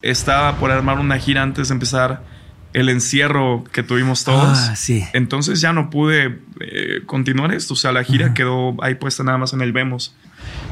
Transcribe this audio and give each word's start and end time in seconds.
Estaba 0.00 0.58
por 0.58 0.70
armar 0.70 1.00
una 1.00 1.18
gira 1.18 1.42
antes 1.42 1.68
de 1.68 1.74
empezar 1.74 2.22
el 2.72 2.88
encierro 2.88 3.64
que 3.72 3.82
tuvimos 3.82 4.22
todos. 4.22 4.56
Ah, 4.56 4.76
sí. 4.76 5.04
Entonces 5.12 5.60
ya 5.60 5.72
no 5.72 5.90
pude 5.90 6.38
eh, 6.60 7.02
continuar 7.04 7.52
esto. 7.52 7.74
O 7.74 7.76
sea, 7.76 7.90
la 7.90 8.04
gira 8.04 8.32
quedó 8.32 8.76
ahí 8.80 8.94
puesta 8.94 9.24
nada 9.24 9.38
más 9.38 9.54
en 9.54 9.60
el 9.60 9.72
Vemos. 9.72 10.14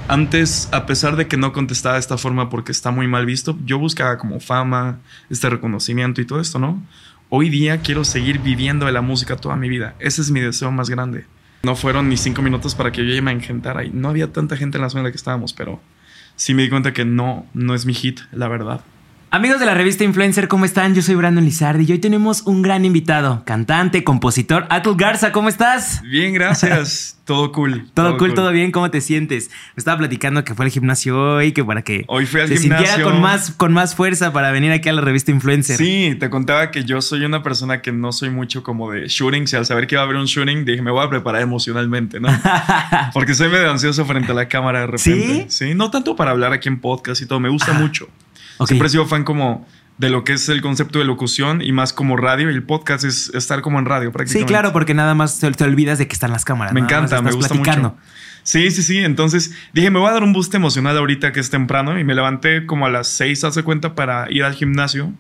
Antes, 0.07 0.69
a 0.71 0.87
pesar 0.87 1.17
de 1.17 1.27
que 1.27 1.37
no 1.37 1.53
contestaba 1.53 1.95
de 1.95 2.01
esta 2.01 2.19
forma 2.19 2.51
porque 2.51 2.71
está 2.71 2.93
muy 2.93 3.09
mal 3.09 3.27
visto, 3.27 3.59
yo 3.65 3.81
buscaba 3.81 4.17
como 4.17 4.39
fama, 4.39 5.01
este 5.29 5.51
reconocimiento 5.51 6.21
y 6.21 6.25
todo 6.25 6.41
esto, 6.41 6.61
¿no? 6.61 6.81
Hoy 7.29 7.51
día 7.51 7.79
quiero 7.79 8.05
seguir 8.05 8.39
viviendo 8.39 8.87
de 8.87 8.93
la 8.93 9.01
música 9.01 9.35
toda 9.35 9.57
mi 9.57 9.69
vida. 9.69 9.97
Ese 9.99 10.23
es 10.23 10.31
mi 10.31 10.39
deseo 10.39 10.71
más 10.71 10.89
grande. 10.89 11.25
No 11.65 11.75
fueron 11.75 12.09
ni 12.09 12.17
cinco 12.17 12.43
minutos 12.43 12.77
para 12.77 12.93
que 12.93 13.05
yo 13.05 13.13
ya 13.13 13.23
me 13.23 13.33
engentara 13.33 13.83
y 13.83 13.91
no 13.91 14.09
había 14.09 14.33
tanta 14.33 14.57
gente 14.57 14.79
en 14.79 14.83
la 14.83 14.89
zona 14.89 15.01
en 15.01 15.07
la 15.07 15.11
que 15.11 15.17
estábamos, 15.17 15.53
pero 15.53 15.81
sí 16.37 16.55
me 16.55 16.63
di 16.63 16.71
cuenta 16.71 16.93
que 16.93 17.05
no, 17.05 17.45
no 17.55 17.75
es 17.75 17.87
mi 17.87 17.93
hit, 17.95 18.21
la 18.31 18.47
verdad. 18.47 18.83
Amigos 19.37 19.61
de 19.61 19.67
la 19.67 19.75
revista 19.75 20.03
Influencer, 20.03 20.49
¿cómo 20.49 20.65
están? 20.65 20.95
Yo 20.95 21.03
soy 21.03 21.15
Brandon 21.15 21.45
Lizardi 21.45 21.85
y 21.87 21.93
hoy 21.93 21.99
tenemos 21.99 22.41
un 22.47 22.63
gran 22.63 22.87
invitado, 22.87 23.43
cantante, 23.45 24.03
compositor, 24.03 24.67
Atul 24.71 24.97
Garza, 24.97 25.31
¿cómo 25.31 25.51
estás? 25.51 26.01
Bien, 26.05 26.33
gracias. 26.33 27.19
todo 27.27 27.53
cool. 27.53 27.87
Todo, 27.93 28.17
cool, 28.17 28.33
todo 28.33 28.51
bien, 28.51 28.73
¿cómo 28.73 28.91
te 28.91 29.03
sientes? 29.03 29.51
Me 29.75 29.81
estaba 29.81 29.99
platicando 29.99 30.43
que 30.43 30.55
fue 30.55 30.65
al 30.65 30.71
gimnasio 30.71 31.21
hoy, 31.21 31.53
que 31.53 31.63
para 31.63 31.83
que 31.83 32.07
hoy 32.09 32.25
fui 32.25 32.41
al 32.41 32.49
se 32.49 32.57
gimnasio. 32.57 32.87
sintiera 32.87 33.11
con 33.11 33.21
más, 33.21 33.51
con 33.51 33.75
más 33.75 33.95
fuerza 33.95 34.33
para 34.33 34.53
venir 34.53 34.73
aquí 34.73 34.89
a 34.89 34.95
la 34.95 35.03
revista 35.03 35.33
Influencer. 35.33 35.77
Sí, 35.77 36.17
te 36.19 36.31
contaba 36.31 36.71
que 36.71 36.85
yo 36.85 37.03
soy 37.03 37.27
una 37.27 37.43
persona 37.43 37.83
que 37.83 37.93
no 37.93 38.13
soy 38.13 38.31
mucho 38.31 38.63
como 38.63 38.91
de 38.91 39.07
shootings 39.07 39.53
y 39.53 39.57
al 39.57 39.67
saber 39.67 39.87
que 39.87 39.97
iba 39.97 40.01
a 40.01 40.05
haber 40.07 40.17
un 40.17 40.25
shooting 40.25 40.65
dije, 40.65 40.81
me 40.81 40.91
voy 40.91 41.05
a 41.05 41.11
preparar 41.11 41.43
emocionalmente, 41.43 42.21
¿no? 42.21 42.29
Porque 43.13 43.35
soy 43.35 43.51
medio 43.51 43.71
ansioso 43.71 44.07
frente 44.07 44.33
a 44.33 44.35
la 44.35 44.49
cámara 44.49 44.81
de 44.81 44.87
repente. 44.87 45.47
¿Sí? 45.51 45.67
Sí, 45.67 45.75
no 45.75 45.91
tanto 45.91 46.17
para 46.17 46.31
hablar 46.31 46.55
aquí 46.55 46.71
en 46.71 46.81
podcast 46.81 47.21
y 47.21 47.27
todo, 47.27 47.39
me 47.39 47.51
gusta 47.51 47.75
mucho. 47.75 48.09
Ok. 48.59 48.69
Siempre 48.69 48.89
he 48.89 48.91
sido 48.91 49.07
fan 49.07 49.25
como 49.25 49.67
de 49.99 50.11
lo 50.11 50.25
que 50.25 50.35
es 50.35 50.49
el 50.51 50.61
concepto 50.61 50.99
de 50.99 51.05
locución 51.07 51.63
y 51.63 51.73
más 51.73 51.93
como 51.93 52.17
radio. 52.17 52.51
Y 52.51 52.55
el 52.55 52.63
podcast 52.63 53.05
es 53.05 53.31
estar 53.35 53.63
como 53.63 53.79
en 53.79 53.87
radio 53.87 54.09
Sí, 54.09 54.13
prácticamente. 54.13 54.51
claro, 54.53 54.73
porque 54.73 54.95
nada 54.95 55.15
más 55.15 55.39
te, 55.39 55.51
te 55.53 55.65
olvidas 55.65 55.99
de 55.99 56.07
que 56.09 56.13
están 56.15 56.31
las 56.33 56.45
cámaras. 56.45 56.75
Me 56.75 56.81
encanta, 56.81 57.23
me 57.23 57.33
gusta 57.33 57.55
platicando. 57.55 57.91
mucho. 57.91 58.03
Sí, 58.43 58.71
sí, 58.71 58.83
sí. 58.83 58.99
Entonces 58.99 59.53
dije, 59.73 59.91
me 59.91 59.99
voy 59.99 60.09
a 60.09 60.13
dar 60.13 60.23
un 60.23 60.33
boost 60.33 60.55
emocional 60.55 60.97
ahorita 60.99 61.33
que 61.33 61.41
es 61.41 61.51
temprano 61.51 61.99
y 61.99 62.05
me 62.05 62.15
levanté 62.15 62.65
como 62.67 62.87
a 62.87 62.91
las 62.91 63.09
6, 63.09 63.43
hace 63.45 63.63
cuenta, 63.63 63.95
para 63.95 64.31
ir 64.31 64.45
al 64.45 64.55
gimnasio. 64.55 65.13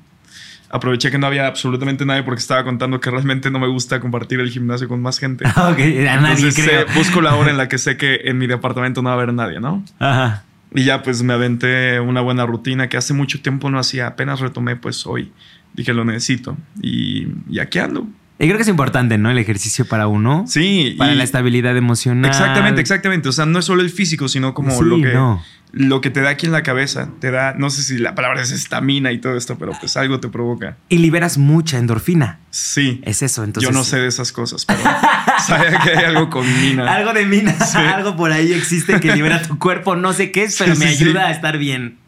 Aproveché 0.68 1.10
que 1.12 1.18
no 1.18 1.28
había 1.28 1.46
absolutamente 1.46 2.04
nadie 2.04 2.24
porque 2.24 2.40
estaba 2.40 2.64
contando 2.64 3.00
que 3.00 3.08
realmente 3.10 3.50
no 3.52 3.60
me 3.60 3.68
gusta 3.68 4.00
compartir 4.00 4.40
el 4.40 4.50
gimnasio 4.50 4.88
con 4.88 5.00
más 5.00 5.18
gente. 5.20 5.44
ok, 5.48 5.56
a 5.56 5.66
nadie 5.70 6.04
Entonces 6.34 6.54
creo. 6.56 6.80
eh, 6.82 6.86
busco 6.96 7.20
la 7.20 7.34
hora 7.36 7.50
en 7.50 7.56
la 7.56 7.68
que 7.68 7.78
sé 7.78 7.96
que 7.96 8.22
en 8.24 8.36
mi 8.38 8.46
departamento 8.48 9.00
no 9.00 9.08
va 9.08 9.14
a 9.14 9.16
haber 9.18 9.32
nadie, 9.32 9.60
¿no? 9.60 9.84
Ajá. 10.00 10.42
Y 10.76 10.84
ya 10.84 11.02
pues 11.02 11.22
me 11.22 11.32
aventé 11.32 11.98
una 12.00 12.20
buena 12.20 12.46
rutina 12.46 12.88
que 12.88 12.96
hace 12.96 13.14
mucho 13.14 13.40
tiempo 13.42 13.70
no 13.70 13.78
hacía. 13.78 14.06
Apenas 14.06 14.40
retomé 14.40 14.76
pues 14.76 15.06
hoy. 15.06 15.32
Dije, 15.74 15.92
lo 15.92 16.04
necesito. 16.04 16.56
Y, 16.80 17.26
y 17.50 17.58
aquí 17.58 17.78
ando. 17.78 18.06
Y 18.38 18.44
creo 18.44 18.56
que 18.56 18.62
es 18.62 18.68
importante, 18.68 19.16
¿no? 19.16 19.30
El 19.30 19.38
ejercicio 19.38 19.86
para 19.86 20.06
uno. 20.08 20.44
Sí. 20.46 20.94
Para 20.98 21.14
y- 21.14 21.16
la 21.16 21.24
estabilidad 21.24 21.76
emocional. 21.76 22.30
Exactamente, 22.30 22.80
exactamente. 22.82 23.28
O 23.28 23.32
sea, 23.32 23.46
no 23.46 23.58
es 23.58 23.64
solo 23.64 23.80
el 23.82 23.90
físico, 23.90 24.28
sino 24.28 24.52
como 24.54 24.70
Sí, 24.72 24.84
lo, 24.84 24.96
que, 24.96 25.14
no. 25.14 25.42
Lo 25.72 26.00
que 26.00 26.10
te 26.10 26.20
da 26.20 26.30
aquí 26.30 26.46
en 26.46 26.52
la 26.52 26.62
cabeza. 26.62 27.10
Te 27.20 27.30
da, 27.30 27.54
no 27.56 27.70
sé 27.70 27.82
si 27.82 27.98
la 27.98 28.14
palabra 28.14 28.42
es 28.42 28.50
estamina 28.50 29.12
y 29.12 29.18
todo 29.18 29.36
esto, 29.36 29.58
pero 29.58 29.72
pues 29.78 29.96
algo 29.96 30.20
te 30.20 30.28
provoca. 30.28 30.76
Y 30.88 30.98
liberas 30.98 31.38
mucha 31.38 31.78
endorfina. 31.78 32.38
Sí. 32.50 33.00
Es 33.04 33.22
eso, 33.22 33.44
entonces. 33.44 33.68
Yo 33.68 33.76
no 33.76 33.84
sé 33.84 33.98
de 33.98 34.06
esas 34.06 34.32
cosas, 34.32 34.64
pero 34.64 34.80
sabía 35.46 35.78
que 35.78 35.90
hay 35.90 36.04
algo 36.04 36.30
con 36.30 36.46
mina. 36.62 36.94
Algo 36.94 37.12
de 37.12 37.26
mina, 37.26 37.52
Sí. 37.66 37.76
algo 37.78 38.16
por 38.16 38.32
ahí 38.32 38.52
existe 38.52 38.98
que 39.00 39.14
libera 39.14 39.42
tu 39.42 39.58
cuerpo, 39.58 39.96
no 39.96 40.12
sé 40.12 40.32
qué 40.32 40.44
es, 40.44 40.56
pero 40.58 40.74
Sí, 40.74 40.80
me 40.80 40.88
sí, 40.94 41.04
ayuda 41.04 41.26
a 41.26 41.30
estar 41.30 41.58
bien. 41.58 41.98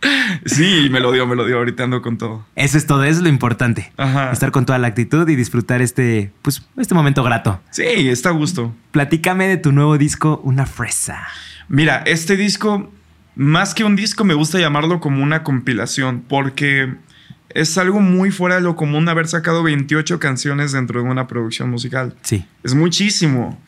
Sí, 0.47 0.89
me 0.91 1.01
lo 1.01 1.13
dio, 1.13 1.27
me 1.27 1.37
lo 1.37 1.45
dio. 1.45 1.59
Ahorita 1.59 1.85
ando 1.85 2.01
con 2.01 2.17
todo. 2.17 2.47
Eso 2.57 2.79
es 2.79 2.87
todo, 2.87 3.05
eso 3.05 3.19
es 3.19 3.23
lo 3.23 3.29
importante. 3.29 3.93
Ajá. 3.97 4.31
Estar 4.33 4.51
con 4.51 4.65
toda 4.65 4.79
la 4.79 4.87
actitud 4.89 5.29
y 5.29 5.37
disfrutar 5.37 5.83
este, 5.83 6.33
pues, 6.43 6.63
este 6.79 6.95
momento 6.95 7.23
grato. 7.23 7.61
Sí, 7.71 8.09
está 8.09 8.31
a 8.31 8.33
gusto. 8.33 8.75
Platícame 8.93 9.47
de 9.49 9.57
tu 9.59 9.73
nuevo 9.73 9.99
disco, 9.99 10.41
Una 10.45 10.65
Fresa. 10.65 11.27
Mira, 11.69 12.03
este 12.07 12.37
disco, 12.37 12.91
más 13.39 13.73
que 13.75 13.85
un 13.85 13.97
disco, 13.97 14.25
me 14.25 14.35
gusta 14.35 14.59
llamarlo 14.59 15.01
como 15.01 15.23
una 15.23 15.43
compilación, 15.45 16.23
porque 16.29 16.93
es 17.51 17.79
algo 17.79 18.01
muy 18.01 18.31
fuera 18.31 18.57
de 18.57 18.61
lo 18.61 18.77
común 18.77 19.09
haber 19.09 19.27
sacado 19.29 19.63
28 19.63 20.19
canciones 20.21 20.73
dentro 20.73 21.03
de 21.03 21.09
una 21.09 21.27
producción 21.27 21.71
musical. 21.71 22.15
Sí. 22.23 22.45
Es 22.63 22.75
muchísimo. 22.75 23.59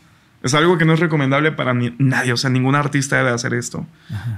Es 0.42 0.54
algo 0.54 0.76
que 0.78 0.84
no 0.86 0.94
es 0.94 1.00
recomendable 1.00 1.52
para 1.52 1.72
ni- 1.74 1.94
nadie. 1.98 2.32
O 2.32 2.36
sea, 2.36 2.50
ningún 2.50 2.74
artista 2.74 3.16
debe 3.18 3.30
hacer 3.30 3.52
esto. 3.54 3.86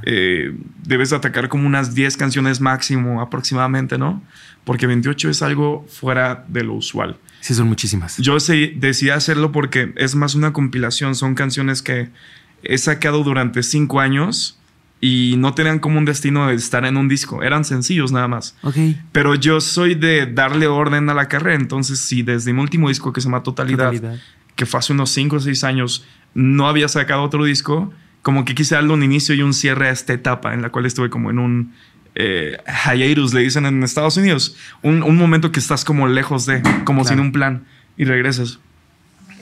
Eh, 0.04 0.52
debes 0.84 1.12
atacar 1.12 1.48
como 1.48 1.66
unas 1.66 1.94
10 1.94 2.16
canciones 2.16 2.60
máximo 2.60 3.20
aproximadamente, 3.22 3.98
¿no? 3.98 4.22
Porque 4.64 4.86
28 4.86 5.30
es 5.30 5.42
algo 5.42 5.86
fuera 5.88 6.44
de 6.48 6.64
lo 6.64 6.74
usual. 6.74 7.16
Sí, 7.40 7.54
son 7.54 7.68
muchísimas. 7.68 8.18
Yo 8.18 8.38
se- 8.40 8.74
decidí 8.76 9.10
hacerlo 9.10 9.50
porque 9.52 9.92
es 9.96 10.14
más 10.14 10.34
una 10.34 10.52
compilación. 10.52 11.14
Son 11.14 11.34
canciones 11.34 11.82
que 11.82 12.10
he 12.64 12.78
sacado 12.78 13.22
durante 13.22 13.62
5 13.62 14.00
años 14.00 14.58
y 15.04 15.34
no 15.36 15.52
tenían 15.52 15.80
como 15.80 15.98
un 15.98 16.04
destino 16.04 16.46
de 16.46 16.54
estar 16.54 16.84
en 16.84 16.96
un 16.96 17.08
disco. 17.08 17.42
Eran 17.42 17.64
sencillos 17.64 18.12
nada 18.12 18.28
más. 18.28 18.54
Ok. 18.62 18.76
Pero 19.10 19.34
yo 19.34 19.60
soy 19.60 19.96
de 19.96 20.26
darle 20.26 20.68
orden 20.68 21.10
a 21.10 21.14
la 21.14 21.26
carrera. 21.26 21.56
Entonces, 21.56 21.98
si 21.98 22.22
desde 22.22 22.52
mi 22.52 22.60
último 22.62 22.88
disco 22.88 23.12
que 23.12 23.20
se 23.20 23.24
llama 23.26 23.42
Totalidad 23.42 23.90
Totalidad. 23.92 24.20
que 24.54 24.64
fue 24.64 24.78
hace 24.78 24.92
unos 24.92 25.10
5 25.10 25.34
o 25.36 25.40
6 25.40 25.64
años, 25.64 26.04
no 26.34 26.68
había 26.68 26.86
sacado 26.86 27.22
otro 27.22 27.42
disco, 27.44 27.92
como 28.22 28.44
que 28.44 28.54
quise 28.54 28.76
darle 28.76 28.92
un 28.92 29.02
inicio 29.02 29.34
y 29.34 29.42
un 29.42 29.54
cierre 29.54 29.88
a 29.88 29.90
esta 29.90 30.12
etapa 30.12 30.54
en 30.54 30.62
la 30.62 30.70
cual 30.70 30.86
estuve 30.86 31.10
como 31.10 31.30
en 31.30 31.40
un 31.40 31.72
eh, 32.14 32.58
hiatus, 32.94 33.34
le 33.34 33.40
dicen 33.40 33.66
en 33.66 33.82
Estados 33.82 34.16
Unidos, 34.16 34.54
un, 34.82 35.02
un 35.02 35.16
momento 35.16 35.50
que 35.50 35.58
estás 35.58 35.84
como 35.84 36.06
lejos 36.06 36.46
de, 36.46 36.62
como 36.84 37.02
Claro. 37.02 37.16
sin 37.16 37.18
un 37.26 37.32
plan 37.32 37.64
y 37.96 38.04
regresas. 38.04 38.60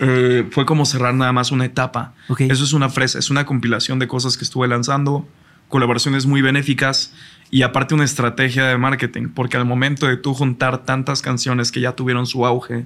Eh, 0.01 0.47
fue 0.51 0.65
como 0.65 0.87
cerrar 0.87 1.13
nada 1.15 1.33
más 1.33 1.53
una 1.53 1.67
etapa. 1.67 2.15
Ok. 2.29 2.41
Eso 2.43 2.65
es 2.65 2.73
una 2.73 2.89
fresa, 2.89 3.19
es 3.19 3.29
una 3.29 3.45
compilación 3.45 3.99
de 3.99 4.09
cosas 4.09 4.39
que 4.39 4.45
estuve 4.45 4.67
lanzando, 4.67 5.29
colaboraciones 5.71 6.27
muy 6.27 6.43
benéficas 6.43 7.15
y 7.51 7.63
aparte 7.63 7.95
una 7.95 8.05
estrategia 8.05 8.67
de 8.67 8.77
marketing, 8.77 9.29
porque 9.35 9.57
al 9.57 9.65
momento 9.65 10.07
de 10.07 10.19
tú 10.19 10.35
juntar 10.35 10.85
tantas 10.85 11.23
canciones 11.23 11.73
que 11.73 11.81
ya 11.81 11.93
tuvieron 11.93 12.27
su 12.27 12.45
auge 12.45 12.85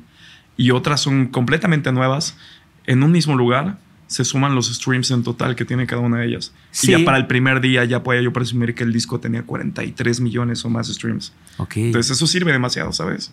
y 0.56 0.70
otras 0.70 1.00
son 1.00 1.26
completamente 1.26 1.90
nuevas, 1.90 2.36
en 2.86 3.02
un 3.02 3.10
mismo 3.10 3.34
lugar 3.34 3.78
se 4.06 4.24
suman 4.24 4.54
los 4.54 4.72
streams 4.72 5.10
en 5.10 5.24
total 5.24 5.56
que 5.56 5.64
tiene 5.64 5.86
cada 5.86 6.02
una 6.02 6.18
de 6.18 6.26
ellas. 6.26 6.52
Sí. 6.70 6.92
Y 6.92 6.98
ya 6.98 7.04
para 7.04 7.16
el 7.16 7.26
primer 7.26 7.60
día 7.60 7.84
ya 7.84 8.02
podía 8.02 8.20
yo 8.20 8.32
presumir 8.32 8.74
que 8.74 8.84
el 8.84 8.92
disco 8.92 9.18
tenía 9.18 9.42
43 9.42 10.20
millones 10.20 10.64
o 10.64 10.70
más 10.70 10.86
streams. 10.88 11.32
Ok. 11.56 11.78
Entonces 11.78 12.16
eso 12.16 12.26
sirve 12.26 12.52
demasiado, 12.52 12.92
¿sabes? 12.92 13.32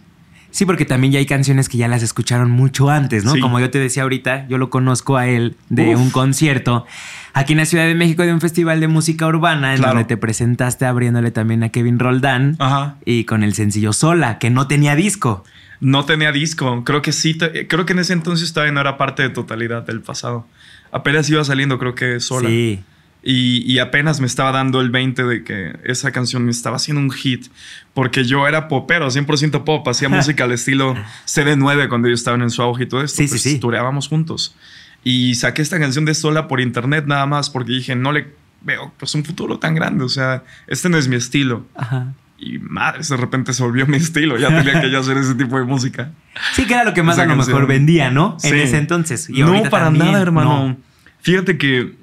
Sí, 0.51 0.66
porque 0.66 0.85
también 0.85 1.13
ya 1.13 1.19
hay 1.19 1.25
canciones 1.25 1.69
que 1.69 1.78
ya 1.78 1.88
las 1.88 2.03
escucharon 2.03 2.51
mucho 2.51 2.89
antes, 2.89 3.23
¿no? 3.23 3.34
Sí. 3.34 3.39
Como 3.39 3.59
yo 3.59 3.69
te 3.72 3.79
decía 3.79 4.03
ahorita, 4.03 4.47
yo 4.50 4.57
lo 4.57 4.69
conozco 4.69 5.16
a 5.17 5.28
él 5.28 5.56
de 5.69 5.95
Uf. 5.95 6.01
un 6.01 6.09
concierto 6.12 6.85
aquí 7.34 7.53
en 7.53 7.59
la 7.59 7.66
Ciudad 7.66 7.85
de 7.85 7.95
México 7.95 8.23
de 8.23 8.34
un 8.34 8.41
festival 8.41 8.81
de 8.81 8.88
música 8.89 9.25
urbana 9.28 9.72
en 9.73 9.78
Claro. 9.79 9.94
donde 9.94 10.07
te 10.07 10.17
presentaste 10.17 10.85
abriéndole 10.85 11.31
también 11.31 11.63
a 11.63 11.69
Kevin 11.69 11.97
Roldán 12.00 12.57
Ajá. 12.59 12.97
y 13.06 13.23
con 13.23 13.44
el 13.44 13.53
sencillo 13.53 13.94
Sola, 13.94 14.39
que 14.39 14.50
no 14.50 14.67
tenía 14.67 14.95
disco. 14.95 15.44
No 15.79 16.06
tenía 16.06 16.31
disco. 16.31 16.83
Creo 16.83 17.01
que 17.01 17.12
sí. 17.13 17.38
creo 17.38 17.85
que 17.85 17.94
en 17.94 18.00
ese 18.00 18.13
entonces 18.13 18.51
todavía 18.53 18.73
no 18.73 18.81
era 18.81 18.97
parte 18.97 19.23
de 19.23 19.29
totalidad 19.29 19.83
del 19.85 20.01
pasado. 20.01 20.45
Apenas 20.91 21.29
iba 21.29 21.44
saliendo, 21.45 21.79
creo 21.79 21.95
que 21.95 22.19
sola. 22.19 22.50
Sí. 22.50 22.83
Y, 23.24 23.62
y 23.72 23.78
apenas 23.80 24.20
me 24.20 24.26
estaba 24.26 24.52
dando 24.52 24.82
el 24.82 24.90
20 24.90 25.24
de 25.24 25.44
que 25.44 25.78
esa 25.84 26.12
canción 26.12 26.44
me 26.44 26.52
estaba 26.52 26.78
haciendo 26.78 27.02
un 27.02 27.12
hit. 27.12 27.48
Porque 27.94 28.24
yo 28.24 28.48
era 28.48 28.68
popero, 28.68 29.08
100% 29.09 29.64
pop. 29.64 29.88
Hacía 29.88 30.09
música 30.09 30.46
al 30.46 30.52
estilo 30.52 30.96
CD9 31.28 31.88
cuando 31.88 32.08
ellos 32.08 32.20
estaban 32.22 32.42
en 32.42 32.50
su 32.50 32.62
auge 32.62 32.84
y 32.84 32.88
todo 32.88 33.04
esto. 33.04 33.18
Sí, 33.18 33.28
sí, 33.28 33.30
pues, 33.34 33.42
sí. 33.44 33.60
tureábamos 33.60 34.08
juntos. 34.08 34.56
Y 35.04 35.36
saqué 35.36 35.62
esta 35.62 35.80
canción 35.80 36.06
de 36.06 36.14
sola 36.16 36.48
por 36.48 36.62
internet 36.62 37.06
nada 37.08 37.26
más 37.26 37.50
porque 37.50 37.72
dije, 37.74 37.96
no 37.96 38.12
le 38.12 38.34
veo 38.62 38.92
pues 38.98 39.14
un 39.16 39.24
futuro 39.24 39.60
tan 39.60 39.76
grande. 39.76 40.04
O 40.04 40.10
sea, 40.10 40.44
este 40.68 40.90
no 40.90 40.98
es 40.98 41.08
mi 41.08 41.16
estilo. 41.16 41.66
Ajá. 41.76 42.14
Y 42.40 42.58
madre, 42.58 43.02
de 43.08 43.18
repente 43.18 43.54
se 43.54 43.62
volvió 43.62 43.86
mi 43.86 43.98
estilo. 43.98 44.38
Ya 44.40 44.48
tenía 44.48 44.81
que 44.81 44.95
hacer 44.95 45.16
ese 45.18 45.36
tipo 45.36 45.60
de 45.60 45.66
música. 45.66 46.12
Sí, 46.56 46.66
que 46.66 46.74
era 46.74 46.84
lo 46.86 46.94
que 46.94 47.04
más 47.04 47.16
Esa 47.18 47.24
a 47.24 47.25
lo 47.28 47.36
mejor 47.36 47.68
vendía, 47.68 48.10
¿no? 48.10 48.38
En 48.44 48.50
Sí. 48.51 48.56
ese 48.60 48.78
entonces. 48.78 49.30
Y 49.30 49.42
no, 49.42 49.62
para 49.69 49.86
también, 49.86 50.07
nada, 50.07 50.22
hermano. 50.22 50.69
no. 50.69 50.78
Fíjate 51.22 51.57
que 51.57 51.94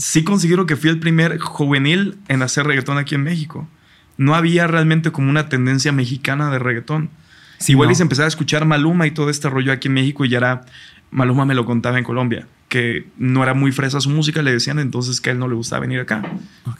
sí 0.00 0.24
considero 0.24 0.66
que 0.66 0.76
fui 0.76 0.88
el 0.90 0.98
primer 0.98 1.38
juvenil 1.38 2.16
en 2.28 2.42
hacer 2.42 2.66
reggaetón 2.66 2.96
aquí 2.96 3.14
en 3.14 3.22
México. 3.22 3.68
No 4.16 4.34
había 4.34 4.66
realmente 4.66 5.12
como 5.12 5.28
una 5.28 5.48
tendencia 5.48 5.92
mexicana 5.92 6.50
de 6.50 6.58
reggaetón. 6.58 7.10
Sí, 7.58 7.72
Igual 7.72 7.88
no. 7.88 7.92
y 7.92 7.94
se 7.96 8.02
empezaba 8.02 8.24
a 8.24 8.28
escuchar 8.28 8.64
Maluma 8.64 9.06
y 9.06 9.10
todo 9.10 9.28
este 9.28 9.50
rollo 9.50 9.72
aquí 9.72 9.88
en 9.88 9.94
México 9.94 10.24
y 10.24 10.30
ya 10.30 10.38
era... 10.38 10.62
Maluma 11.10 11.44
me 11.44 11.54
lo 11.54 11.66
contaba 11.66 11.98
en 11.98 12.04
Colombia, 12.04 12.46
que 12.68 13.08
no 13.18 13.42
era 13.42 13.52
muy 13.52 13.72
fresa 13.72 14.00
su 14.00 14.10
música, 14.10 14.42
le 14.42 14.52
decían 14.52 14.78
entonces 14.78 15.20
que 15.20 15.30
a 15.30 15.32
él 15.32 15.40
no 15.40 15.48
le 15.48 15.56
gustaba 15.56 15.80
venir 15.80 15.98
acá. 15.98 16.22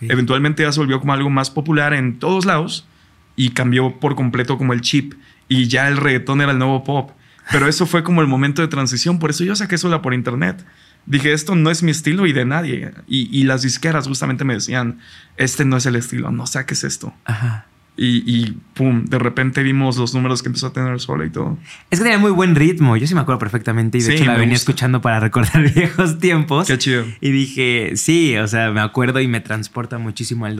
Eventualmente 0.01 0.63
ya 0.63 0.71
se 0.71 0.79
volvió 0.79 1.01
como 1.01 1.13
algo 1.13 1.31
más 1.31 1.51
popular 1.51 1.93
en 1.95 2.19
todos 2.21 2.47
lados 2.47 2.87
y 3.35 3.51
cambió 3.51 3.99
por 3.99 4.15
completo 4.15 4.57
como 4.57 4.73
el 4.73 4.83
chip 4.83 5.15
y 5.49 5.67
ya 5.67 5.89
el 5.89 5.97
reggaetón 5.97 6.41
era 6.41 6.53
el 6.53 6.59
nuevo 6.59 6.85
pop. 6.85 7.11
Pero 7.51 7.67
eso 7.67 7.87
fue 7.87 8.05
como 8.05 8.21
el 8.21 8.29
momento 8.29 8.63
de 8.63 8.69
transición, 8.69 9.19
por 9.19 9.31
eso 9.31 9.43
yo 9.43 9.57
saqué 9.57 9.77
sola 9.79 10.01
por 10.01 10.15
internet. 10.15 10.65
Dije, 11.07 11.33
esto 11.33 11.55
no 11.57 11.71
es 11.71 11.83
mi 11.83 11.91
estilo 11.91 12.27
y 12.27 12.33
de 12.33 12.45
nadie. 12.45 12.93
Y, 13.09 13.29
y 13.37 13.45
las 13.45 13.63
disqueras 13.63 14.07
justamente 14.07 14.45
me 14.45 14.55
decían, 14.55 14.99
este 15.37 15.65
no 15.65 15.77
es 15.77 15.87
el 15.87 15.97
estilo, 15.97 16.31
no 16.31 16.47
saques 16.47 16.85
esto. 16.85 17.13
Ajá. 17.25 17.67
Y, 17.97 18.23
y, 18.25 18.57
pum, 18.75 19.05
de 19.05 19.19
repente 19.19 19.63
vimos 19.63 19.99
los 19.99 20.15
números 20.15 20.43
que 20.43 20.49
empezó 20.49 20.69
a 20.69 20.73
tener 20.73 20.99
sola 21.01 21.27
y 21.27 21.31
todo. 21.31 21.59
Es 21.91 21.99
que 21.99 22.05
tenía 22.05 22.19
muy 22.19 22.31
buen 22.31 22.55
ritmo. 22.55 22.97
Yo 22.97 23.07
sí 23.07 23.15
me 23.15 23.21
acuerdo 23.21 23.39
perfectamente 23.41 23.99
y 23.99 24.01
de 24.01 24.07
Sí, 24.07 24.13
hecho 24.15 24.25
la 24.25 24.33
venía 24.35 24.55
gusta. 24.55 24.71
escuchando 24.71 25.01
para 25.03 25.21
recordar 25.21 25.71
viejos 25.75 26.19
tiempos. 26.19 26.67
Qué 26.67 26.79
chido. 26.79 27.05
Y 27.21 27.31
dije, 27.31 27.93
sí, 27.97 28.37
o 28.39 28.47
sea, 28.47 28.71
me 28.71 28.81
acuerdo 28.81 29.21
y 29.21 29.29
me 29.29 29.41
transporta 29.41 29.99
muchísimo 29.99 30.47
al 30.47 30.57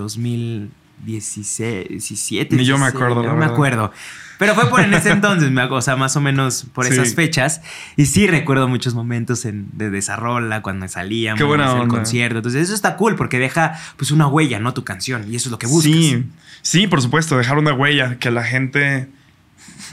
2016, 1.05 1.89
17. 1.89 2.57
Ni 2.57 2.65
yo 2.65 2.77
me 2.79 2.85
16, 2.87 2.95
acuerdo, 2.95 3.23
No 3.23 3.37
me 3.37 3.45
acuerdo. 3.45 3.93
Pero 4.39 4.55
fue 4.55 4.71
por 4.71 4.81
en 4.81 4.95
ese 4.95 5.11
entonces, 5.11 5.51
o 5.71 5.83
sea, 5.83 5.97
más 5.97 6.17
o 6.17 6.21
menos 6.23 6.65
por 6.73 6.87
Sí. 6.87 6.95
esas 6.95 7.15
fechas. 7.15 7.61
Y 7.97 8.07
sí 8.07 8.27
recuerdo 8.27 8.69
muchos 8.69 8.95
momentos 8.95 9.45
en, 9.45 9.69
de 9.75 9.91
Desarrolla, 9.91 10.63
cuando 10.63 10.89
salíamos, 10.89 11.37
Qué 11.39 11.45
buena 11.45 11.71
el 11.83 11.89
concierto. 11.89 12.39
Entonces, 12.39 12.63
eso 12.63 12.75
está 12.75 12.97
cool 12.97 13.17
porque 13.17 13.39
deja 13.39 13.79
pues 13.99 14.11
una 14.11 14.27
huella, 14.27 14.59
¿no? 14.59 14.73
Tu 14.73 14.83
canción. 14.83 15.31
Y 15.31 15.37
eso 15.37 15.49
es 15.49 15.53
lo 15.53 15.59
que 15.59 15.67
buscas. 15.67 15.93
Sí, 15.93 16.25
sí, 16.63 16.87
por 16.87 17.03
supuesto, 17.03 17.37
dejar 17.37 17.59
una 17.59 17.75
huella, 17.75 18.19
que 18.19 18.31
la 18.31 18.43
gente 18.43 19.09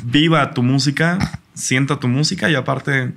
viva 0.03 0.53
tu 0.53 0.63
música, 0.63 1.39
sienta 1.53 1.99
tu 1.99 2.07
música 2.07 2.49
y 2.49 2.55
aparte, 2.55 3.11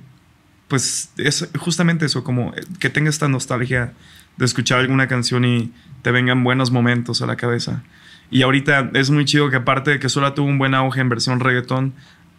pues 0.67 1.11
es 1.15 1.47
justamente 1.59 2.05
eso, 2.07 2.25
como 2.25 2.53
que 2.79 2.89
tenga 2.89 3.09
esta 3.09 3.29
nostalgia 3.29 3.93
de 4.35 4.45
escuchar 4.45 4.79
alguna 4.79 5.07
canción 5.07 5.45
y 5.45 5.71
te 6.01 6.11
vengan 6.11 6.43
buenos 6.43 6.71
momentos 6.71 7.21
a 7.21 7.25
la 7.27 7.35
cabeza. 7.35 7.83
Y 8.29 8.43
ahorita 8.43 8.91
es 8.93 9.09
muy 9.09 9.25
chido 9.25 9.49
que 9.49 9.57
aparte 9.57 9.91
de 9.91 9.99
que 9.99 10.09
solo 10.09 10.31
tuvo 10.33 10.47
un 10.47 10.57
buen 10.57 10.73
auge 10.73 11.01
en 11.01 11.09
versión 11.09 11.39
reggaetón, 11.39 11.93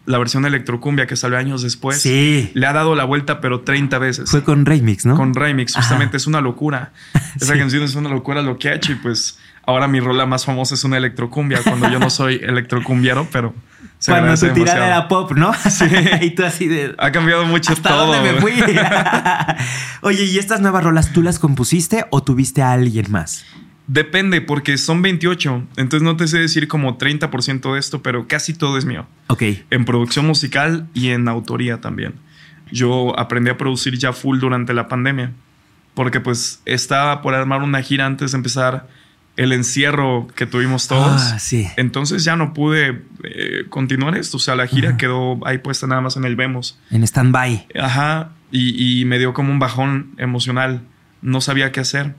la 0.05 0.17
versión 0.17 0.45
electrocumbia 0.45 1.07
que 1.07 1.15
salió 1.15 1.37
años 1.37 1.61
después, 1.61 2.01
Sí. 2.01 2.51
le 2.55 2.65
ha 2.67 2.73
dado 2.73 2.93
la 2.95 3.05
vuelta 3.05 3.39
pero 3.39 3.61
30 3.61 3.99
veces. 3.99 4.29
Fue 4.29 4.43
con 4.43 4.65
Remix, 4.65 5.05
¿no? 5.05 5.15
Con 5.15 5.33
remix, 5.33 5.75
justamente 5.75 6.11
Ajá. 6.11 6.17
es 6.17 6.27
una 6.27 6.41
locura. 6.41 6.91
Esa 7.39 7.53
Sí. 7.53 7.59
canción 7.59 7.83
es 7.83 7.95
una 7.95 8.09
locura 8.09 8.41
lo 8.41 8.57
que 8.57 8.69
ha 8.69 8.73
hecho 8.73 8.91
y 8.91 8.95
pues 8.95 9.39
ahora 9.65 9.87
mi 9.87 9.99
rola 10.01 10.25
más 10.25 10.45
famosa 10.45 10.73
es 10.75 10.83
una 10.83 10.97
electrocumbia 10.97 11.59
cuando 11.63 11.89
yo 11.89 11.99
no 11.99 12.09
soy 12.09 12.35
electrocumbiero, 12.43 13.27
pero 13.31 13.53
se 14.03 14.11
Cuando 14.11 14.35
tu 14.35 14.53
tirada 14.53 14.85
era 14.85 15.07
pop, 15.07 15.31
¿no? 15.31 15.53
Sí. 15.53 15.85
y 16.21 16.31
tú 16.31 16.43
así 16.43 16.67
de... 16.67 16.93
Ha 16.97 17.13
cambiado 17.13 17.45
mucho 17.45 17.71
¿Hasta 17.71 17.87
todo. 17.87 18.07
dónde 18.07 18.33
me 18.33 18.41
fui? 18.41 18.51
Oye, 20.01 20.25
¿y 20.25 20.37
estas 20.37 20.59
nuevas 20.59 20.83
rolas 20.83 21.13
tú 21.13 21.21
las 21.21 21.39
compusiste 21.39 22.03
o 22.09 22.21
tuviste 22.21 22.61
a 22.61 22.73
alguien 22.73 23.09
más? 23.09 23.45
Depende, 23.87 24.41
porque 24.41 24.77
son 24.77 25.01
28, 25.01 25.63
entonces 25.77 26.03
no 26.03 26.17
te 26.17 26.27
sé 26.27 26.39
decir 26.39 26.67
como 26.67 26.97
30% 26.97 27.73
de 27.73 27.79
esto, 27.79 28.01
pero 28.01 28.27
casi 28.27 28.53
todo 28.53 28.77
es 28.77 28.83
mío. 28.83 29.07
Ok. 29.27 29.43
En 29.69 29.85
producción 29.85 30.27
musical 30.27 30.85
y 30.93 31.11
en 31.11 31.29
autoría 31.29 31.79
también. 31.79 32.15
Yo 32.73 33.17
aprendí 33.17 33.51
a 33.51 33.57
producir 33.57 33.97
ya 33.97 34.11
full 34.11 34.39
durante 34.39 34.73
la 34.73 34.89
pandemia, 34.89 35.31
porque 35.93 36.19
pues 36.19 36.61
estaba 36.65 37.21
por 37.21 37.35
armar 37.35 37.61
una 37.61 37.81
gira 37.81 38.05
antes 38.05 38.33
de 38.33 38.37
empezar 38.37 38.85
el 39.35 39.51
encierro 39.51 40.27
que 40.35 40.45
tuvimos 40.45 40.87
todos. 40.87 41.21
Ah, 41.33 41.39
sí. 41.39 41.67
Entonces 41.77 42.23
ya 42.23 42.35
no 42.35 42.53
pude 42.53 43.03
eh, 43.23 43.65
continuar 43.69 44.15
esto. 44.15 44.37
O 44.37 44.39
sea, 44.39 44.55
la 44.55 44.67
gira 44.67 44.89
Ajá. 44.89 44.97
quedó 44.97 45.39
ahí 45.45 45.57
puesta 45.57 45.87
nada 45.87 46.01
más 46.01 46.17
en 46.17 46.25
el 46.25 46.35
Vemos. 46.35 46.79
En 46.91 47.03
stand-by. 47.03 47.67
Ajá. 47.79 48.29
Y, 48.51 49.01
y 49.01 49.05
me 49.05 49.17
dio 49.17 49.33
como 49.33 49.51
un 49.51 49.59
bajón 49.59 50.13
emocional. 50.17 50.81
No 51.21 51.41
sabía 51.41 51.71
qué 51.71 51.79
hacer. 51.79 52.15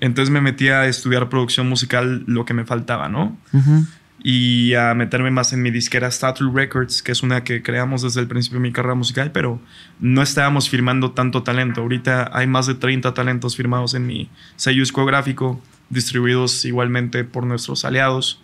Entonces 0.00 0.30
me 0.30 0.40
metí 0.40 0.68
a 0.68 0.86
estudiar 0.86 1.28
producción 1.28 1.68
musical, 1.68 2.24
lo 2.26 2.44
que 2.44 2.54
me 2.54 2.64
faltaba, 2.64 3.08
¿no? 3.08 3.38
Ujú. 3.52 3.86
Y 4.22 4.74
a 4.74 4.92
meterme 4.94 5.30
más 5.30 5.52
en 5.54 5.62
mi 5.62 5.70
disquera 5.70 6.10
Statue 6.10 6.50
Records, 6.52 7.02
que 7.02 7.12
es 7.12 7.22
una 7.22 7.42
que 7.42 7.62
creamos 7.62 8.02
desde 8.02 8.20
el 8.20 8.26
principio 8.26 8.58
de 8.58 8.62
mi 8.64 8.72
carrera 8.72 8.94
musical, 8.94 9.30
pero 9.32 9.60
no 9.98 10.20
estábamos 10.20 10.68
firmando 10.68 11.12
tanto 11.12 11.42
talento. 11.42 11.80
Ahorita 11.80 12.30
hay 12.34 12.46
más 12.46 12.66
de 12.66 12.74
30 12.74 13.14
talentos 13.14 13.56
firmados 13.56 13.94
en 13.94 14.06
mi 14.06 14.28
sello 14.56 14.80
discográfico, 14.80 15.62
distribuidos 15.90 16.64
igualmente 16.64 17.24
por 17.24 17.44
nuestros 17.46 17.84
aliados 17.84 18.42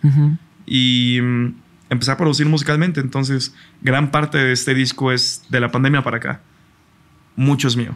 y 0.65 1.19
mm, 1.21 1.53
empecé 1.89 2.11
a 2.11 2.17
producir 2.17 2.45
musicalmente. 2.45 2.99
Entonces, 2.99 3.53
gran 3.81 4.11
parte 4.11 4.37
de 4.37 4.51
este 4.53 4.73
disco 4.73 5.11
es 5.11 5.43
de 5.49 5.59
la 5.59 5.71
pandemia 5.71 6.03
para 6.03 6.17
acá. 6.17 6.41
Mucho 7.35 7.67
es 7.67 7.75
mío. 7.77 7.95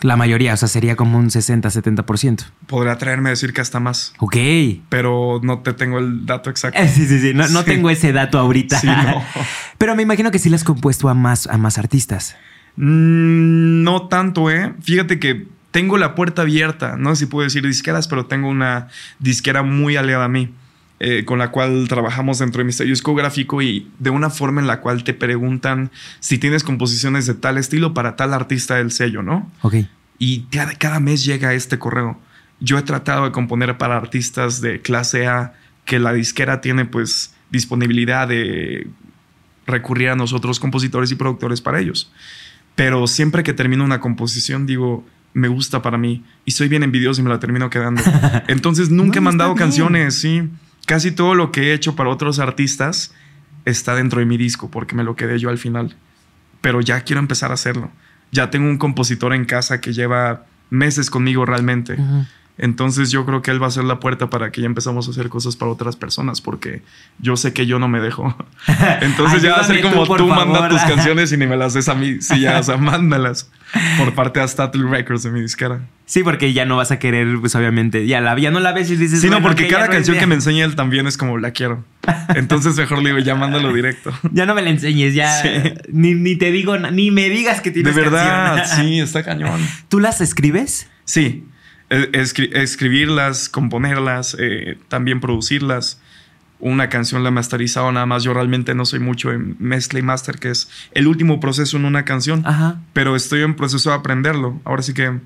La 0.00 0.16
mayoría, 0.16 0.52
o 0.54 0.56
sea, 0.56 0.66
sería 0.66 0.96
como 0.96 1.16
un 1.16 1.28
60-70%. 1.30 2.44
Podrá 2.66 2.98
traerme 2.98 3.28
a 3.28 3.30
decir 3.30 3.52
que 3.52 3.60
hasta 3.60 3.78
más, 3.78 4.14
Ok. 4.18 4.34
Eh, 4.36 4.80
pero 4.88 5.38
no 5.44 5.60
te 5.60 5.74
tengo 5.74 5.98
el 6.00 6.26
dato 6.26 6.50
exacto. 6.50 6.80
Sí, 6.92 7.06
sí, 7.06 7.20
sí. 7.20 7.32
No, 7.34 7.46
no 7.48 7.60
Sí. 7.60 7.66
tengo 7.66 7.88
ese 7.88 8.12
dato 8.12 8.38
ahorita. 8.40 8.80
Sí, 8.80 8.88
no. 8.88 9.22
Pero 9.78 9.94
me 9.94 10.02
imagino 10.02 10.32
que 10.32 10.40
sí 10.40 10.48
las 10.50 10.62
has 10.62 10.64
compuesto 10.64 11.08
a 11.08 11.14
más, 11.14 11.46
a 11.46 11.56
más 11.56 11.78
artistas. 11.78 12.34
Mm, 12.76 13.84
no 13.84 14.08
tanto, 14.08 14.50
¿eh? 14.50 14.74
Fíjate 14.82 15.20
que 15.20 15.46
tengo 15.72 15.98
la 15.98 16.14
puerta 16.14 16.42
abierta. 16.42 16.96
No 16.96 17.10
sé 17.16 17.24
si 17.24 17.26
puedo 17.26 17.42
decir 17.44 17.66
disqueras, 17.66 18.06
pero 18.06 18.26
tengo 18.26 18.48
una 18.48 18.86
disquera 19.18 19.64
muy 19.64 19.96
aliada 19.96 20.26
a 20.26 20.28
mí. 20.28 20.50
eh, 21.04 21.24
con 21.24 21.40
la 21.40 21.50
cual 21.50 21.88
trabajamos 21.88 22.38
dentro 22.38 22.60
de 22.60 22.64
mi 22.64 22.70
sello 22.70 22.90
discográfico 22.90 23.60
y 23.60 23.90
de 23.98 24.10
una 24.10 24.30
forma 24.30 24.60
en 24.60 24.68
la 24.68 24.78
cual 24.78 25.02
te 25.02 25.12
preguntan 25.14 25.90
si 26.20 26.38
tienes 26.38 26.62
composiciones 26.62 27.26
de 27.26 27.34
tal 27.34 27.58
estilo 27.58 27.92
para 27.92 28.14
tal 28.14 28.32
artista 28.32 28.76
del 28.76 28.92
sello, 28.92 29.20
¿no? 29.20 29.50
Ok. 29.62 29.74
Y 30.20 30.42
cada, 30.42 30.74
cada 30.74 31.00
mes 31.00 31.24
llega 31.24 31.54
este 31.54 31.76
correo. 31.76 32.20
Yo 32.60 32.78
he 32.78 32.82
tratado 32.82 33.24
de 33.24 33.32
componer 33.32 33.76
para 33.78 33.96
artistas 33.96 34.60
de 34.60 34.80
clase 34.80 35.26
A 35.26 35.54
que 35.86 35.98
la 35.98 36.12
disquera 36.12 36.60
tiene 36.60 36.84
pues 36.84 37.34
disponibilidad 37.50 38.28
de 38.28 38.86
recurrir 39.66 40.10
a 40.10 40.14
nosotros 40.14 40.60
compositores 40.60 41.10
y 41.10 41.16
productores 41.16 41.60
para 41.60 41.80
ellos. 41.80 42.12
Pero 42.76 43.08
siempre 43.08 43.42
que 43.42 43.52
termino 43.52 43.82
una 43.82 43.98
composición 43.98 44.66
digo, 44.66 45.04
me 45.34 45.48
gusta 45.48 45.82
para 45.82 45.98
mí 45.98 46.24
y 46.44 46.52
soy 46.52 46.68
bien 46.68 46.82
envidioso 46.82 47.20
y 47.20 47.24
me 47.24 47.30
la 47.30 47.38
termino 47.38 47.70
quedando. 47.70 48.02
Entonces 48.48 48.90
nunca 48.90 49.18
he 49.18 49.22
mandado 49.22 49.54
bien. 49.54 49.58
canciones, 49.58 50.20
sí. 50.20 50.48
Casi 50.86 51.12
todo 51.12 51.34
lo 51.34 51.52
que 51.52 51.70
he 51.70 51.74
hecho 51.74 51.96
para 51.96 52.10
otros 52.10 52.38
artistas 52.38 53.14
está 53.64 53.94
dentro 53.94 54.20
de 54.20 54.26
mi 54.26 54.36
disco 54.36 54.70
porque 54.70 54.94
me 54.94 55.04
lo 55.04 55.16
quedé 55.16 55.38
yo 55.38 55.48
al 55.48 55.58
final. 55.58 55.96
Pero 56.60 56.80
ya 56.80 57.00
quiero 57.02 57.20
empezar 57.20 57.50
a 57.50 57.54
hacerlo. 57.54 57.90
Ya 58.30 58.50
tengo 58.50 58.68
un 58.68 58.78
compositor 58.78 59.34
en 59.34 59.44
casa 59.44 59.80
que 59.80 59.92
lleva 59.92 60.46
meses 60.70 61.10
conmigo 61.10 61.44
realmente. 61.44 61.96
Entonces 62.58 63.10
yo 63.10 63.24
creo 63.24 63.40
que 63.40 63.50
él 63.50 63.62
va 63.62 63.66
a 63.66 63.70
ser 63.70 63.84
la 63.84 63.98
puerta 63.98 64.28
para 64.28 64.52
que 64.52 64.60
ya 64.60 64.66
empezamos 64.66 65.08
a 65.08 65.10
hacer 65.10 65.28
cosas 65.30 65.56
para 65.56 65.70
otras 65.70 65.96
personas 65.96 66.40
porque 66.40 66.82
yo 67.18 67.36
sé 67.36 67.52
que 67.52 67.66
yo 67.66 67.78
no 67.78 67.88
me 67.88 68.00
dejo. 68.00 68.36
Entonces 69.00 69.42
ya 69.42 69.52
va 69.52 69.60
a 69.60 69.64
ser 69.64 69.80
como 69.80 70.06
tú, 70.06 70.16
tú, 70.16 70.26
manda 70.26 70.68
tus 70.68 70.82
canciones 70.82 71.32
y 71.32 71.38
ni 71.38 71.46
me 71.46 71.56
las 71.56 71.74
des 71.74 71.88
a 71.88 71.94
mí. 71.94 72.20
Sí, 72.20 72.40
ya, 72.40 72.58
o 72.58 72.62
sea, 72.62 72.76
mándalas 72.78 73.50
por 73.98 74.14
parte 74.14 74.40
de 74.40 74.48
Statue 74.48 74.88
Records 74.88 75.22
de 75.22 75.30
mi 75.30 75.40
disquera. 75.40 75.80
Sí, 76.04 76.22
porque 76.22 76.52
ya 76.52 76.66
no 76.66 76.76
vas 76.76 76.90
a 76.90 76.98
querer, 76.98 77.38
pues 77.40 77.54
obviamente, 77.54 78.06
ya, 78.06 78.20
la, 78.20 78.38
ya 78.38 78.50
no 78.50 78.60
la 78.60 78.72
ves 78.72 78.90
y 78.90 78.96
dices. 78.96 79.20
Sí, 79.22 79.28
no, 79.28 79.40
bueno, 79.40 79.48
porque 79.48 79.68
cada 79.68 79.86
no 79.86 79.92
canción 79.92 80.18
que 80.18 80.26
me 80.26 80.34
enseña 80.34 80.66
él 80.66 80.76
también 80.76 81.06
es 81.06 81.16
como 81.16 81.38
la 81.38 81.52
quiero. 81.52 81.84
Entonces 82.34 82.76
mejor 82.76 83.02
le 83.02 83.10
digo, 83.10 83.20
ya 83.20 83.34
mándalo 83.34 83.72
directo. 83.72 84.12
Ya 84.30 84.44
no 84.44 84.54
me 84.54 84.60
la 84.60 84.70
enseñes, 84.70 85.14
ya. 85.14 85.40
Sí. 85.40 85.48
Ni, 85.90 86.14
ni 86.14 86.36
te 86.36 86.50
digo, 86.50 86.76
ni 86.76 87.10
me 87.10 87.30
digas 87.30 87.62
que 87.62 87.70
De 87.70 87.82
tienes 87.82 87.94
verdad, 87.94 88.56
canción. 88.56 88.86
sí, 88.86 89.00
está 89.00 89.22
cañón. 89.22 89.66
¿Tú 89.88 90.00
las 90.00 90.20
escribes? 90.20 90.90
Sí, 91.04 91.46
escri- 92.12 92.54
escribirlas, 92.56 93.48
componerlas, 93.48 94.36
eh, 94.38 94.78
también 94.88 95.20
producirlas. 95.20 96.00
Una 96.58 96.88
canción 96.88 97.24
la 97.24 97.30
masterizado 97.32 97.90
nada 97.90 98.06
más. 98.06 98.22
Yo 98.22 98.32
realmente 98.34 98.74
no 98.74 98.84
soy 98.84 99.00
mucho 99.00 99.32
en 99.32 99.56
mezcla 99.58 99.98
y 99.98 100.02
master, 100.02 100.38
que 100.38 100.50
es 100.50 100.68
el 100.92 101.08
último 101.08 101.40
proceso 101.40 101.76
en 101.76 101.84
una 101.84 102.04
canción. 102.04 102.46
Ajá. 102.46 102.78
Pero 102.92 103.16
estoy 103.16 103.42
en 103.42 103.56
proceso 103.56 103.90
de 103.90 103.96
aprenderlo. 103.96 104.60
Ahora 104.64 104.82
sí 104.82 104.94
que 104.94 105.18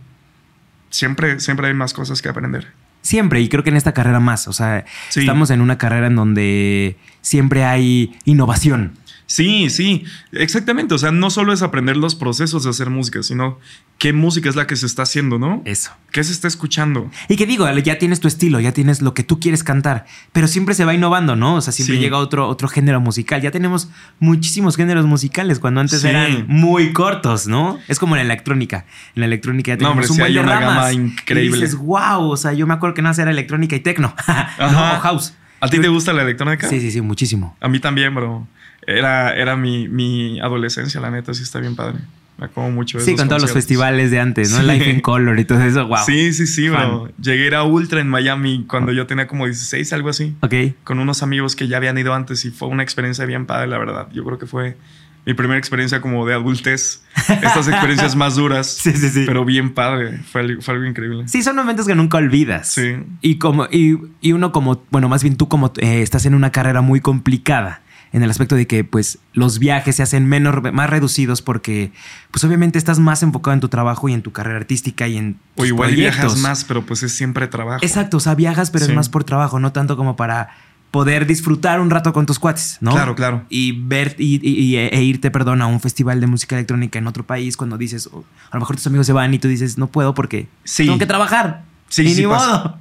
siempre, 0.91 1.41
siempre 1.41 1.67
hay 1.69 1.75
más 1.75 1.93
cosas 1.93 2.23
que 2.23 2.29
aprender. 2.29 2.69
Siempre, 3.03 3.41
y 3.41 3.49
creo 3.49 3.63
que 3.63 3.71
en 3.71 3.77
esta 3.77 3.93
carrera 3.93 4.19
más. 4.19 4.49
O 4.49 4.53
sea, 4.53 4.85
Sí. 5.11 5.21
estamos 5.21 5.51
en 5.51 5.61
una 5.61 5.79
carrera 5.79 6.07
en 6.09 6.17
donde 6.17 6.97
siempre 7.21 7.65
hay 7.65 8.17
innovación. 8.25 8.93
Sí, 9.29 9.71
sí, 9.71 10.05
exactamente. 10.33 10.95
O 10.95 10.99
sea, 10.99 11.11
no 11.11 11.31
solo 11.31 11.53
es 11.53 11.63
aprender 11.63 11.97
los 11.97 12.15
procesos 12.15 12.63
de 12.63 12.71
hacer 12.71 12.91
música, 12.91 13.23
sino 13.25 13.59
qué 13.99 14.13
música 14.13 14.49
es 14.49 14.55
la 14.55 14.69
que 14.69 14.77
se 14.77 14.87
está 14.87 15.03
haciendo, 15.03 15.39
¿no? 15.39 15.63
Eso. 15.65 15.91
¿Qué 16.13 16.23
se 16.23 16.31
está 16.33 16.47
escuchando? 16.47 17.11
Y 17.29 17.35
que 17.37 17.45
digo, 17.45 17.69
ya 17.79 17.99
tienes 17.99 18.21
tu 18.21 18.29
estilo, 18.29 18.61
ya 18.61 18.71
tienes 18.73 19.03
lo 19.03 19.15
que 19.15 19.25
tú 19.25 19.41
quieres 19.41 19.65
cantar, 19.65 20.07
pero 20.33 20.47
siempre 20.47 20.75
se 20.77 20.85
va 20.85 20.95
innovando, 20.95 21.35
¿no? 21.35 21.57
O 21.57 21.61
sea, 21.61 21.73
siempre 21.73 21.97
Sí. 21.97 22.01
llega 22.03 22.19
otro, 22.19 22.47
otro 22.49 22.69
género 22.69 23.01
musical. 23.01 23.43
Ya 23.43 23.51
tenemos 23.51 23.89
muchísimos 24.21 24.77
géneros 24.77 25.07
musicales 25.07 25.59
cuando 25.59 25.81
antes 25.81 26.03
Sí. 26.03 26.09
eran 26.09 26.45
muy 26.47 26.93
cortos, 26.93 27.49
¿no? 27.49 27.79
Es 27.89 27.99
como 27.99 28.15
en 28.17 28.21
la 28.27 28.33
electrónica. 28.33 28.87
En 29.17 29.21
la 29.21 29.27
electrónica 29.27 29.73
ya 29.73 29.77
No, 29.77 29.89
tenemos 29.91 30.11
hombre, 30.11 30.27
un 30.27 30.33
buen 30.33 30.35
de 30.35 30.41
una 30.41 30.61
ramas. 30.61 30.77
gama 30.77 30.93
increíble. 30.93 31.59
Y 31.59 31.61
dices, 31.63 31.77
wow, 31.77 32.31
o 32.31 32.37
sea, 32.37 32.53
yo 32.53 32.67
me 32.69 32.75
acuerdo 32.75 32.95
que 32.95 33.03
no 33.03 33.11
era 33.11 33.31
electrónica 33.31 33.75
y 33.75 33.81
tecno. 33.81 34.15
¿no? 34.61 34.67
O 34.97 35.01
house. 35.01 35.35
¿A 35.59 35.69
ti 35.69 35.81
te 35.81 35.89
gusta 35.89 36.13
la 36.13 36.23
electrónica? 36.23 36.69
Sí, 36.69 36.81
sí, 36.81 36.91
sí, 36.91 37.01
muchísimo. 37.01 37.57
A 37.61 37.69
mí 37.69 37.81
también, 37.81 38.15
bro. 38.15 38.47
Era, 38.87 39.35
era 39.35 39.57
mi, 39.57 39.89
mi 39.89 40.39
adolescencia, 40.41 41.01
la 41.01 41.11
neta, 41.11 41.35
sí 41.35 41.43
está 41.43 41.59
bien 41.61 41.75
padre. 41.77 41.99
Me 42.39 42.45
acuerdo 42.47 42.71
mucho 42.71 42.99
de 42.99 43.05
Sí, 43.05 43.17
con 43.17 43.29
todos 43.29 43.41
los 43.41 43.53
festivales 43.53 44.11
de 44.11 44.21
antes, 44.21 44.51
¿no? 44.51 44.59
Sí. 44.61 44.67
Life 44.67 44.91
in 44.91 45.01
Color 45.01 45.39
y 45.41 45.45
todo 45.47 45.63
eso, 45.63 45.87
wow. 45.87 45.99
Sí, 46.05 46.35
sí, 46.35 46.47
sí, 46.47 46.69
bro. 46.69 47.11
Llegué 47.21 47.45
a 47.45 47.47
ir 47.47 47.55
a 47.55 47.63
Ultra 47.65 48.01
en 48.01 48.09
Miami 48.09 48.67
cuando 48.69 48.93
yo 48.93 49.07
tenía 49.07 49.27
como 49.27 49.47
16, 49.47 49.91
algo 49.95 50.11
así. 50.11 50.37
Ok. 50.43 50.55
Con 50.85 50.99
unos 50.99 51.23
amigos 51.23 51.57
que 51.57 51.67
ya 51.67 51.79
habían 51.79 51.97
ido 51.97 52.13
antes 52.15 52.45
y 52.45 52.51
fue 52.51 52.69
una 52.69 52.83
experiencia 52.83 53.25
bien 53.25 53.47
padre, 53.47 53.69
la 53.69 53.79
verdad. 53.79 54.09
Yo 54.13 54.23
creo 54.23 54.39
que 54.39 54.45
fue 54.47 54.77
mi 55.25 55.33
primera 55.33 55.59
experiencia 55.59 56.03
como 56.03 56.27
de 56.27 56.35
adultez. 56.35 57.03
Estas 57.17 57.69
experiencias 57.69 58.15
más 58.15 58.37
duras. 58.37 58.67
Sí, 58.83 58.93
sí, 58.93 59.09
sí. 59.09 59.23
Pero 59.27 59.47
bien 59.47 59.73
padre. 59.73 60.19
Fue, 60.31 60.43
algo- 60.43 60.61
fue 60.61 60.75
algo 60.75 60.87
increíble. 60.87 61.27
Sí, 61.29 61.43
son 61.43 61.57
momentos 61.57 61.87
que 61.87 61.95
nunca 61.95 62.19
olvidas. 62.19 62.69
Sí. 62.69 62.97
Y 63.23 63.37
como, 63.39 63.65
y, 63.73 63.97
y 64.21 64.33
uno 64.33 64.53
como, 64.53 64.85
bueno, 64.91 65.09
más 65.09 65.23
bien 65.23 65.37
tú 65.37 65.49
como 65.49 65.73
eh, 65.79 66.03
estás 66.03 66.27
en 66.27 66.35
una 66.35 66.53
carrera 66.53 66.83
muy 66.83 67.01
complicada. 67.01 67.81
En 68.17 68.23
el 68.23 68.31
aspecto 68.31 68.55
de 68.57 68.67
que, 68.67 68.83
pues, 68.83 69.19
los 69.35 69.59
viajes 69.59 69.97
se 69.97 70.03
hacen 70.03 70.27
menos, 70.27 70.55
más 70.73 70.89
reducidos 70.89 71.43
porque, 71.43 71.93
pues, 72.31 72.43
obviamente 72.45 72.79
estás 72.79 72.99
más 72.99 73.23
enfocado 73.23 73.53
en 73.53 73.61
tu 73.61 73.69
trabajo 73.69 74.09
y 74.09 74.15
en 74.15 74.23
tu 74.23 74.33
carrera 74.33 74.57
artística 74.57 75.07
y 75.07 75.19
en 75.19 75.37
O 75.55 75.59
tus 75.59 75.67
igual 75.69 75.91
y 75.91 75.97
proyectos. 75.97 76.23
viajas 76.23 76.39
más, 76.39 76.65
pero 76.65 76.81
pues 76.87 77.03
es 77.03 77.13
siempre 77.13 77.47
trabajo. 77.47 77.85
Exacto, 77.85 78.17
o 78.17 78.21
sea, 78.21 78.35
viajas, 78.35 78.71
pero 78.71 78.87
Sí. 78.87 78.93
es 78.93 78.97
más 78.97 79.11
por 79.11 79.25
trabajo, 79.25 79.61
no 79.61 79.71
tanto 79.73 79.99
como 79.99 80.17
para 80.17 80.49
poder 80.93 81.27
disfrutar 81.27 81.79
un 81.79 81.91
rato 81.91 82.15
con 82.15 82.25
tus 82.25 82.39
cuates, 82.39 82.79
¿no? 82.81 82.93
Claro, 82.93 83.15
claro. 83.15 83.45
Y 83.51 83.73
ver 83.83 84.17
y, 84.19 84.37
y- 84.43 84.63
y- 84.63 84.77
e 84.79 85.03
irte, 85.03 85.31
perdón, 85.31 85.61
a 85.61 85.67
un 85.67 85.81
festival 85.81 86.19
de 86.19 86.27
música 86.27 86.57
electrónica 86.57 86.99
en 86.99 87.07
otro 87.09 87.27
país 87.27 87.55
cuando 87.59 87.77
dices, 87.77 88.09
oh, 88.11 88.25
a 88.51 88.57
lo 88.57 88.61
mejor 88.61 88.77
tus 88.77 88.87
amigos 88.87 89.07
se 89.07 89.13
van 89.13 89.35
y 89.35 89.39
tú 89.39 89.47
dices, 89.47 89.77
no 89.77 89.89
puedo 89.89 90.15
porque 90.15 90.49
Sí. 90.65 90.87
tengo 90.87 90.97
que 90.97 91.05
trabajar. 91.05 91.65
Sí, 91.91 92.03
y 92.05 92.15
sí 92.15 92.23
ni 92.23 92.29
pasa. 92.29 92.47
modo. 92.47 92.79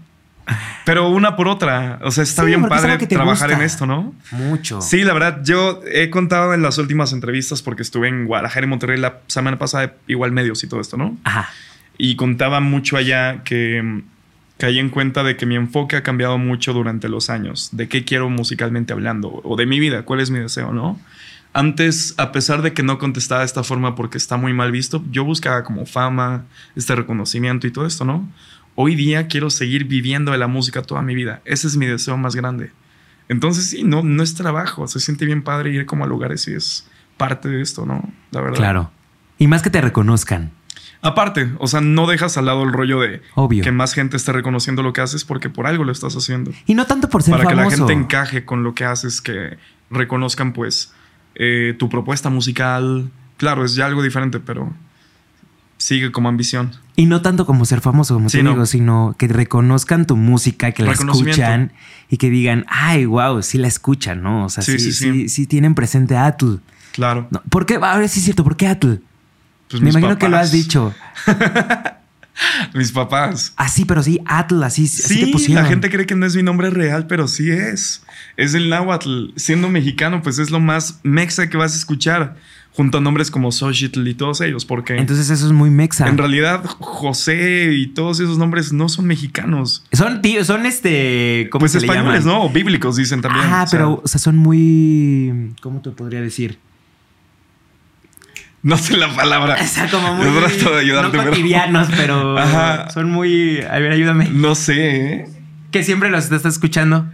Pero 0.85 1.09
una 1.09 1.35
por 1.35 1.47
otra. 1.47 1.99
O 2.03 2.11
sea, 2.11 2.23
está 2.23 2.43
Sí, 2.43 2.47
bien 2.47 2.63
es 2.63 2.69
padre 2.69 2.97
trabajar 3.07 3.51
en 3.51 3.61
esto, 3.61 3.85
¿no? 3.85 4.13
Mucho. 4.31 4.81
Sí, 4.81 5.03
la 5.03 5.13
verdad, 5.13 5.41
yo 5.43 5.81
he 5.91 6.09
contado 6.09 6.53
en 6.53 6.61
las 6.61 6.77
últimas 6.77 7.13
entrevistas 7.13 7.61
porque 7.61 7.81
estuve 7.81 8.07
en 8.07 8.25
Guadalajara 8.25 8.65
y 8.65 8.69
Monterrey 8.69 8.99
la 8.99 9.19
semana 9.27 9.57
pasada, 9.57 9.93
igual 10.07 10.31
medios 10.31 10.63
y 10.63 10.67
todo 10.67 10.81
esto, 10.81 10.97
¿no? 10.97 11.17
Ajá. 11.23 11.49
Y 11.97 12.15
contaba 12.15 12.59
mucho 12.59 12.97
allá 12.97 13.43
que 13.43 13.81
mm, 13.81 14.03
caí 14.57 14.79
en 14.79 14.89
cuenta 14.89 15.23
de 15.23 15.35
que 15.37 15.45
mi 15.45 15.55
enfoque 15.55 15.95
ha 15.95 16.03
cambiado 16.03 16.37
mucho 16.37 16.73
durante 16.73 17.09
los 17.09 17.29
años, 17.29 17.69
de 17.71 17.87
qué 17.87 18.03
quiero 18.05 18.29
musicalmente 18.29 18.93
hablando, 18.93 19.41
o 19.43 19.55
de 19.55 19.65
mi 19.65 19.79
vida, 19.79 20.03
cuál 20.03 20.19
es 20.19 20.29
mi 20.29 20.39
deseo, 20.39 20.71
¿no? 20.71 20.99
Antes, 21.53 22.13
a 22.17 22.33
pesar 22.33 22.61
de 22.61 22.73
que 22.73 22.83
no 22.83 22.97
contestaba 22.97 23.39
de 23.39 23.45
esta 23.45 23.63
forma 23.63 23.95
porque 23.95 24.17
está 24.17 24.35
muy 24.35 24.51
mal 24.51 24.73
visto, 24.73 25.01
yo 25.09 25.23
buscaba 25.23 25.63
como 25.63 25.85
fama, 25.85 26.43
este 26.75 26.95
reconocimiento 26.95 27.65
y 27.65 27.71
todo 27.71 27.85
esto, 27.85 28.03
¿no? 28.03 28.27
Hoy 28.75 28.95
día 28.95 29.27
quiero 29.27 29.49
seguir 29.49 29.85
viviendo 29.85 30.33
de 30.33 30.37
la 30.37 30.47
música 30.47 30.81
toda 30.81 31.01
mi 31.01 31.15
vida. 31.15 31.41
Ese 31.45 31.67
es 31.67 31.77
mi 31.77 31.85
deseo 31.85 32.17
más 32.17 32.35
grande. 32.35 32.71
Entonces, 33.29 33.69
sí, 33.69 33.83
no, 33.83 34.03
no 34.03 34.21
es 34.21 34.35
trabajo. 34.35 34.87
Se 34.87 34.99
siente 34.99 35.25
bien 35.25 35.41
padre 35.41 35.71
ir 35.71 35.85
como 35.85 36.03
a 36.03 36.07
lugares 36.07 36.47
y 36.47 36.53
es 36.53 36.87
parte 37.17 37.49
de 37.49 37.61
esto, 37.61 37.85
¿no? 37.85 38.03
La 38.31 38.41
verdad. 38.41 38.57
Claro. 38.57 38.91
Y 39.37 39.47
más 39.47 39.61
que 39.61 39.69
te 39.69 39.81
reconozcan. 39.81 40.51
Aparte, 41.01 41.51
o 41.59 41.67
sea, 41.67 41.81
no 41.81 42.07
dejas 42.07 42.37
al 42.37 42.47
lado 42.47 42.63
el 42.63 42.73
rollo 42.73 42.99
de 42.99 43.21
Obvio. 43.35 43.63
que 43.63 43.71
más 43.71 43.93
gente 43.93 44.17
esté 44.17 44.31
reconociendo 44.31 44.81
lo 44.81 44.91
que 44.91 45.01
haces 45.01 45.23
porque 45.23 45.49
por 45.49 45.67
algo 45.67 45.83
lo 45.83 45.91
estás 45.91 46.15
haciendo. 46.15 46.51
Y 46.65 46.73
no 46.73 46.85
tanto 46.85 47.09
por 47.09 47.23
ser 47.23 47.37
Para 47.37 47.47
que 47.47 47.55
la 47.55 47.69
gente 47.69 47.93
encaje 47.93 48.43
con 48.43 48.63
lo 48.63 48.73
que 48.73 48.85
haces, 48.85 49.21
que 49.21 49.57
reconozcan 49.89 50.51
pues 50.51 50.93
eh, 51.35 51.75
tu 51.77 51.89
propuesta 51.89 52.29
musical. 52.29 53.09
Claro, 53.37 53.63
es 53.63 53.75
ya 53.75 53.85
algo 53.85 54.01
diferente, 54.01 54.39
pero 54.39 54.73
sigue 55.77 56.11
como 56.11 56.29
ambición. 56.29 56.71
Y 56.95 57.05
no 57.07 57.21
tanto 57.21 57.45
como 57.45 57.65
ser 57.65 57.81
famoso, 57.81 58.13
como 58.13 58.29
Sí, 58.29 58.37
te 58.37 58.43
no. 58.43 58.51
digo, 58.51 58.65
sino 58.65 59.15
que 59.17 59.27
reconozcan 59.27 60.05
tu 60.07 60.15
música, 60.15 60.71
que 60.71 60.83
la 60.83 60.93
escuchan 60.93 61.73
y 62.09 62.17
que 62.17 62.29
digan, 62.29 62.65
ay, 62.69 63.05
wow, 63.05 63.41
sí 63.43 63.57
la 63.57 63.67
escuchan, 63.67 64.21
¿no? 64.23 64.45
O 64.45 64.49
sea, 64.49 64.63
sí, 64.63 64.73
Sí, 64.73 64.79
sí, 64.79 64.91
sí, 64.91 64.97
sí, 65.05 65.11
sí. 65.23 65.29
sí 65.29 65.47
tienen 65.47 65.75
presente 65.75 66.15
a 66.15 66.25
Atul. 66.27 66.61
Claro. 66.93 67.27
No, 67.31 67.41
¿Por 67.49 67.65
qué? 67.65 67.75
Ahora 67.75 68.07
sí 68.07 68.19
es 68.19 68.23
cierto, 68.25 68.43
¿por 68.45 68.55
qué 68.55 68.67
Atul? 68.67 69.03
Pues 69.69 69.81
Me 69.81 69.89
imagino 69.89 70.17
que 70.17 70.29
lo 70.29 70.37
has 70.37 70.51
dicho. 70.51 70.93
Mis 72.73 72.91
papás. 72.91 73.53
Así, 73.55 73.85
pero 73.85 74.03
sí, 74.03 74.19
Atul, 74.25 74.61
así, 74.63 74.85
así 74.85 75.19
te 75.19 75.25
Sí, 75.25 75.31
pusieron. 75.31 75.63
la 75.63 75.69
gente 75.69 75.89
cree 75.89 76.05
que 76.05 76.15
no 76.15 76.25
es 76.25 76.35
mi 76.35 76.43
nombre 76.43 76.69
real, 76.69 77.07
pero 77.07 77.27
sí 77.29 77.49
es. 77.49 78.03
Es 78.35 78.53
el 78.53 78.69
náhuatl. 78.69 79.29
Siendo 79.37 79.69
mexicano, 79.69 80.21
pues 80.21 80.37
es 80.39 80.51
lo 80.51 80.59
más 80.59 80.99
mexa 81.03 81.49
que 81.49 81.55
vas 81.55 81.73
a 81.73 81.77
escuchar, 81.77 82.35
junto 82.75 82.97
a 82.97 83.01
nombres 83.01 83.31
como 83.31 83.51
Xochitl 83.53 84.05
y 84.07 84.13
todos 84.15 84.41
ellos, 84.41 84.65
porque 84.65 84.97
Entonces 84.97 85.29
eso 85.29 85.45
es 85.45 85.51
muy 85.53 85.69
mexa. 85.69 86.07
en 86.09 86.17
realidad 86.17 86.61
José 86.65 87.69
y 87.73 87.87
todos 87.87 88.19
esos 88.19 88.37
nombres 88.37 88.73
no 88.73 88.89
son 88.89 89.05
mexicanos. 89.07 89.83
Son, 89.93 90.21
tío, 90.21 90.43
son 90.43 90.65
este, 90.65 91.47
¿cómo 91.51 91.61
Pues 91.61 91.71
se 91.71 91.79
le 91.79 91.87
españoles, 91.87 92.25
llaman? 92.25 92.39
¿no? 92.41 92.45
O 92.45 92.49
bíblicos 92.49 92.97
dicen 92.97 93.21
también. 93.21 93.45
Ah, 93.47 93.63
o 93.63 93.67
sea, 93.67 93.79
pero, 93.79 94.01
o 94.03 94.07
sea, 94.07 94.19
son 94.19 94.35
muy, 94.37 95.53
¿cómo 95.61 95.81
te 95.81 95.91
podría 95.91 96.19
decir? 96.21 96.59
No 98.61 98.77
sé 98.77 98.97
la 98.97 99.15
palabra. 99.15 99.57
O 99.61 99.65
sea, 99.65 99.89
como 99.89 100.13
muy, 100.15 100.25
trato 100.39 100.71
de 100.75 100.81
ayudarte, 100.81 101.17
no 101.17 101.23
pero- 101.23 101.35
cotidianos, 101.35 101.87
pero 101.95 102.37
Ajá. 102.39 102.89
son 102.89 103.11
muy, 103.11 103.61
a 103.61 103.79
ver, 103.79 103.91
ayúdame. 103.91 104.29
No 104.31 104.55
sé, 104.55 105.13
¿eh? 105.13 105.25
Que 105.71 105.83
siempre 105.83 106.09
los 106.09 106.23
estás 106.25 106.45
escuchando. 106.45 107.07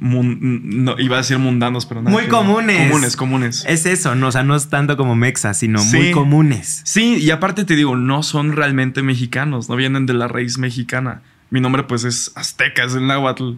Mun- 0.00 0.84
no, 0.84 0.98
iba 0.98 1.16
a 1.16 1.18
decir 1.18 1.38
mundanos, 1.38 1.86
pero 1.86 2.02
no. 2.02 2.10
Muy 2.10 2.26
comunes. 2.26 2.88
Comunes, 2.88 3.16
comunes. 3.16 3.64
Es 3.68 3.84
eso, 3.86 4.14
no, 4.14 4.28
o 4.28 4.32
sea, 4.32 4.42
no 4.44 4.54
es 4.54 4.68
tanto 4.68 4.96
como 4.96 5.16
mexa, 5.16 5.54
sino 5.54 5.82
muy 5.84 6.12
comunes. 6.12 6.82
Sí, 6.84 7.16
y 7.16 7.30
aparte 7.30 7.64
te 7.64 7.74
digo, 7.74 7.96
no 7.96 8.22
son 8.22 8.52
realmente 8.52 9.02
mexicanos, 9.02 9.68
no 9.68 9.76
vienen 9.76 10.06
de 10.06 10.14
la 10.14 10.28
raíz 10.28 10.58
mexicana. 10.58 11.22
Mi 11.50 11.60
nombre 11.60 11.82
pues 11.82 12.04
es 12.04 12.32
azteca, 12.34 12.84
es 12.84 12.94
el 12.94 13.06
náhuatl. 13.06 13.54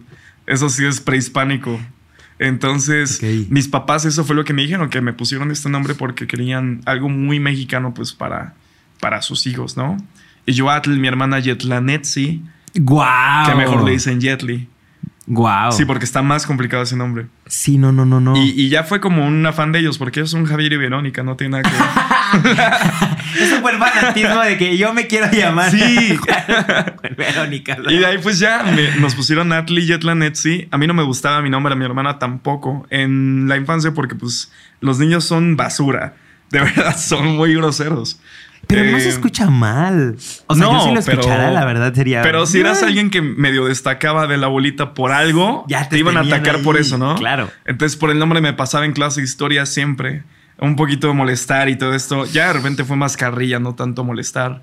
Eso 0.47 0.69
sí 0.69 0.85
es 0.85 1.01
prehispánico. 1.01 1.79
Entonces, 2.39 3.21
mis 3.49 3.67
papás 3.67 4.05
eso 4.05 4.23
fue 4.23 4.35
lo 4.35 4.43
que 4.43 4.53
me 4.53 4.63
dijeron, 4.63 4.89
que 4.89 4.99
me 4.99 5.13
pusieron 5.13 5.51
este 5.51 5.69
nombre 5.69 5.93
porque 5.93 6.25
querían 6.25 6.81
algo 6.85 7.07
muy 7.07 7.39
mexicano 7.39 7.93
pues 7.93 8.13
para, 8.13 8.55
para 8.99 9.21
sus 9.21 9.45
hijos, 9.45 9.77
¿no? 9.77 9.97
Y 10.47 10.53
yo, 10.53 10.71
Atl, 10.71 10.97
mi 10.97 11.07
hermana 11.07 11.37
Yetlanetsi, 11.39 12.41
¡Guau! 12.73 13.47
que 13.47 13.55
mejor 13.55 13.83
le 13.83 13.91
dicen 13.91 14.19
Yetli. 14.19 14.67
¡Guau! 15.27 15.71
Sí, 15.71 15.85
porque 15.85 16.03
está 16.03 16.21
más 16.23 16.45
complicado 16.47 16.81
ese 16.83 16.95
nombre. 16.95 17.27
Sí, 17.45 17.77
no, 17.77 17.91
no, 17.91 18.05
no, 18.05 18.19
no. 18.19 18.35
Y, 18.35 18.49
y 18.59 18.69
ya 18.69 18.83
fue 18.83 18.99
como 18.99 19.25
un 19.25 19.45
afán 19.45 19.71
de 19.71 19.79
ellos, 19.79 19.97
porque 19.97 20.19
ellos 20.19 20.31
son 20.31 20.45
Javier 20.45 20.73
y 20.73 20.77
Verónica, 20.77 21.21
no 21.23 21.35
tiene 21.37 21.61
nada 21.61 21.69
que 21.69 21.77
ver. 21.77 22.57
es 23.43 23.51
un 23.53 23.61
buen 23.61 23.77
fanatismo 23.77 24.41
de 24.41 24.57
que 24.57 24.77
yo 24.77 24.93
me 24.93 25.07
quiero 25.07 25.31
llamar. 25.31 25.69
Sí. 25.71 26.17
Verónica. 27.17 27.77
Y 27.89 27.97
de 27.97 28.05
ahí 28.05 28.17
pues 28.17 28.39
ya 28.39 28.63
me- 28.63 28.95
nos 28.99 29.15
pusieron 29.15 29.53
Atli 29.53 29.85
Yetlanetsi. 29.85 30.67
A 30.71 30.77
mí 30.77 30.87
no 30.87 30.93
me 30.93 31.03
gustaba 31.03 31.41
mi 31.41 31.49
nombre, 31.49 31.73
a 31.73 31.75
mi 31.75 31.85
hermana 31.85 32.19
tampoco. 32.19 32.85
En 32.89 33.47
la 33.47 33.57
infancia 33.57 33.93
porque 33.93 34.15
pues 34.15 34.51
los 34.79 34.99
niños 34.99 35.23
son 35.25 35.55
basura. 35.55 36.15
De 36.49 36.59
verdad, 36.59 36.97
son 36.97 37.37
muy 37.37 37.53
groseros. 37.53 38.19
Pero 38.71 38.91
no 38.91 38.97
Eh, 38.97 39.01
se 39.01 39.09
escucha 39.09 39.49
mal. 39.49 40.15
O 40.47 40.55
sea, 40.55 40.65
yo 40.65 40.73
no, 40.73 40.83
si 40.83 40.93
lo 40.93 41.01
pero- 41.01 41.19
escuchara, 41.21 41.51
la 41.51 41.65
verdad 41.65 41.93
sería. 41.93 42.21
Pero 42.21 42.45
si 42.45 42.59
eras 42.59 42.81
alguien 42.83 43.09
que 43.09 43.21
medio 43.21 43.65
destacaba 43.65 44.27
de 44.27 44.37
la 44.37 44.47
bolita 44.47 44.93
por 44.93 45.11
algo, 45.11 45.65
Ya 45.67 45.83
te 45.83 45.91
te, 45.91 45.99
iban 45.99 46.17
a 46.17 46.21
atacar 46.21 46.55
ahí, 46.57 46.63
por 46.63 46.77
eso, 46.77 46.97
¿no? 46.97 47.15
claro. 47.15 47.49
Entonces 47.65 47.97
por 47.97 48.09
el 48.11 48.19
nombre 48.19 48.41
me 48.41 48.53
pasaba 48.53 48.85
en 48.85 48.93
clase 48.93 49.21
de 49.21 49.25
historia 49.25 49.65
siempre. 49.65 50.23
Un 50.59 50.75
poquito 50.75 51.07
de 51.07 51.13
molestar 51.13 51.69
y 51.69 51.75
todo 51.75 51.93
esto. 51.95 52.25
Ya 52.25 52.47
de 52.47 52.53
repente 52.53 52.83
fue 52.83 52.95
más 52.95 53.17
carrilla, 53.17 53.59
no 53.59 53.73
tanto 53.75 54.03
molestar. 54.03 54.61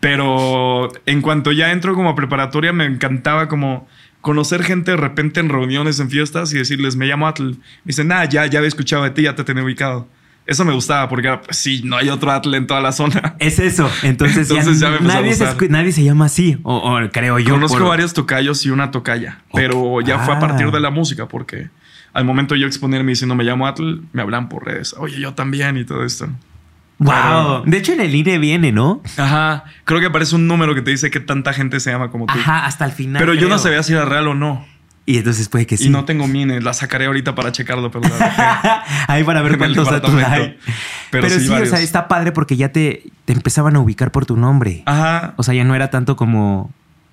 Pero 0.00 0.88
en 1.06 1.20
cuanto 1.22 1.52
ya 1.52 1.72
entro 1.72 1.94
como 1.94 2.10
a 2.10 2.14
preparatoria, 2.14 2.72
me 2.72 2.84
encantaba 2.84 3.48
como 3.48 3.88
conocer 4.20 4.62
gente 4.62 4.92
de 4.92 4.96
repente 4.96 5.40
en 5.40 5.48
reuniones, 5.48 6.00
en 6.00 6.10
fiestas 6.10 6.52
y 6.52 6.58
decirles, 6.58 6.96
me 6.96 7.06
llamo 7.06 7.26
Atl. 7.28 7.44
Me 7.50 7.56
dicen, 7.84 8.10
ah, 8.12 8.24
ya, 8.24 8.46
ya 8.46 8.58
había 8.58 8.68
escuchado 8.68 9.04
de 9.04 9.10
ti, 9.10 9.22
ya 9.22 9.34
te 9.34 9.44
tenía 9.44 9.62
ubicado. 9.62 10.08
Eso 10.46 10.64
me 10.64 10.72
gustaba 10.72 11.08
porque 11.08 11.26
era, 11.26 11.42
pues, 11.42 11.56
sí, 11.58 11.82
no 11.84 11.96
hay 11.96 12.08
otro 12.08 12.30
Atl 12.30 12.54
en 12.54 12.66
toda 12.66 12.80
la 12.80 12.92
zona. 12.92 13.34
Es 13.40 13.58
eso. 13.58 13.90
Entonces, 14.04 14.48
Entonces 14.48 14.78
ya, 14.80 14.90
ya 14.92 15.00
me 15.00 15.06
nadie, 15.08 15.34
se 15.34 15.68
nadie 15.68 15.90
se 15.92 16.04
llama 16.04 16.26
así. 16.26 16.58
O, 16.62 16.76
o 16.76 17.10
creo 17.10 17.38
yo. 17.40 17.54
Conozco 17.54 17.78
por- 17.78 17.88
varios 17.88 18.12
tocayos 18.12 18.64
y 18.64 18.70
una 18.70 18.90
tocaya, 18.92 19.40
pero 19.52 20.00
ya 20.02 20.18
fue 20.20 20.34
Ah. 20.34 20.36
a 20.36 20.40
partir 20.40 20.70
de 20.70 20.78
la 20.80 20.90
música 20.90 21.26
porque 21.26 21.68
al 22.12 22.24
momento 22.24 22.54
yo 22.54 22.66
exponerme 22.66 23.10
diciendo 23.12 23.34
me 23.34 23.42
llamo 23.44 23.66
Atl, 23.66 24.00
me 24.12 24.22
hablan 24.22 24.48
por 24.48 24.64
redes. 24.64 24.94
Oye, 24.98 25.18
yo 25.20 25.34
también 25.34 25.76
y 25.78 25.84
todo 25.84 26.04
esto. 26.04 26.28
Wow. 26.98 27.64
De 27.66 27.76
hecho, 27.76 27.92
en 27.92 28.00
el 28.00 28.14
INE 28.14 28.38
viene, 28.38 28.72
¿no? 28.72 29.02
Ajá, 29.18 29.64
creo 29.84 30.00
que 30.00 30.06
aparece 30.06 30.34
un 30.34 30.46
número 30.46 30.74
que 30.74 30.80
te 30.80 30.90
dice 30.92 31.10
que 31.10 31.20
tanta 31.20 31.52
gente 31.52 31.78
se 31.78 31.90
llama 31.90 32.10
como 32.10 32.24
tú. 32.26 32.32
Ajá, 32.32 32.64
hasta 32.64 32.86
el 32.86 32.92
final. 32.92 33.20
pero 33.20 33.34
yo 33.34 33.48
no 33.48 33.58
sabía 33.58 33.82
si 33.82 33.92
era 33.92 34.04
real 34.06 34.28
o 34.28 34.34
no. 34.34 34.64
Y 35.08 35.18
entonces 35.18 35.48
puede 35.48 35.66
que 35.66 35.76
sí. 35.76 35.86
Y 35.86 35.90
no 35.90 36.04
tengo 36.04 36.26
mine, 36.26 36.60
la 36.60 36.72
sacaré 36.74 37.06
ahorita 37.06 37.36
para 37.36 37.52
checarlo, 37.52 37.92
pero 37.92 38.08
la 38.08 38.84
Ahí 39.06 39.22
para 39.22 39.40
ver 39.40 39.56
cuántos 39.56 39.88
datos 39.88 40.12
hay. 40.14 40.58
Pero, 41.10 41.28
Pero, 41.28 41.30
sí, 41.30 41.46
sí, 41.46 41.52
o 41.52 41.64
sea, 41.66 41.80
está 41.80 42.08
padre 42.08 42.32
porque 42.32 42.56
ya 42.56 42.72
te, 42.72 43.04
te 43.24 43.32
empezaban 43.32 43.76
a 43.76 43.78
ubicar 43.80 44.10
por 44.10 44.26
tu 44.26 44.36
nombre. 44.36 44.82
Ajá. 44.86 45.34
O 45.36 45.44
sea, 45.44 45.54
ya 45.54 45.62
no 45.62 45.76
era 45.76 45.90
tanto 45.90 46.16
como. 46.16 46.72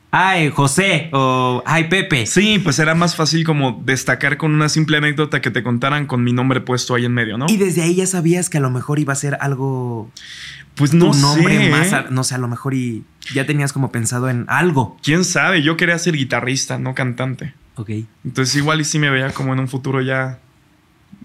Ay, 0.09 0.49
José. 0.49 1.09
O 1.11 1.61
ay, 1.67 1.85
Pepe. 1.85 2.25
Sí, 2.25 2.59
pues 2.63 2.79
era 2.79 2.95
más 2.95 3.15
fácil 3.15 3.43
como 3.45 3.81
destacar 3.85 4.37
con 4.37 4.53
una 4.53 4.69
simple 4.69 4.97
anécdota 4.97 5.41
que 5.41 5.51
te 5.51 5.61
contaran 5.63 6.05
con 6.07 6.23
mi 6.23 6.33
nombre 6.33 6.61
puesto 6.61 6.95
ahí 6.95 7.05
en 7.05 7.13
medio, 7.13 7.37
¿no? 7.37 7.45
Y 7.47 7.57
desde 7.57 7.83
ahí 7.83 7.95
ya 7.95 8.07
sabías 8.07 8.49
que 8.49 8.57
a 8.57 8.61
lo 8.61 8.69
mejor 8.71 8.97
iba 8.99 9.13
a 9.13 9.15
ser 9.15 9.37
algo. 9.39 10.09
Pues 10.75 10.93
no 10.95 11.11
tu 11.11 11.17
nombre 11.19 11.57
sé. 11.57 11.69
más. 11.69 11.91
¿eh? 11.91 11.95
a- 11.95 12.05
no 12.09 12.23
sé, 12.23 12.33
a 12.33 12.39
lo 12.39 12.47
mejor 12.47 12.73
y 12.73 13.03
ya 13.35 13.45
tenías 13.45 13.71
como 13.73 13.91
pensado 13.91 14.29
en 14.29 14.45
algo. 14.49 14.97
¿Quién 15.03 15.23
sabe? 15.25 15.61
Yo 15.61 15.77
quería 15.77 15.97
ser 15.99 16.15
guitarrista, 16.15 16.79
no 16.79 16.95
cantante. 16.95 17.53
Ok. 17.75 17.89
Entonces 18.23 18.55
igual 18.55 18.81
y 18.81 18.83
sí 18.83 18.99
me 18.99 19.09
veía 19.09 19.31
como 19.31 19.53
en 19.53 19.59
un 19.59 19.67
futuro 19.67 20.01
ya 20.01 20.39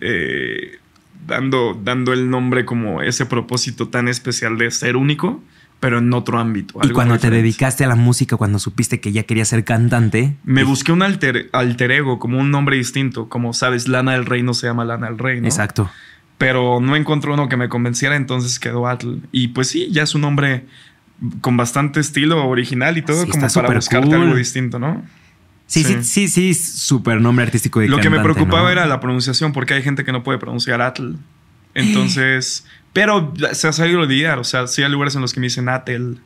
eh, 0.00 0.78
dando, 1.26 1.78
dando 1.82 2.12
el 2.12 2.30
nombre 2.30 2.64
como 2.64 3.02
ese 3.02 3.26
propósito 3.26 3.88
tan 3.88 4.08
especial 4.08 4.56
de 4.58 4.70
ser 4.70 4.96
único, 4.96 5.42
pero 5.80 5.98
en 5.98 6.12
otro 6.12 6.38
ámbito. 6.38 6.78
Y 6.82 6.90
cuando 6.90 7.18
te 7.18 7.30
dedicaste 7.30 7.84
a 7.84 7.88
la 7.88 7.94
música, 7.96 8.36
cuando 8.36 8.58
supiste 8.58 9.00
que 9.00 9.12
ya 9.12 9.22
querías 9.24 9.48
ser 9.48 9.64
cantante. 9.64 10.36
Me 10.44 10.64
busqué 10.64 10.90
un 10.92 11.02
alter, 11.02 11.48
alter 11.52 11.92
ego, 11.92 12.18
como 12.18 12.38
un 12.38 12.50
nombre 12.50 12.76
distinto, 12.76 13.28
como 13.28 13.52
sabes, 13.52 13.86
Lana 13.88 14.12
del 14.12 14.26
Rey 14.26 14.42
no 14.42 14.54
se 14.54 14.66
llama 14.66 14.84
Lana 14.84 15.08
del 15.08 15.18
Rey, 15.18 15.40
¿no? 15.40 15.46
Exacto. 15.46 15.90
pero 16.38 16.80
no 16.80 16.94
encontró 16.96 17.34
uno 17.34 17.48
que 17.48 17.56
me 17.56 17.68
convenciera, 17.68 18.14
entonces 18.16 18.58
quedó 18.60 18.86
Atl. 18.88 19.16
Y 19.32 19.48
pues 19.48 19.68
sí, 19.68 19.88
ya 19.90 20.04
es 20.04 20.14
un 20.14 20.20
nombre 20.22 20.66
con 21.40 21.56
bastante 21.56 21.98
estilo 21.98 22.46
original 22.46 22.96
y 22.96 23.02
todo, 23.02 23.24
Sí, 23.24 23.30
como 23.30 23.48
para 23.48 23.74
buscarte 23.74 24.06
cool. 24.08 24.20
algo 24.22 24.36
distinto, 24.36 24.78
¿no? 24.78 25.02
Sí, 25.68 25.84
sí, 25.84 25.94
Sí. 26.02 26.28
sí, 26.28 26.28
sí, 26.28 26.54
súper 26.54 27.20
nombre 27.20 27.44
artístico 27.44 27.78
de 27.78 27.86
Lo 27.88 28.00
que 28.00 28.10
me 28.10 28.18
preocupaba 28.20 28.62
¿no? 28.64 28.70
era 28.70 28.86
la 28.86 28.98
pronunciación, 29.00 29.52
porque 29.52 29.74
hay 29.74 29.82
gente 29.82 30.02
que 30.04 30.10
no 30.12 30.22
puede 30.24 30.38
pronunciar 30.38 30.80
Atl. 30.80 31.12
Entonces, 31.74 32.64
pero 32.92 33.32
se 33.52 33.68
ha 33.68 33.72
sabido 33.72 34.04
lidiar. 34.04 34.38
O 34.38 34.44
sea, 34.44 34.66
sí 34.66 34.82
hay 34.82 34.90
lugares 34.90 35.14
en 35.14 35.20
los 35.20 35.32
que 35.32 35.40
me 35.40 35.46
dicen 35.46 35.68
Atel, 35.68 36.18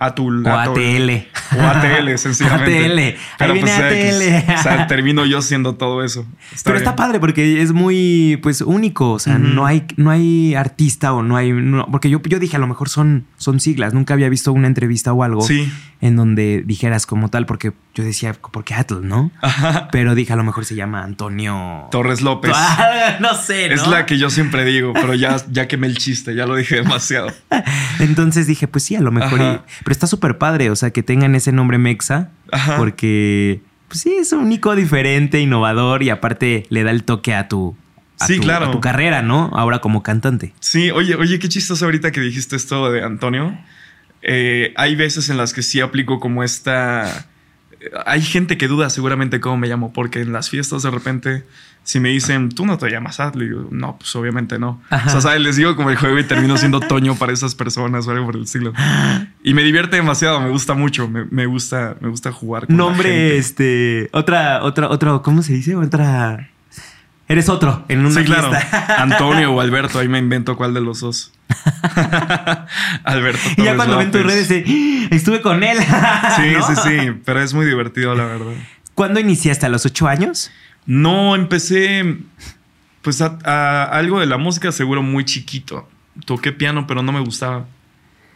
Atul, 0.00 0.46
O. 0.46 0.50
ATL. 0.52 1.26
O 1.56 1.60
ATL, 1.60 2.16
sencillamente. 2.18 2.78
ATL. 2.86 2.98
Ahí 3.00 3.16
Pero 3.36 3.52
viene 3.54 3.70
pues. 3.76 4.44
ATL. 4.46 4.54
O 4.58 4.62
sea, 4.62 4.86
termino 4.86 5.26
yo 5.26 5.42
siendo 5.42 5.74
todo 5.74 6.04
eso. 6.04 6.24
Pero 6.62 6.76
está 6.76 6.94
padre 6.94 7.18
porque 7.18 7.62
es 7.62 7.72
muy, 7.72 8.38
pues, 8.40 8.60
único. 8.60 9.10
O 9.10 9.18
sea, 9.18 9.38
no 9.38 9.66
hay, 9.66 9.84
no 9.96 10.10
hay 10.12 10.54
artista 10.54 11.12
o 11.12 11.24
no 11.24 11.36
hay. 11.36 11.50
no- 11.52 11.86
porque 11.90 12.10
yo, 12.10 12.20
yo 12.22 12.38
dije, 12.38 12.54
a 12.54 12.60
lo 12.60 12.68
mejor 12.68 12.88
son, 12.88 13.24
son 13.38 13.58
siglas. 13.58 13.92
Nunca 13.92 14.14
había 14.14 14.28
visto 14.28 14.52
una 14.52 14.68
entrevista 14.68 15.12
o 15.12 15.24
algo 15.24 15.40
Sí. 15.42 15.68
En 16.00 16.14
donde 16.14 16.62
dijeras 16.64 17.06
como 17.06 17.28
tal, 17.28 17.44
porque 17.44 17.72
yo 17.94 18.04
decía, 18.04 18.32
¿por 18.34 18.62
qué 18.64 18.74
Atl, 18.74 19.00
no? 19.06 19.32
Ajá. 19.42 19.88
Pero 19.90 20.14
dije, 20.14 20.32
a 20.32 20.36
lo 20.36 20.44
mejor 20.44 20.64
se 20.64 20.74
llama 20.76 21.02
Antonio. 21.02 21.88
Torres 21.90 22.20
López. 22.22 22.52
Ah, 22.54 23.16
no 23.20 23.34
sé, 23.34 23.68
¿no? 23.68 23.74
Es 23.74 23.86
la 23.88 24.06
que 24.06 24.16
yo 24.18 24.30
siempre 24.30 24.64
digo, 24.64 24.92
pero 24.92 25.14
ya, 25.14 25.36
ya 25.50 25.66
quemé 25.66 25.88
el 25.88 25.98
chiste, 25.98 26.34
ya 26.36 26.46
lo 26.46 26.54
dije 26.54 26.76
demasiado. 26.76 27.32
Entonces 27.98 28.46
dije, 28.46 28.68
pues 28.68 28.84
sí, 28.84 28.94
a 28.96 29.00
lo 29.00 29.10
mejor. 29.10 29.40
Y- 29.40 29.60
pero 29.82 29.92
está 29.92 30.06
súper 30.06 30.38
padre, 30.38 30.70
o 30.70 30.76
sea, 30.76 30.90
que 30.90 31.02
tengan 31.02 31.34
ese 31.34 31.50
nombre 31.52 31.78
Mexa, 31.78 32.30
Ajá. 32.52 32.76
porque, 32.76 33.62
pues 33.88 34.00
sí, 34.00 34.14
es 34.20 34.32
único, 34.32 34.76
diferente, 34.76 35.40
innovador 35.40 36.02
y 36.02 36.10
aparte 36.10 36.66
le 36.70 36.84
da 36.84 36.90
el 36.92 37.02
toque 37.04 37.34
a 37.34 37.48
tu. 37.48 37.76
a 38.20 38.26
Sí, 38.26 38.36
tu- 38.36 38.42
claro. 38.42 38.66
A 38.66 38.70
tu 38.70 38.80
carrera, 38.80 39.22
¿no? 39.22 39.50
Ahora 39.54 39.80
como 39.80 40.02
cantante. 40.04 40.54
Sí, 40.60 40.90
oye, 40.92 41.16
oye, 41.16 41.38
qué 41.40 41.48
chistoso 41.48 41.84
ahorita 41.86 42.12
que 42.12 42.20
dijiste 42.20 42.54
esto 42.56 42.90
de 42.92 43.02
Antonio. 43.02 43.58
Eh, 44.22 44.72
hay 44.76 44.96
veces 44.96 45.28
en 45.28 45.36
las 45.36 45.52
que 45.52 45.62
sí 45.62 45.80
aplico 45.80 46.20
como 46.20 46.42
esta. 46.42 47.26
Hay 48.06 48.22
gente 48.22 48.58
que 48.58 48.66
duda 48.66 48.90
seguramente 48.90 49.40
cómo 49.40 49.56
me 49.56 49.68
llamo, 49.68 49.92
porque 49.92 50.20
en 50.20 50.32
las 50.32 50.50
fiestas 50.50 50.82
de 50.82 50.90
repente, 50.90 51.44
si 51.84 52.00
me 52.00 52.08
dicen, 52.08 52.48
tú 52.48 52.66
no 52.66 52.76
te 52.76 52.90
llamas 52.90 53.20
Atli, 53.20 53.46
digo, 53.46 53.68
no, 53.70 53.96
pues 53.98 54.14
obviamente 54.16 54.58
no. 54.58 54.82
Ajá. 54.90 55.06
O 55.08 55.12
sea, 55.12 55.20
¿sabes? 55.20 55.40
les 55.40 55.56
digo 55.56 55.76
como 55.76 55.90
el 55.90 55.96
juego 55.96 56.18
y 56.18 56.24
termino 56.24 56.56
siendo 56.56 56.80
Toño 56.80 57.14
para 57.14 57.32
esas 57.32 57.54
personas 57.54 58.06
o 58.08 58.10
algo 58.10 58.26
por 58.26 58.36
el 58.36 58.42
estilo. 58.42 58.72
Y 59.44 59.54
me 59.54 59.62
divierte 59.62 59.96
demasiado, 59.96 60.40
me 60.40 60.50
gusta 60.50 60.74
mucho, 60.74 61.08
me, 61.08 61.24
me 61.30 61.46
gusta, 61.46 61.96
me 62.00 62.08
gusta 62.08 62.32
jugar 62.32 62.66
con 62.66 62.76
la 62.76 62.82
Nombre, 62.82 63.10
gente. 63.10 63.38
este. 63.38 64.08
Otra, 64.12 64.64
otra, 64.64 64.88
otro, 64.88 65.22
¿cómo 65.22 65.42
se 65.42 65.52
dice? 65.52 65.76
Otra. 65.76 66.50
Eres 67.28 67.48
otro 67.50 67.84
en 67.88 68.00
una 68.06 68.10
Sí, 68.20 68.24
claro. 68.24 68.50
fiesta. 68.50 68.96
Antonio 69.02 69.52
o 69.52 69.60
Alberto, 69.60 69.98
ahí 69.98 70.08
me 70.08 70.18
invento 70.18 70.56
cuál 70.56 70.72
de 70.74 70.80
los 70.80 71.00
dos. 71.00 71.32
Alberto. 73.04 73.40
y 73.56 73.64
ya 73.64 73.76
cuando 73.76 73.98
ven 73.98 74.10
tus 74.10 74.22
redes, 74.24 74.48
de, 74.48 74.64
"Ah, 74.66 75.08
estuve 75.14 75.40
con 75.40 75.62
él. 75.62 75.78
Sí, 75.78 76.52
¿No? 76.56 76.66
sí, 76.66 76.74
sí, 76.84 77.12
pero 77.24 77.40
es 77.42 77.54
muy 77.54 77.66
divertido, 77.66 78.14
la 78.14 78.24
verdad. 78.24 78.52
¿Cuándo 78.94 79.20
iniciaste? 79.20 79.66
¿A 79.66 79.68
los 79.68 79.84
ocho 79.86 80.08
años? 80.08 80.50
No, 80.86 81.34
empecé 81.36 82.16
pues 83.02 83.20
a, 83.22 83.38
a 83.44 83.84
algo 83.84 84.20
de 84.20 84.26
la 84.26 84.38
música 84.38 84.72
seguro 84.72 85.02
muy 85.02 85.24
chiquito. 85.24 85.88
Toqué 86.24 86.52
piano, 86.52 86.86
pero 86.86 87.02
no 87.02 87.12
me 87.12 87.20
gustaba. 87.20 87.66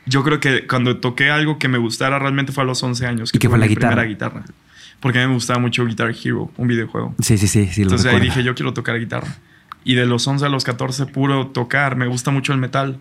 Yo 0.07 0.23
creo 0.23 0.41
que 0.41 0.67
cuando 0.67 0.99
toqué 0.99 1.31
algo 1.31 1.59
que 1.59 1.69
me 1.69 1.79
gustara 1.79 2.19
realmente 2.19 2.53
fue 2.53 2.63
a 2.65 2.67
los 2.67 2.83
11 2.83 3.07
años. 3.07 3.31
¿Y 3.33 3.39
qué 3.39 3.49
fue 3.49 3.59
la 3.59 3.67
mi 3.67 3.71
guitarra? 3.75 3.89
primera 3.97 4.09
guitarra. 4.09 4.43
Porque 5.03 5.19
a 5.19 5.23
mí 5.23 5.29
me 5.29 5.35
gustaba 5.35 5.59
mucho 5.59 5.85
Guitar 5.85 6.15
Hero, 6.25 6.49
un 6.57 6.69
videojuego. 6.69 7.13
Sí, 7.19 7.37
sí, 7.37 7.49
sí, 7.49 7.83
Entonces 7.83 8.07
ahí 8.07 8.21
dije, 8.21 8.45
yo 8.45 8.55
quiero 8.55 8.73
tocar 8.73 9.01
guitarra. 9.01 9.35
Y 9.83 9.97
de 9.97 10.07
los 10.07 10.27
11 10.29 10.47
a 10.47 10.49
los 10.49 10.63
14 10.63 11.07
puro 11.07 11.49
tocar. 11.49 11.97
Me 11.97 12.07
gusta 12.07 12.31
mucho 12.31 12.53
el 12.53 12.61
metal. 12.61 12.99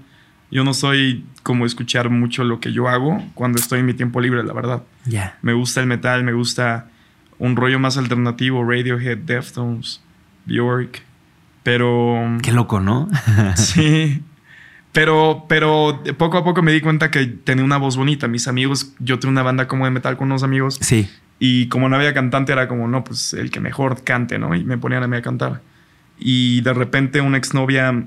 Yo 0.49 0.63
no 0.63 0.73
soy 0.73 1.23
como 1.43 1.63
escuchar 1.63 2.09
mucho 2.09 2.43
lo 2.43 2.59
que 2.59 2.73
yo 2.73 2.89
hago 2.89 3.23
cuando 3.35 3.59
estoy 3.59 3.81
en 3.81 3.85
mi 3.85 3.93
tiempo 3.93 4.19
libre, 4.19 4.43
la 4.43 4.51
verdad. 4.51 4.81
Ya. 5.05 5.37
Me 5.43 5.53
gusta 5.53 5.79
el 5.79 5.85
metal, 5.85 6.23
me 6.23 6.33
gusta 6.33 6.89
un 7.37 7.55
rollo 7.55 7.77
más 7.77 7.97
alternativo, 7.97 8.67
Radiohead, 8.67 9.19
Deftones, 9.19 10.01
Bjork. 10.47 11.03
Pero 11.61 12.39
Qué 12.41 12.51
loco, 12.51 12.79
¿no? 12.79 13.09
sí. 13.55 14.23
Pero, 14.91 15.45
pero 15.47 16.01
poco 16.17 16.39
a 16.39 16.43
poco 16.43 16.63
me 16.63 16.71
di 16.71 16.81
cuenta 16.81 17.11
que 17.11 17.27
tenía 17.27 17.63
una 17.63 17.77
voz 17.77 17.95
bonita. 17.95 18.27
Mis 18.27 18.47
amigos, 18.47 18.91
yo 18.97 19.19
tengo 19.19 19.31
una 19.31 19.43
banda 19.43 19.67
como 19.67 19.85
de 19.85 19.91
metal 19.91 20.17
con 20.17 20.29
unos 20.29 20.41
amigos. 20.41 20.79
sí. 20.81 21.07
Y 21.43 21.69
como 21.69 21.89
no 21.89 21.95
había 21.95 22.13
cantante, 22.13 22.51
era 22.51 22.67
como, 22.67 22.87
no, 22.87 23.03
pues 23.03 23.33
el 23.33 23.49
que 23.49 23.59
mejor 23.59 24.03
cante, 24.03 24.37
¿no? 24.37 24.53
Y 24.53 24.63
me 24.63 24.77
ponían 24.77 25.01
a 25.01 25.07
mí 25.07 25.17
a 25.17 25.23
cantar. 25.23 25.59
Y 26.19 26.61
de 26.61 26.71
repente 26.71 27.19
una 27.19 27.37
exnovia 27.37 28.03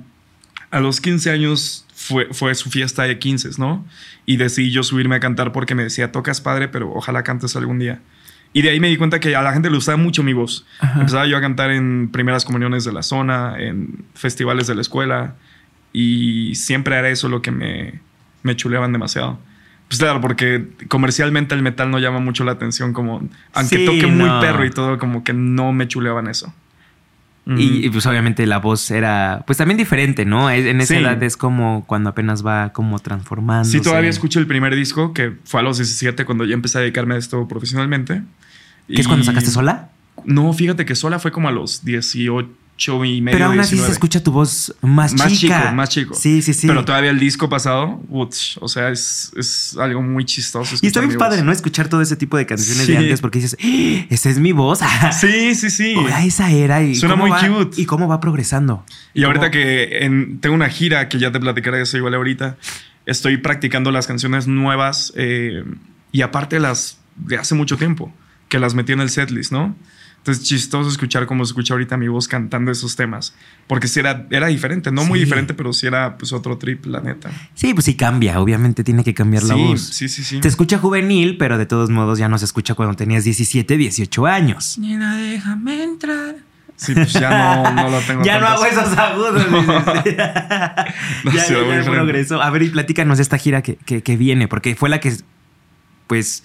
a 0.71 0.79
los 0.79 1.01
15 1.01 1.33
años 1.33 1.85
fue, 1.93 2.29
fue 2.33 2.55
su 2.55 2.71
fiesta 2.71 3.03
de 3.03 3.19
15, 3.19 3.51
¿no? 3.59 3.85
Y 4.25 4.37
decidí 4.37 4.71
yo 4.71 4.85
subirme 4.85 5.17
a 5.17 5.21
cantar 5.21 5.51
porque 5.51 5.75
me 5.75 5.83
decía, 5.83 6.13
tocas 6.13 6.41
padre, 6.41 6.69
pero 6.69 6.93
ojalá 6.95 7.25
cantes 7.25 7.57
algún 7.57 7.81
día. 7.81 7.99
Y 8.53 8.63
de 8.63 8.71
ahí 8.71 8.79
me 8.79 8.87
di 8.87 8.97
cuenta 8.97 9.19
que 9.19 9.35
a 9.35 9.43
la 9.43 9.53
gente 9.53 9.69
le 9.69 9.75
gustaba 9.75 9.97
mucho 9.97 10.23
mi 10.23 10.33
voz. 10.33 10.65
Ajá. 10.79 11.01
Empezaba 11.01 11.27
yo 11.27 11.37
a 11.37 11.41
cantar 11.41 11.73
en 11.73 12.11
primeras 12.13 12.45
comuniones 12.45 12.85
de 12.85 12.93
la 12.93 13.03
zona, 13.03 13.57
en 13.59 14.05
festivales 14.15 14.69
de 14.69 14.77
la 14.77 14.81
escuela. 14.83 15.35
Y 15.93 16.55
siempre 16.55 16.97
era 16.97 17.09
eso 17.09 17.29
lo 17.29 17.43
que 17.43 17.51
me, 17.51 18.01
me 18.45 18.55
chuleaban 18.55 18.93
demasiado. 18.93 19.41
Pues 19.89 19.99
claro, 20.01 20.21
porque 20.21 20.67
comercialmente 20.89 21.55
el 21.55 21.63
metal 21.63 21.91
no 21.91 21.99
llama 21.99 22.19
mucho 22.19 22.43
la 22.45 22.53
atención, 22.53 22.93
como 22.93 23.23
aunque 23.53 23.77
Sí, 23.79 23.85
toque 23.85 24.07
muy 24.07 24.29
perro 24.41 24.65
y 24.65 24.71
todo, 24.71 24.99
como 24.99 25.23
que 25.25 25.33
no 25.33 25.73
me 25.73 25.87
chuleaban 25.89 26.27
eso. 26.29 26.53
Y, 27.47 27.85
y, 27.85 27.91
pues 27.91 28.07
obviamente 28.07 28.47
la 28.47 28.57
voz 28.57 28.91
era 28.91 29.43
pues 29.47 29.59
también 29.59 29.77
diferente, 29.77 30.25
¿no? 30.25 30.49
Es- 30.49 30.65
En 30.65 30.81
esa 30.81 30.95
Sí. 30.95 31.01
edad 31.01 31.23
es 31.23 31.37
como 31.37 31.85
cuando 31.87 32.09
apenas 32.09 32.45
va 32.45 32.73
como 32.73 32.99
transformando. 33.01 33.69
Sí, 33.69 33.83
todavía 33.83 34.09
escucho 34.09 34.39
el 34.41 34.47
primer 34.47 34.75
disco, 34.75 35.13
que 35.13 35.35
fue 35.45 35.61
a 35.61 35.63
los 35.63 35.77
17 35.77 36.25
cuando 36.25 36.47
ya 36.47 36.55
empecé 36.55 36.79
a 36.79 36.81
dedicarme 36.81 37.17
a 37.17 37.19
esto 37.19 37.47
profesionalmente. 37.47 38.23
¿Qué 38.89 38.99
es 39.03 39.07
cuando 39.07 39.27
sacaste 39.27 39.51
sola? 39.51 39.91
No, 40.25 40.51
fíjate 40.55 40.87
que 40.87 40.95
sola 40.95 41.19
fue 41.19 41.33
como 41.33 41.49
a 41.49 41.53
los 41.53 41.85
18 41.85 42.49
y 42.77 43.21
medio. 43.21 43.37
Pero 43.37 43.47
aún 43.47 43.61
así 43.61 43.71
19. 43.77 43.87
se 43.87 43.93
escucha 43.93 44.23
tu 44.23 44.33
voz 44.33 44.75
más, 44.83 45.15
Más 45.15 45.33
chica. 45.33 45.61
chico, 45.63 45.75
más 45.75 45.89
chico. 45.89 46.15
Sí, 46.15 46.43
sí, 46.43 46.53
sí. 46.55 46.67
Pero 46.67 46.85
todavía 46.85 47.11
el 47.11 47.19
disco 47.21 47.49
pasado, 47.49 48.01
uch, 48.09 48.57
o 48.61 48.69
sea, 48.69 48.89
es, 48.91 49.33
es 49.37 49.77
algo 49.79 50.03
muy 50.03 50.25
chistoso. 50.25 50.75
y 50.83 50.87
está 50.89 51.01
bien 51.01 51.17
padre, 51.17 51.37
voz. 51.39 51.47
¿no? 51.47 51.53
Escuchar 51.53 51.89
todo 51.89 52.01
ese 52.03 52.17
tipo 52.17 52.37
de 52.37 52.47
canciones 52.47 52.85
Sí. 52.87 52.93
de 52.93 52.99
antes 52.99 53.21
porque 53.21 53.39
dices, 53.39 53.57
"¡Ah! 53.63 54.07
esa 54.11 54.29
es 54.31 54.39
mi 54.39 54.53
voz. 54.53 54.81
Sí, 55.21 55.55
sí, 55.55 55.71
sí. 55.71 55.95
Ahora 55.97 56.25
esa 56.25 56.51
era 56.51 56.83
y 56.83 56.95
Suena 56.95 57.15
muy 57.17 57.31
va- 57.31 57.41
cute. 57.47 57.81
Y 57.81 57.87
cómo 57.87 58.09
va 58.09 58.21
progresando. 58.21 58.85
Y 59.15 59.25
ahorita 59.25 59.47
¿Cómo- 59.47 59.53
que 59.53 59.99
en- 60.05 60.41
tengo 60.41 60.55
una 60.55 60.69
gira 60.69 61.09
que 61.09 61.19
ya 61.19 61.31
te 61.33 61.39
platicaré 61.41 61.81
eso 61.83 61.97
igual 61.97 62.15
ahorita, 62.15 62.57
estoy 63.07 63.37
practicando 63.37 63.91
las 63.93 64.07
canciones 64.07 64.47
nuevas 64.49 65.13
eh, 65.17 65.63
y 66.11 66.23
aparte 66.23 66.59
las 66.59 66.99
de 67.17 67.37
hace 67.37 67.55
mucho 67.55 67.77
tiempo, 67.77 68.13
que 68.49 68.59
las 68.59 68.75
metí 68.75 68.93
en 68.93 69.01
el 69.01 69.11
setlist, 69.11 69.53
¿no? 69.53 69.77
Entonces 70.25 70.43
chistoso 70.45 70.89
escuchar 70.89 71.27
cómo 71.27 71.45
se 71.45 71.51
escucha 71.51 71.75
ahorita 71.75 71.99
mi 71.99 72.09
voz 72.09 72.29
cantando 72.29 72.73
esos 72.73 72.97
temas, 72.97 73.35
porque 73.67 73.89
sí 73.89 74.01
era, 74.01 74.27
era 74.31 74.47
diferente, 74.47 74.91
no 74.91 75.05
muy 75.05 75.21
diferente, 75.21 75.53
pero 75.53 75.71
sí 75.75 75.87
era 75.87 76.17
pues 76.17 76.33
otro 76.33 76.57
trip, 76.57 76.87
la 76.87 77.01
neta. 77.03 77.31
Sí, 77.53 77.75
pues 77.75 77.85
sí 77.85 77.95
cambia. 77.95 78.41
Obviamente 78.41 78.83
tiene 78.85 79.05
que 79.05 79.13
cambiar 79.13 79.43
la 79.43 79.55
voz. 79.55 79.83
sí, 79.83 80.09
sí, 80.09 80.25
sí. 80.25 80.41
Te 80.41 80.49
escucha 80.49 80.79
juvenil, 80.79 81.37
pero 81.37 81.59
de 81.59 81.67
todos 81.67 81.91
modos 81.91 82.19
ya 82.19 82.31
no 82.31 82.39
se 82.39 82.47
escucha 82.47 82.73
cuando 82.75 82.97
tenías 82.97 83.25
17, 83.25 83.77
18 83.77 84.27
años. 84.27 84.79
Nena, 84.79 85.15
déjame 85.19 85.83
entrar. 85.83 86.37
Sí, 86.77 86.95
pues 86.95 87.13
ya 87.13 87.63
no, 87.63 87.83
no 87.83 87.91
lo 87.91 87.99
tengo. 88.07 88.25
Ya 88.25 88.41
no 88.41 88.47
hago 88.47 88.65
esos 88.65 88.97
agudos. 88.97 89.47
No, 89.51 91.33
ya, 91.35 91.45
sí, 91.45 91.53
ya, 91.53 91.83
ya 91.83 91.85
progresó. 91.85 92.41
A 92.41 92.49
ver, 92.49 92.63
y 92.63 92.71
platícanos 92.71 93.19
de 93.19 93.23
esta 93.23 93.37
gira 93.37 93.61
que, 93.63 93.77
que- 93.77 94.03
que 94.03 94.17
viene, 94.17 94.49
porque 94.49 94.75
fue 94.75 94.89
la 94.89 95.01
que, 95.01 95.13
pues, 96.07 96.45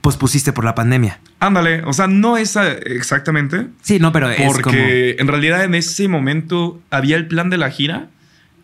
pospusiste 0.00 0.52
por 0.52 0.64
la 0.64 0.74
pandemia. 0.74 1.20
Ándale, 1.40 1.82
o 1.84 1.92
sea, 1.92 2.06
no 2.06 2.36
esa 2.36 2.72
exactamente, 2.72 3.68
Sí, 3.82 3.98
no, 3.98 4.12
pero 4.12 4.30
es 4.30 4.38
como... 4.38 4.52
Porque 4.54 5.16
en 5.18 5.28
realidad 5.28 5.64
en 5.64 5.74
ese 5.74 6.08
momento 6.08 6.80
había 6.90 7.16
el 7.16 7.26
plan 7.26 7.50
de 7.50 7.58
la 7.58 7.70
gira, 7.70 8.08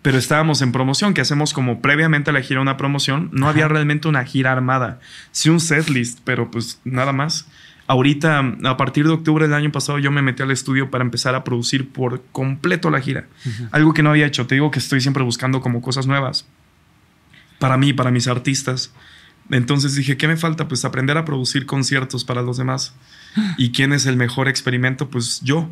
pero 0.03 0.19
estábamos 0.19 0.63
en 0.63 0.73
promoción, 0.73 1.15
que 1.15 1.21
hacemos 1.21 1.53
como 1.53 1.81
previamente 1.81 2.31
a 2.31 2.33
la 2.33 2.43
gira 2.43 2.61
una 2.61 2.77
promoción. 2.77 3.31
No 3.33 3.47
Ajá. 3.47 3.53
había 3.53 3.69
realmente 3.69 4.09
una 4.09 4.25
gira 4.25 4.53
armada. 4.53 5.01
Sí 5.31 5.49
un 5.49 5.61
setlist, 5.61 6.19
pero 6.25 6.51
pues 6.51 6.81
nada 6.85 7.13
más. 7.13 7.47
Ahorita, 7.87 8.43
a 8.65 8.77
partir 8.77 9.07
de 9.07 9.13
octubre 9.13 9.47
del 9.47 9.55
año 9.55 9.71
pasado, 9.71 9.99
yo 9.99 10.11
me 10.11 10.23
metí 10.23 10.43
al 10.43 10.51
estudio 10.51 10.91
para 10.91 11.05
empezar 11.05 11.35
a 11.35 11.45
producir 11.45 11.89
por 11.91 12.23
completo 12.33 12.91
la 12.91 13.01
gira. 13.01 13.27
Algo 13.71 13.93
que 13.93 14.03
no 14.03 14.11
había 14.11 14.27
hecho. 14.27 14.47
Te 14.47 14.55
digo 14.55 14.71
que 14.71 14.79
estoy 14.79 15.01
siempre 15.01 15.23
buscando 15.23 15.61
como 15.61 15.83
cosas 15.83 16.07
nuevas. 16.07 16.47
Para 17.59 17.77
mí, 17.77 17.93
para 17.93 18.11
mis 18.11 18.29
artistas. 18.29 18.93
Entonces 19.51 19.95
dije, 19.95 20.17
¿qué 20.17 20.29
me 20.29 20.37
falta? 20.37 20.69
Pues 20.69 20.85
aprender 20.85 21.19
a 21.19 21.25
producir 21.25 21.67
conciertos 21.67 22.25
para 22.25 22.43
los 22.43 22.57
demás. 22.57 22.95
¿Y 23.59 23.71
quién 23.71 23.93
es 23.93 24.07
el 24.07 24.17
mejor 24.17 24.49
experimento? 24.49 25.09
Pues 25.09 25.41
yo. 25.43 25.69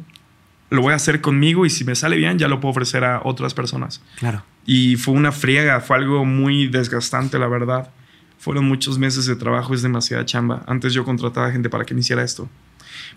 Lo 0.71 0.83
voy 0.83 0.93
a 0.93 0.97
hacer 0.97 1.21
conmigo 1.21 1.67
y 1.67 1.71
si 1.71 1.85
me 1.85 1.97
sale 1.97 2.17
bien 2.17 2.39
ya 2.39 2.47
lo 2.47 2.61
puedo 2.61 2.71
ofrecer 2.71 3.03
a 3.03 3.23
otras 3.25 3.55
personas. 3.55 4.01
Claro. 4.21 4.45
Y 4.65 4.95
fue 4.95 5.15
una 5.15 5.33
friega, 5.33 5.81
fue 5.81 5.97
algo 5.97 6.25
muy 6.25 6.69
desgastante, 6.69 7.41
la 7.41 7.49
verdad. 7.49 7.91
Fueron 8.39 8.67
muchos 8.67 8.97
meses 8.97 9.27
de 9.27 9.35
trabajo, 9.35 9.75
es 9.75 9.83
demasiada 9.83 10.25
chamba. 10.25 10.63
Antes 10.69 10.95
yo 10.95 11.05
contrataba 11.05 11.51
gente 11.51 11.69
para 11.69 11.85
que 11.85 11.93
me 11.93 12.01
hiciera 12.01 12.23
esto. 12.23 12.49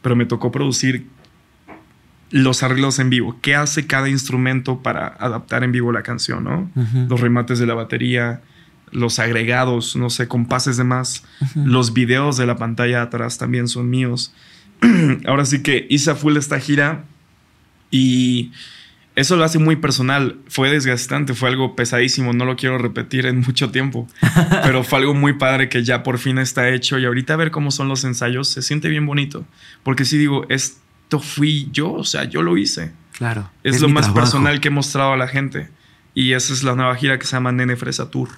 Pero 0.01 0.15
me 0.15 0.25
tocó 0.25 0.51
producir 0.51 1.05
los 2.31 2.63
arreglos 2.63 2.97
en 2.97 3.11
vivo. 3.11 3.37
¿Qué 3.41 3.53
hace 3.55 3.85
cada 3.85 4.09
instrumento 4.09 4.81
para 4.81 5.07
adaptar 5.07 5.63
en 5.63 5.71
vivo 5.71 5.91
la 5.91 6.01
canción, 6.01 6.43
no? 6.43 6.71
Los 7.07 7.21
remates 7.21 7.59
de 7.59 7.67
la 7.67 7.75
batería, 7.75 8.41
los 8.93 9.19
agregados, 9.19 9.95
no 9.95 10.09
sé, 10.09 10.27
compases 10.27 10.77
de 10.77 10.83
más. 10.83 11.23
Los 11.55 11.93
videos 11.93 12.37
de 12.37 12.45
la 12.45 12.55
pantalla 12.55 13.01
atrás 13.01 13.37
también 13.37 13.67
son 13.67 13.89
míos. 13.89 14.33
Ahora 15.25 15.45
sí 15.45 15.61
que 15.63 15.87
hice 15.89 16.11
a 16.11 16.15
full 16.15 16.37
esta 16.37 16.59
gira 16.59 17.05
y 17.91 18.51
eso 19.15 19.35
lo 19.35 19.43
hace 19.43 19.59
muy 19.59 19.75
personal. 19.75 20.37
Fue 20.47 20.69
desgastante, 20.71 21.33
fue 21.33 21.49
algo 21.49 21.75
pesadísimo, 21.75 22.33
no 22.33 22.45
lo 22.45 22.55
quiero 22.55 22.77
repetir 22.77 23.25
en 23.25 23.41
mucho 23.41 23.69
tiempo, 23.69 24.07
pero 24.63 24.83
fue 24.83 24.99
algo 24.99 25.13
muy 25.13 25.33
padre 25.33 25.69
que 25.69 25.83
ya 25.83 26.03
por 26.03 26.17
fin 26.17 26.37
está 26.37 26.69
hecho 26.69 26.97
y 26.97 27.05
ahorita 27.05 27.33
a 27.33 27.37
ver 27.37 27.51
cómo 27.51 27.71
son 27.71 27.87
los 27.87 28.03
ensayos 28.03 28.47
se 28.47 28.61
siente 28.61 28.89
bien 28.89 29.05
bonito, 29.05 29.45
porque 29.83 30.05
si 30.05 30.17
digo, 30.17 30.45
esto 30.49 31.19
fui 31.19 31.69
yo, 31.71 31.93
o 31.93 32.03
sea, 32.03 32.23
yo 32.25 32.41
lo 32.41 32.57
hice. 32.57 32.91
Claro. 33.17 33.51
Es, 33.63 33.79
lo 33.79 33.89
más 33.89 34.05
trabajo. 34.05 34.21
personal 34.21 34.59
que 34.59 34.69
he 34.69 34.71
mostrado 34.71 35.13
a 35.13 35.17
la 35.17 35.27
gente 35.27 35.69
y 36.15 36.33
esa 36.33 36.51
es 36.51 36.63
la 36.63 36.75
nueva 36.75 36.95
gira 36.95 37.19
que 37.19 37.27
se 37.27 37.35
llama 37.35 37.51
Nene 37.51 37.75
Fresa 37.75 38.09
Tour, 38.09 38.29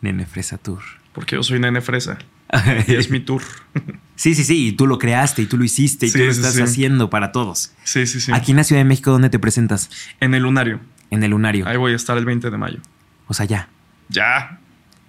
Nene 0.00 0.26
Fresa 0.26 0.58
Tour. 0.58 0.80
porque 1.12 1.36
yo 1.36 1.42
soy 1.42 1.58
Nene 1.60 1.80
Fresa 1.80 2.18
y 2.86 2.94
es 2.94 3.10
mi 3.10 3.20
tour. 3.20 3.42
Sí, 4.16 4.34
sí, 4.34 4.44
sí. 4.44 4.68
Y 4.68 4.72
tú 4.72 4.86
lo 4.86 4.98
creaste 4.98 5.42
y 5.42 5.46
tú 5.46 5.56
lo 5.56 5.64
hiciste 5.64 6.06
y 6.06 6.10
Sí, 6.10 6.18
tú 6.18 6.24
lo 6.24 6.32
sí, 6.32 6.40
estás 6.40 6.54
sí. 6.54 6.62
haciendo 6.62 7.08
para 7.10 7.32
todos. 7.32 7.72
Sí, 7.84 8.06
sí, 8.06 8.20
sí. 8.20 8.32
Aquí 8.34 8.50
en 8.52 8.56
la 8.58 8.64
Ciudad 8.64 8.80
de 8.80 8.84
México, 8.84 9.10
¿dónde 9.10 9.30
te 9.30 9.38
presentas? 9.38 9.90
En 10.20 10.34
el 10.34 10.42
lunario. 10.42 10.80
En 11.10 11.22
el 11.24 11.30
Lunario. 11.32 11.66
Ahí 11.66 11.76
voy 11.76 11.92
a 11.92 11.96
estar 11.96 12.16
el 12.18 12.24
20 12.24 12.50
de 12.50 12.56
mayo. 12.56 12.78
O 13.26 13.34
sea, 13.34 13.44
ya. 13.46 13.68
Ya. 14.08 14.59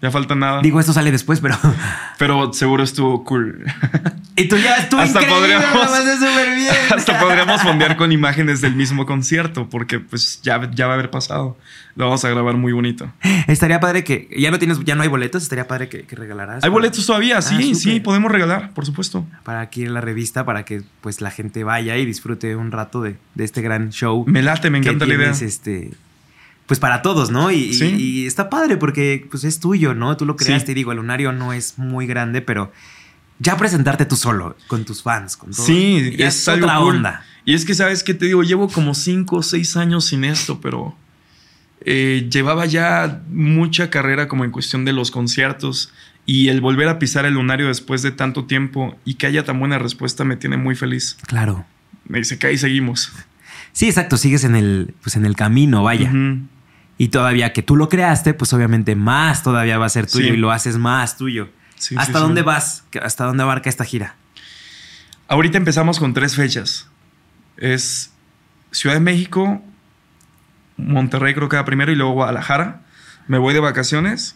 Ya 0.01 0.09
falta 0.09 0.33
nada. 0.33 0.61
Digo, 0.61 0.79
esto 0.79 0.93
sale 0.93 1.11
después, 1.11 1.39
pero. 1.41 1.57
Pero 2.17 2.53
seguro 2.53 2.83
estuvo 2.83 3.23
cool. 3.23 3.65
y 4.35 4.47
tú 4.47 4.55
ya 4.57 4.75
estuvo 4.77 4.99
Hasta 5.01 5.21
increíble, 5.23 5.55
podríamos- 5.57 6.55
bien. 6.55 6.73
Hasta 6.95 7.19
podríamos 7.19 7.61
fondear 7.63 7.97
con 7.97 8.11
imágenes 8.11 8.61
del 8.61 8.75
mismo 8.75 9.05
concierto, 9.07 9.69
porque 9.69 9.99
pues 9.99 10.39
ya, 10.43 10.69
ya 10.71 10.85
va 10.85 10.93
a 10.93 10.95
haber 10.95 11.09
pasado. 11.09 11.57
Lo 11.95 12.05
vamos 12.05 12.23
a 12.23 12.29
grabar 12.29 12.55
muy 12.57 12.71
bonito. 12.73 13.11
Estaría 13.47 13.79
padre 13.79 14.03
que. 14.03 14.27
Ya 14.37 14.51
no 14.51 14.59
tienes, 14.59 14.79
ya 14.85 14.93
no 14.95 15.01
hay 15.03 15.07
boletos, 15.09 15.41
estaría 15.43 15.67
padre 15.67 15.89
que, 15.89 16.03
que 16.03 16.15
regalaras. 16.15 16.57
¿Hay 16.57 16.61
para- 16.61 16.71
boletos 16.71 17.05
todavía? 17.05 17.41
Sí, 17.41 17.55
Ah, 17.57 17.61
sí, 17.61 17.75
súper. 17.75 18.03
podemos 18.03 18.31
regalar, 18.31 18.71
por 18.73 18.85
supuesto. 18.85 19.25
Para 19.43 19.61
aquí 19.61 19.83
en 19.83 19.93
la 19.95 20.01
revista, 20.01 20.45
para 20.45 20.63
que 20.65 20.83
pues 21.01 21.21
la 21.21 21.31
gente 21.31 21.63
vaya 21.63 21.97
y 21.97 22.05
disfrute 22.05 22.55
un 22.55 22.71
rato 22.71 23.01
de, 23.01 23.17
de 23.35 23.43
este 23.43 23.61
gran 23.61 23.89
show. 23.89 24.23
Me 24.27 24.41
late, 24.43 24.69
me 24.69 24.77
encanta 24.77 25.05
la 25.05 25.13
idea. 25.15 25.31
este 25.31 25.91
pues 26.67 26.79
para 26.79 27.01
todos, 27.01 27.31
¿no? 27.31 27.51
Y, 27.51 27.73
Sí. 27.73 28.25
está 28.25 28.49
padre 28.49 28.77
porque 28.77 29.27
pues 29.29 29.43
es 29.43 29.59
tuyo, 29.59 29.93
¿no? 29.93 30.15
Tú 30.17 30.25
lo 30.25 30.35
Sí. 30.37 30.45
creaste 30.45 30.71
y 30.71 30.75
digo, 30.75 30.91
el 30.91 30.97
lunario 30.97 31.31
no 31.33 31.53
es 31.53 31.77
muy 31.77 32.07
grande, 32.07 32.41
pero 32.41 32.71
ya 33.39 33.57
presentarte 33.57 34.05
tú 34.05 34.15
solo, 34.15 34.55
con 34.67 34.85
tus 34.85 35.01
fans, 35.03 35.35
con 35.35 35.51
todo. 35.51 35.65
Sí, 35.65 36.15
ya 36.17 36.27
es, 36.27 36.47
algo 36.47 36.65
otra 36.67 36.77
cool. 36.79 36.95
onda. 36.97 37.25
Y 37.43 37.55
es 37.55 37.65
que, 37.65 37.73
¿sabes 37.73 38.03
qué 38.03 38.13
te 38.13 38.25
digo? 38.27 38.43
Llevo 38.43 38.69
como 38.69 38.93
5 38.93 39.37
o 39.37 39.43
6 39.43 39.75
años 39.77 40.05
sin 40.05 40.23
esto, 40.23 40.61
pero 40.61 40.95
eh, 41.83 42.27
llevaba 42.31 42.67
ya 42.67 43.23
mucha 43.29 43.89
carrera 43.89 44.27
como 44.27 44.45
en 44.45 44.51
cuestión 44.51 44.85
de 44.85 44.93
los 44.93 45.09
conciertos 45.09 45.91
y 46.27 46.49
el 46.49 46.61
volver 46.61 46.87
a 46.87 46.99
pisar 46.99 47.25
el 47.25 47.33
lunario 47.33 47.67
después 47.67 48.03
de 48.03 48.11
tanto 48.11 48.45
tiempo 48.45 48.95
y 49.05 49.15
que 49.15 49.25
haya 49.25 49.43
tan 49.43 49.59
buena 49.59 49.79
respuesta 49.79 50.23
me 50.23 50.35
tiene 50.37 50.57
muy 50.57 50.75
feliz. 50.75 51.17
Claro. 51.25 51.65
Me 52.07 52.19
dice 52.19 52.37
que 52.37 52.45
ahí 52.47 52.57
seguimos. 52.59 53.11
Sí, 53.73 53.87
exacto, 53.87 54.17
sigues 54.17 54.43
en 54.43 54.55
el, 54.55 54.93
pues 55.01 55.15
en 55.15 55.25
el 55.25 55.35
camino, 55.35 55.83
vaya. 55.83 56.11
Y 56.97 57.07
todavía 57.07 57.53
que 57.53 57.63
tú 57.63 57.75
lo 57.75 57.89
creaste, 57.89 58.33
pues 58.33 58.53
obviamente 58.53 58.95
más 58.95 59.43
todavía 59.43 59.77
va 59.77 59.85
a 59.85 59.89
ser 59.89 60.05
tuyo 60.07 60.27
Sí. 60.27 60.33
y 60.33 60.37
lo 60.37 60.51
haces 60.51 60.77
más 60.77 61.17
tuyo. 61.17 61.49
Sí, 61.75 61.95
¿Hasta 61.97 62.19
sí, 62.19 62.19
dónde 62.19 62.41
vas? 62.43 62.83
¿Hasta 63.01 63.25
dónde 63.25 63.41
abarca 63.43 63.69
esta 63.69 63.85
gira? 63.85 64.15
Ahorita 65.27 65.57
empezamos 65.57 65.97
con 65.99 66.13
tres 66.13 66.35
fechas. 66.35 66.87
Es 67.57 68.11
Ciudad 68.71 68.95
de 68.95 68.99
México, 69.01 69.61
Monterrey 70.77 71.33
creo 71.33 71.49
que 71.49 71.55
va 71.57 71.65
primero 71.65 71.91
y 71.91 71.95
luego 71.95 72.13
Guadalajara. 72.13 72.81
Me 73.27 73.37
voy 73.37 73.53
de 73.53 73.59
vacaciones 73.59 74.35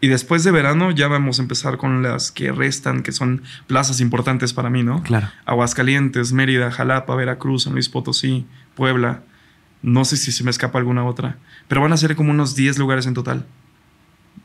y 0.00 0.08
después 0.08 0.44
de 0.44 0.50
verano 0.50 0.90
ya 0.90 1.08
vamos 1.08 1.38
a 1.38 1.42
empezar 1.42 1.76
con 1.78 2.02
las 2.02 2.30
que 2.32 2.52
restan, 2.52 3.02
que 3.02 3.12
son 3.12 3.42
plazas 3.66 4.00
importantes 4.00 4.52
para 4.52 4.70
mí, 4.70 4.82
¿no? 4.82 5.02
Claro. 5.02 5.28
Aguascalientes, 5.46 6.32
Mérida, 6.32 6.70
Jalapa, 6.70 7.14
Veracruz, 7.14 7.64
San 7.64 7.72
Luis 7.74 7.88
Potosí, 7.88 8.46
Puebla. 8.76 9.22
No 9.82 10.04
sé 10.04 10.16
si 10.16 10.30
se 10.30 10.44
me 10.44 10.50
escapa 10.50 10.78
alguna 10.78 11.04
otra, 11.04 11.38
pero 11.66 11.80
van 11.80 11.92
a 11.92 11.96
ser 11.96 12.14
como 12.14 12.30
unos 12.30 12.54
10 12.54 12.78
lugares 12.78 13.06
en 13.06 13.14
total. 13.14 13.44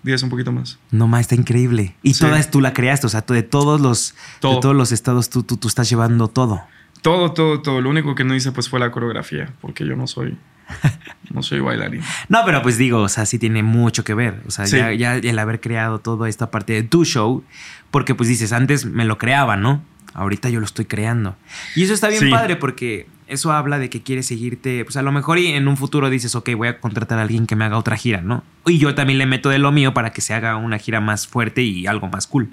10 0.04 0.24
un 0.24 0.30
poquito 0.30 0.52
más. 0.52 0.80
No 0.90 1.08
más, 1.08 1.22
está 1.22 1.36
increíble. 1.36 1.96
Y 2.02 2.14
Sí. 2.16 2.22
todas 2.22 2.50
tú 2.50 2.60
la 2.62 2.74
creaste, 2.74 3.06
o 3.08 3.10
sea, 3.10 3.22
tú 3.22 3.34
de 3.34 3.44
todos 3.44 3.80
los, 3.82 4.16
Todo. 4.40 4.56
de 4.56 4.62
todos 4.62 4.76
los 4.76 4.92
estados 4.92 5.30
tú, 5.30 5.44
tú, 5.44 5.58
tú 5.58 5.68
estás 5.68 5.90
llevando 5.90 6.28
todo. 6.28 6.62
Todo, 7.02 7.32
todo, 7.34 7.62
todo. 7.62 7.82
Lo 7.82 7.90
único 7.90 8.16
que 8.16 8.24
no 8.24 8.34
hice 8.36 8.52
pues 8.52 8.70
fue 8.70 8.80
la 8.80 8.92
coreografía, 8.92 9.54
porque 9.62 9.86
yo 9.86 9.96
no 9.96 10.08
soy 10.08 10.38
no 11.32 11.44
soy 11.44 11.60
bailarín. 11.60 12.02
No, 12.30 12.40
pero 12.46 12.62
pues 12.62 12.78
digo, 12.78 13.00
o 13.02 13.10
sea, 13.10 13.26
sí 13.26 13.38
tiene 13.38 13.62
mucho 13.64 14.04
que 14.04 14.14
ver. 14.14 14.42
O 14.48 14.52
sea, 14.52 14.66
Sí. 14.68 14.78
ya, 14.78 14.94
ya 14.94 15.16
el 15.18 15.40
haber 15.40 15.60
creado 15.60 16.00
toda 16.00 16.30
esta 16.30 16.50
parte 16.52 16.74
de 16.74 16.84
tu 16.84 17.04
show, 17.06 17.44
porque 17.92 18.16
pues 18.16 18.30
dices, 18.30 18.54
antes 18.54 18.86
me 18.86 19.04
lo 19.06 19.18
creaba, 19.18 19.58
¿no? 19.58 19.84
Ahorita 20.14 20.50
yo 20.50 20.60
lo 20.60 20.66
estoy 20.66 20.86
creando. 20.86 21.36
Y 21.76 21.84
eso 21.84 21.94
está 21.94 22.08
bien 22.10 22.22
Sí. 22.22 22.30
padre 22.30 22.56
porque 22.56 23.08
eso 23.32 23.52
habla 23.52 23.80
de 23.80 23.90
que 23.90 24.02
quieres 24.04 24.28
seguirte, 24.28 24.84
pues 24.86 24.98
a 24.98 25.02
lo 25.02 25.12
mejor 25.12 25.40
y 25.40 25.48
en 25.48 25.68
un 25.68 25.78
futuro 25.78 26.10
dices, 26.10 26.36
ok, 26.36 26.50
voy 26.56 26.68
a 26.68 26.80
contratar 26.80 27.18
a 27.18 27.24
alguien 27.24 27.48
que 27.48 27.56
me 27.56 27.66
haga 27.66 27.78
otra 27.78 27.96
gira, 27.98 28.22
¿no? 28.22 28.44
Y 28.66 28.78
yo 28.78 28.94
también 28.94 29.18
le 29.18 29.26
meto 29.26 29.50
de 29.50 29.58
lo 29.58 29.72
mío 29.72 29.94
para 29.94 30.12
que 30.12 30.22
se 30.22 30.34
haga 30.34 30.56
una 30.58 30.78
gira 30.78 31.00
más 31.02 31.28
fuerte 31.28 31.62
y 31.64 31.88
algo 31.88 32.08
más 32.10 32.28
cool. 32.28 32.50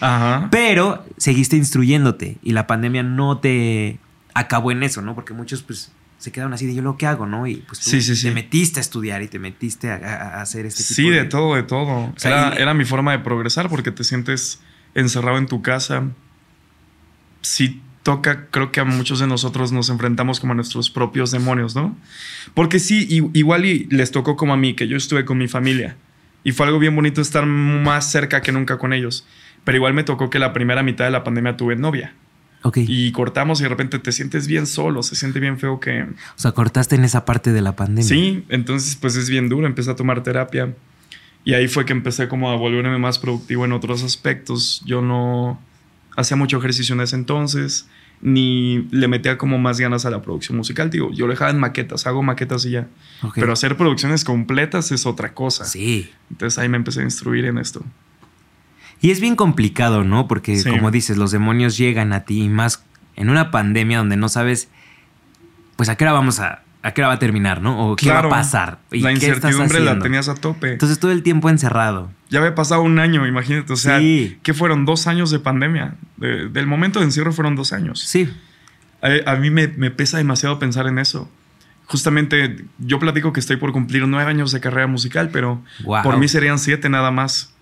Ajá. 0.00 0.48
Pero 0.50 1.04
seguiste 1.16 1.56
instruyéndote 1.56 2.38
y 2.42 2.52
la 2.52 2.66
pandemia 2.66 3.02
no 3.02 3.38
te 3.38 3.98
acabó 4.34 4.70
en 4.70 4.82
eso, 4.84 5.02
¿no? 5.02 5.14
Porque 5.14 5.34
muchos 5.34 5.62
pues 5.62 5.90
se 6.18 6.30
quedaron 6.32 6.52
así 6.52 6.66
de 6.66 6.74
yo 6.74 6.82
lo 6.82 6.96
que 6.96 7.06
hago, 7.06 7.26
¿no? 7.26 7.46
Y 7.46 7.56
pues 7.56 7.80
tú 7.80 7.90
Sí, 7.90 8.02
sí, 8.02 8.20
te 8.22 8.32
metiste 8.32 8.80
a 8.80 8.82
estudiar 8.82 9.22
y 9.22 9.28
te 9.28 9.38
metiste 9.38 9.90
a, 9.90 10.40
hacer 10.40 10.66
este 10.66 10.82
tipo 10.82 10.94
Sí, 10.94 11.10
de 11.10 11.24
todo, 11.24 11.54
de 11.54 11.62
todo. 11.62 12.12
sea, 12.16 12.48
era, 12.48 12.58
y- 12.58 12.62
era 12.62 12.74
mi 12.74 12.84
forma 12.84 13.12
de 13.12 13.20
progresar 13.20 13.68
porque 13.68 13.90
te 13.92 14.04
sientes 14.04 14.60
encerrado 14.94 15.38
en 15.38 15.46
tu 15.46 15.62
casa. 15.62 16.04
Sí 17.40 17.80
toca, 18.02 18.46
creo 18.50 18.72
que 18.72 18.80
a 18.80 18.84
muchos 18.84 19.18
de 19.18 19.26
nosotros 19.26 19.72
nos 19.72 19.90
enfrentamos 19.90 20.40
como 20.40 20.52
a 20.52 20.56
nuestros 20.56 20.90
propios 20.90 21.30
demonios, 21.30 21.74
¿no? 21.74 21.96
Porque 22.54 22.78
sí, 22.78 23.06
igual 23.34 23.64
y 23.64 23.84
les 23.90 24.10
tocó 24.10 24.36
como 24.36 24.52
a 24.52 24.56
mí, 24.56 24.74
que 24.74 24.88
yo 24.88 24.96
estuve 24.96 25.24
con 25.24 25.38
mi 25.38 25.48
familia. 25.48 25.96
Y 26.44 26.52
fue 26.52 26.66
algo 26.66 26.78
bien 26.78 26.94
bonito 26.94 27.20
estar 27.20 27.44
más 27.46 28.10
cerca 28.10 28.40
que 28.40 28.52
nunca 28.52 28.78
con 28.78 28.92
ellos. 28.92 29.26
Pero 29.64 29.76
igual 29.76 29.92
me 29.92 30.04
tocó 30.04 30.30
que 30.30 30.38
la 30.38 30.52
primera 30.52 30.82
mitad 30.82 31.04
de 31.04 31.10
la 31.10 31.24
pandemia 31.24 31.56
tuve 31.56 31.76
novia. 31.76 32.14
Ok. 32.62 32.78
Y 32.80 33.12
cortamos 33.12 33.60
y 33.60 33.64
de 33.64 33.68
repente 33.68 33.98
te 33.98 34.12
sientes 34.12 34.46
bien 34.46 34.66
solo, 34.66 35.02
se 35.02 35.14
siente 35.14 35.40
bien 35.40 35.58
feo 35.58 35.78
que... 35.78 36.02
O 36.02 36.06
sea, 36.36 36.52
cortaste 36.52 36.96
en 36.96 37.04
esa 37.04 37.24
parte 37.24 37.52
de 37.52 37.62
la 37.62 37.76
pandemia. 37.76 38.08
Sí, 38.08 38.44
entonces 38.48 38.96
pues 38.96 39.16
es 39.16 39.28
bien 39.28 39.48
duro, 39.48 39.66
empecé 39.66 39.90
a 39.90 39.96
tomar 39.96 40.22
terapia 40.22 40.74
y 41.44 41.54
ahí 41.54 41.68
fue 41.68 41.84
que 41.84 41.92
empecé 41.92 42.28
como 42.28 42.50
a 42.50 42.56
volverme 42.56 42.98
más 42.98 43.18
productivo 43.18 43.64
en 43.64 43.72
otros 43.72 44.02
aspectos. 44.02 44.82
Yo 44.84 45.02
no 45.02 45.60
hacía 46.18 46.36
mucho 46.36 46.58
ejercicio 46.58 46.94
en 46.94 47.00
ese 47.00 47.16
entonces, 47.16 47.88
ni 48.20 48.78
le 48.90 49.06
metía 49.06 49.38
como 49.38 49.58
más 49.58 49.78
ganas 49.78 50.04
a 50.04 50.10
la 50.10 50.20
producción 50.20 50.58
musical, 50.58 50.90
digo, 50.90 51.10
yo 51.12 51.26
lo 51.26 51.32
dejaba 51.32 51.50
en 51.52 51.58
maquetas, 51.60 52.06
hago 52.08 52.22
maquetas 52.22 52.64
y 52.66 52.70
ya, 52.70 52.88
pero 53.36 53.52
hacer 53.52 53.76
producciones 53.76 54.24
completas 54.24 54.90
es 54.90 55.06
otra 55.06 55.32
cosa. 55.34 55.64
Sí. 55.64 56.10
Entonces 56.30 56.58
ahí 56.58 56.68
me 56.68 56.76
empecé 56.76 57.00
a 57.00 57.04
instruir 57.04 57.44
en 57.44 57.58
esto. 57.58 57.82
Y 59.00 59.12
es 59.12 59.20
bien 59.20 59.36
complicado, 59.36 60.02
¿no? 60.02 60.26
Porque 60.26 60.56
Sí. 60.56 60.68
como 60.68 60.90
dices, 60.90 61.16
los 61.16 61.30
demonios 61.30 61.76
llegan 61.78 62.12
a 62.12 62.24
ti 62.24 62.42
y 62.42 62.48
más 62.48 62.84
en 63.14 63.30
una 63.30 63.52
pandemia 63.52 63.98
donde 63.98 64.16
no 64.16 64.28
sabes, 64.28 64.68
pues 65.76 65.88
a 65.88 65.96
qué 65.96 66.02
hora 66.02 66.12
vamos 66.12 66.40
a, 66.40 66.62
a 66.82 66.92
qué 66.92 67.00
hora 67.02 67.08
va 67.08 67.14
a 67.14 67.18
terminar, 67.20 67.62
¿no? 67.62 67.88
O 67.90 67.94
qué 67.94 68.10
va 68.10 68.18
a 68.20 68.28
pasar. 68.28 68.78
¿Y 68.90 69.00
la 69.00 69.10
qué 69.10 69.14
estás 69.14 69.28
incertidumbre 69.36 69.78
la 69.78 69.90
haciendo? 69.92 70.02
tenías 70.02 70.28
a 70.28 70.34
tope. 70.34 70.72
Entonces 70.72 70.98
todo 70.98 71.12
el 71.12 71.22
tiempo 71.22 71.48
encerrado. 71.48 72.10
Ya 72.30 72.38
había 72.40 72.54
pasado 72.54 72.82
un 72.82 72.98
año, 72.98 73.26
imagínate, 73.26 73.72
o 73.72 73.76
sea, 73.76 73.98
Sí. 73.98 74.38
¿qué 74.42 74.54
fueron? 74.54 74.84
Dos 74.84 75.06
años 75.06 75.30
de 75.30 75.38
pandemia. 75.38 75.94
De- 76.16 76.48
del 76.48 76.66
momento 76.66 76.98
de 77.00 77.06
encierro 77.06 77.32
fueron 77.32 77.56
dos 77.56 77.72
años. 77.72 78.00
Sí. 78.00 78.28
A, 79.00 79.32
a 79.32 79.36
mí 79.36 79.50
me, 79.50 79.68
me 79.68 79.90
pesa 79.90 80.18
demasiado 80.18 80.58
pensar 80.58 80.86
en 80.86 80.98
eso. 80.98 81.30
Justamente 81.86 82.64
yo 82.78 82.98
platico 82.98 83.32
que 83.32 83.40
estoy 83.40 83.56
por 83.56 83.72
cumplir 83.72 84.06
nueve 84.06 84.30
años 84.30 84.52
de 84.52 84.60
carrera 84.60 84.86
musical, 84.86 85.30
pero 85.32 85.62
Wow. 85.84 86.02
por 86.02 86.18
mí 86.18 86.28
serían 86.28 86.58
siete 86.58 86.88
nada 86.90 87.10
más. 87.10 87.54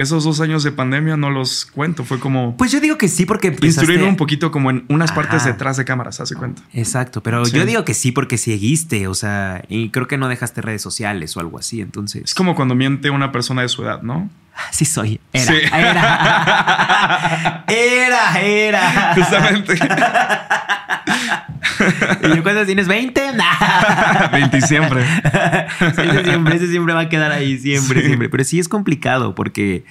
Esos 0.00 0.24
dos 0.24 0.40
años 0.40 0.62
de 0.64 0.72
pandemia 0.72 1.16
no 1.18 1.28
los 1.30 1.66
cuento. 1.66 2.04
Fue 2.04 2.18
como 2.18 2.56
Pues 2.56 2.72
yo 2.72 2.80
digo 2.80 2.96
que 2.96 3.06
sí 3.06 3.26
porque 3.26 3.54
instruirme 3.60 4.06
un 4.08 4.16
poquito 4.16 4.50
como 4.50 4.70
en 4.70 4.84
unas 4.88 5.12
partes 5.12 5.44
detrás 5.44 5.76
de 5.76 5.84
cámaras, 5.84 6.20
hace 6.20 6.34
cuenta. 6.36 6.62
Exacto, 6.72 7.22
pero 7.22 7.44
Sí. 7.44 7.52
yo 7.56 7.66
digo 7.66 7.84
que 7.84 7.92
sí 7.92 8.10
porque 8.10 8.38
seguiste, 8.38 9.06
o 9.08 9.14
sea, 9.14 9.62
y 9.68 9.90
creo 9.90 10.08
que 10.08 10.16
no 10.16 10.28
dejaste 10.28 10.62
redes 10.62 10.80
sociales 10.80 11.36
o 11.36 11.40
algo 11.40 11.58
así, 11.58 11.82
entonces... 11.82 12.22
Es 12.24 12.34
como 12.34 12.54
cuando 12.54 12.74
miente 12.74 13.10
una 13.10 13.30
persona 13.30 13.60
de 13.60 13.68
su 13.68 13.82
edad, 13.82 14.00
¿no? 14.00 14.30
Sí 14.72 14.84
soy. 14.86 15.20
Era, 15.34 15.44
Sí. 15.44 15.54
era. 15.72 17.64
era, 17.68 18.40
era. 18.40 19.14
Justamente. 19.14 19.74
¿Y 22.22 22.36
yo 22.36 22.42
cuántos 22.42 22.66
tienes? 22.66 22.88
¿20? 22.88 23.34
Nah. 23.36 24.28
20 24.32 24.60
siempre. 24.62 25.02
ese, 25.80 26.24
siempre, 26.24 26.56
ese 26.56 26.66
siempre 26.66 26.94
va 26.94 27.00
a 27.00 27.08
quedar 27.08 27.32
ahí, 27.32 27.58
siempre, 27.58 28.00
Sí. 28.00 28.06
siempre. 28.06 28.28
Pero 28.28 28.44
sí 28.44 28.58
es 28.58 28.68
complicado 28.68 29.34
porque 29.34 29.84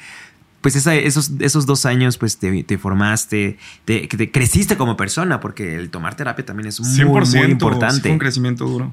pues 0.62 0.76
esos, 0.76 1.32
esos 1.40 1.66
dos 1.66 1.86
años, 1.86 2.18
pues 2.18 2.38
te, 2.38 2.78
formaste, 2.78 3.58
te, 3.86 4.08
te, 4.08 4.32
creciste 4.32 4.76
como 4.76 4.98
persona, 4.98 5.40
porque 5.40 5.76
el 5.76 5.90
tomar 5.90 6.16
terapia 6.16 6.46
también 6.46 6.68
es 6.68 6.82
muy, 6.82 7.06
muy 7.06 7.52
importante. 7.52 8.02
Fue 8.02 8.12
un 8.12 8.20
crecimiento 8.20 8.66
duro. 8.66 8.92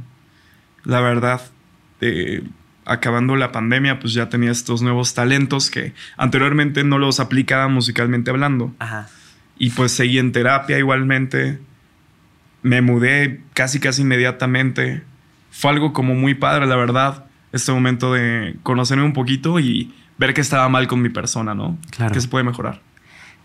La 0.84 1.00
verdad, 1.00 1.40
acabando 2.84 3.34
la 3.36 3.52
pandemia, 3.52 3.98
pues 3.98 4.14
ya 4.14 4.28
tenía 4.28 4.52
estos 4.52 4.80
nuevos 4.80 5.12
talentos 5.14 5.70
que 5.70 5.92
anteriormente 6.16 6.84
no 6.84 6.98
los 6.98 7.18
aplicaba 7.20 7.68
musicalmente 7.68 8.30
hablando. 8.30 8.72
Ajá. 8.78 9.08
Y 9.58 9.70
pues 9.70 9.92
seguí 9.92 10.18
en 10.18 10.32
terapia 10.32 10.78
igualmente. 10.78 11.58
Me 12.66 12.82
mudé 12.82 13.42
casi, 13.54 13.78
casi 13.78 14.02
inmediatamente. 14.02 15.02
Fue 15.50 15.70
algo 15.70 15.92
como 15.92 16.14
muy 16.14 16.34
padre, 16.34 16.66
la 16.66 16.74
verdad, 16.74 17.26
este 17.52 17.70
momento 17.70 18.12
de 18.12 18.56
conocerme 18.64 19.04
un 19.04 19.12
poquito 19.12 19.60
y 19.60 19.94
ver 20.18 20.34
que 20.34 20.40
estaba 20.40 20.68
mal 20.68 20.88
con 20.88 21.00
mi 21.00 21.08
persona, 21.08 21.54
¿no? 21.54 21.78
Claro. 21.90 22.12
Que 22.12 22.20
se 22.20 22.26
puede 22.26 22.44
mejorar. 22.44 22.80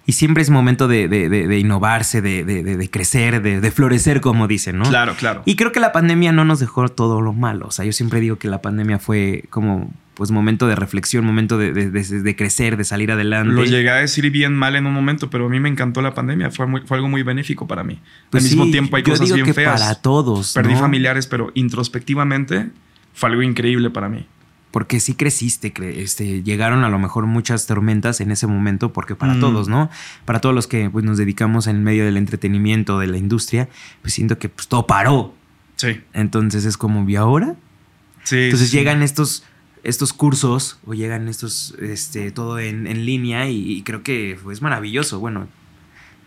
Y 0.08 0.14
siempre 0.14 0.42
es 0.42 0.50
momento 0.50 0.88
de, 0.88 1.08
de, 1.08 1.60
innovarse, 1.60 2.24
de, 2.24 2.90
crecer, 2.92 3.44
de, 3.44 3.72
florecer, 3.72 4.20
como 4.20 4.48
dicen, 4.48 4.80
¿no? 4.80 4.86
Claro, 4.86 5.14
claro. 5.16 5.44
Y 5.46 5.56
creo 5.56 5.72
que 5.72 5.80
la 5.80 5.92
pandemia 5.92 6.32
no 6.32 6.44
nos 6.44 6.60
dejó 6.60 6.90
todo 6.90 7.22
lo 7.22 7.34
malo. 7.34 7.68
O 7.68 7.72
sea, 7.72 7.86
yo 7.86 7.94
siempre 7.94 8.20
digo 8.20 8.38
que 8.38 8.48
la 8.48 8.64
pandemia 8.64 8.98
fue 8.98 9.44
como 9.52 9.92
pues 10.14 10.32
momento 10.32 10.68
de 10.68 10.76
reflexión, 10.76 11.26
momento 11.26 11.58
de, 11.58 12.36
crecer, 12.38 12.78
de 12.78 12.84
salir 12.84 13.12
adelante. 13.12 13.54
Lo 13.54 13.64
llegué 13.64 13.90
a 13.90 13.96
decir 13.96 14.30
bien 14.30 14.56
mal 14.56 14.76
en 14.76 14.86
un 14.86 14.94
momento, 14.94 15.30
pero 15.30 15.46
a 15.46 15.50
mí 15.50 15.60
me 15.60 15.70
encantó 15.70 16.02
la 16.02 16.14
pandemia. 16.14 16.52
Fue, 16.52 16.68
fue 16.86 16.98
algo 16.98 17.10
muy 17.10 17.24
benéfico 17.24 17.68
para 17.68 17.84
mí. 17.84 17.94
Al 17.94 18.30
pues 18.30 18.44
mismo 18.44 18.70
tiempo 18.70 18.98
hay 18.98 19.04
cosas 19.04 19.32
bien 19.32 19.54
feas. 19.54 19.82
Para 19.82 19.96
todos. 19.96 20.54
Perdí 20.54 20.76
familiares, 20.76 21.28
pero 21.28 21.52
introspectivamente 21.54 22.70
fue 23.14 23.30
algo 23.30 23.42
increíble 23.42 23.90
para 23.90 24.10
mí 24.10 24.26
porque 24.72 25.02
sí 25.02 25.16
creciste, 25.16 25.74
este, 26.02 26.44
llegaron 26.44 26.84
a 26.84 26.90
lo 26.90 26.98
mejor 26.98 27.26
muchas 27.26 27.68
tormentas 27.68 28.22
en 28.22 28.32
ese 28.32 28.48
momento, 28.48 28.94
porque 28.94 29.16
para 29.16 29.34
mm. 29.34 29.40
todos, 29.42 29.68
¿no? 29.68 29.90
Para 30.26 30.40
todos 30.40 30.56
los 30.56 30.66
que 30.68 30.90
pues, 30.90 31.04
nos 31.04 31.18
dedicamos 31.18 31.68
en 31.68 31.84
medio 31.84 32.06
del 32.06 32.18
entretenimiento, 32.18 32.98
de 32.98 33.08
la 33.08 33.18
industria, 33.18 33.68
pues 34.02 34.14
siento 34.14 34.40
que 34.40 34.48
pues, 34.50 34.68
todo 34.68 34.88
paró. 34.88 35.36
Sí. 35.76 36.02
Entonces 36.14 36.64
es 36.64 36.78
como, 36.78 37.08
¿y 37.08 37.18
ahora? 37.18 37.56
Sí. 38.24 38.38
Entonces 38.38 38.72
llegan 38.72 39.04
estos, 39.04 39.44
estos 39.84 40.14
cursos 40.14 40.80
o 40.86 40.94
llegan 40.94 41.28
estos, 41.28 41.76
este, 41.82 42.32
todo 42.32 42.60
en, 42.60 43.06
línea 43.06 43.50
y, 43.50 43.82
creo 43.84 44.04
que 44.04 44.38
es 44.52 44.62
maravilloso. 44.62 45.20
Bueno, 45.20 45.48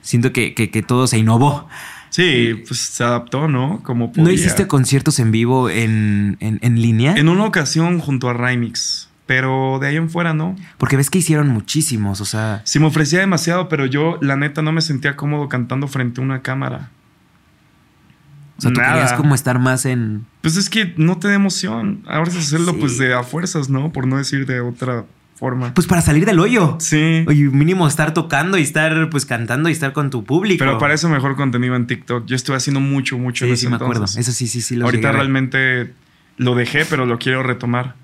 siento 0.03 0.33
que, 0.33 0.55
que 0.55 0.83
todo 0.83 1.07
se 1.07 1.19
innovó. 1.19 1.69
Sí, 2.15 2.63
pues 2.69 2.79
se 2.79 3.03
adaptó, 3.03 3.49
¿no? 3.49 3.81
Como 3.83 4.13
¿No 4.15 4.31
hiciste 4.31 4.69
conciertos 4.69 5.19
en 5.19 5.33
vivo 5.33 5.69
en, 5.69 6.39
línea? 6.63 7.15
En 7.17 7.29
una 7.29 7.45
ocasión 7.45 7.99
junto 7.99 8.29
a 8.29 8.35
Rymix. 8.35 9.09
Pero 9.27 9.81
de 9.81 9.89
ahí 9.89 9.97
en 9.97 10.09
fuera 10.09 10.33
no. 10.33 10.55
Porque 10.79 10.97
ves 10.97 11.11
que 11.11 11.19
hicieron 11.19 11.49
muchísimos, 11.49 12.21
o 12.21 12.25
sea. 12.25 12.63
Sí, 12.63 12.79
me 12.79 12.87
ofrecía 12.87 13.19
demasiado, 13.19 13.69
pero 13.69 13.85
yo, 13.87 14.19
la 14.21 14.37
neta, 14.37 14.63
no 14.63 14.71
me 14.71 14.81
sentía 14.81 15.17
cómodo 15.17 15.49
cantando 15.49 15.89
frente 15.89 16.21
a 16.21 16.25
una 16.25 16.41
cámara. 16.41 16.91
O 18.59 18.61
sea, 18.61 18.73
tú 18.73 18.81
querías 18.81 19.15
como 19.15 19.35
estar 19.35 19.59
más 19.59 19.85
en. 19.85 20.25
Pues 20.45 20.59
es 20.59 20.69
que 20.69 20.93
no 20.99 21.17
te 21.17 21.29
da 21.29 21.35
emoción. 21.35 22.03
Ahora 22.07 22.31
es 22.31 22.37
hacerlo, 22.37 22.77
pues 22.79 22.99
de 22.99 23.15
a 23.15 23.23
fuerzas, 23.23 23.71
¿no? 23.71 23.95
Por 23.95 24.07
no 24.07 24.19
decir 24.19 24.45
de 24.45 24.61
otra 24.61 25.07
forma. 25.37 25.73
Pues 25.73 25.87
para 25.87 26.03
salir 26.03 26.27
del 26.27 26.39
hoyo. 26.39 26.77
Sí. 26.81 27.25
Oye, 27.27 27.45
mínimo 27.45 27.89
estar 27.89 28.13
tocando 28.13 28.59
y 28.59 28.61
estar 28.61 29.09
pues 29.09 29.25
cantando 29.25 29.71
y 29.71 29.73
estar 29.73 29.95
con 29.95 30.11
tu 30.11 30.23
público. 30.23 30.59
Pero 30.59 30.77
para 30.77 30.93
eso 30.93 31.09
mejor 31.09 31.35
contenido 31.37 31.77
en 31.77 31.87
TikTok. 31.87 32.27
Yo 32.27 32.37
estuve 32.37 32.57
haciendo 32.57 32.81
mucho, 32.81 33.17
mucho. 33.17 33.47
Sí, 33.47 33.57
sí, 33.57 33.69
me 33.69 33.77
acuerdo. 33.77 34.05
Eso 34.05 34.33
sí, 34.33 34.47
sí, 34.47 34.61
sí. 34.61 34.77
Lo 34.77 34.85
Ahorita 34.85 35.13
realmente 35.13 35.95
lo 36.37 36.55
dejé, 36.55 36.85
pero 36.85 37.07
lo 37.07 37.19
quiero 37.19 37.43
retomar. 37.43 37.95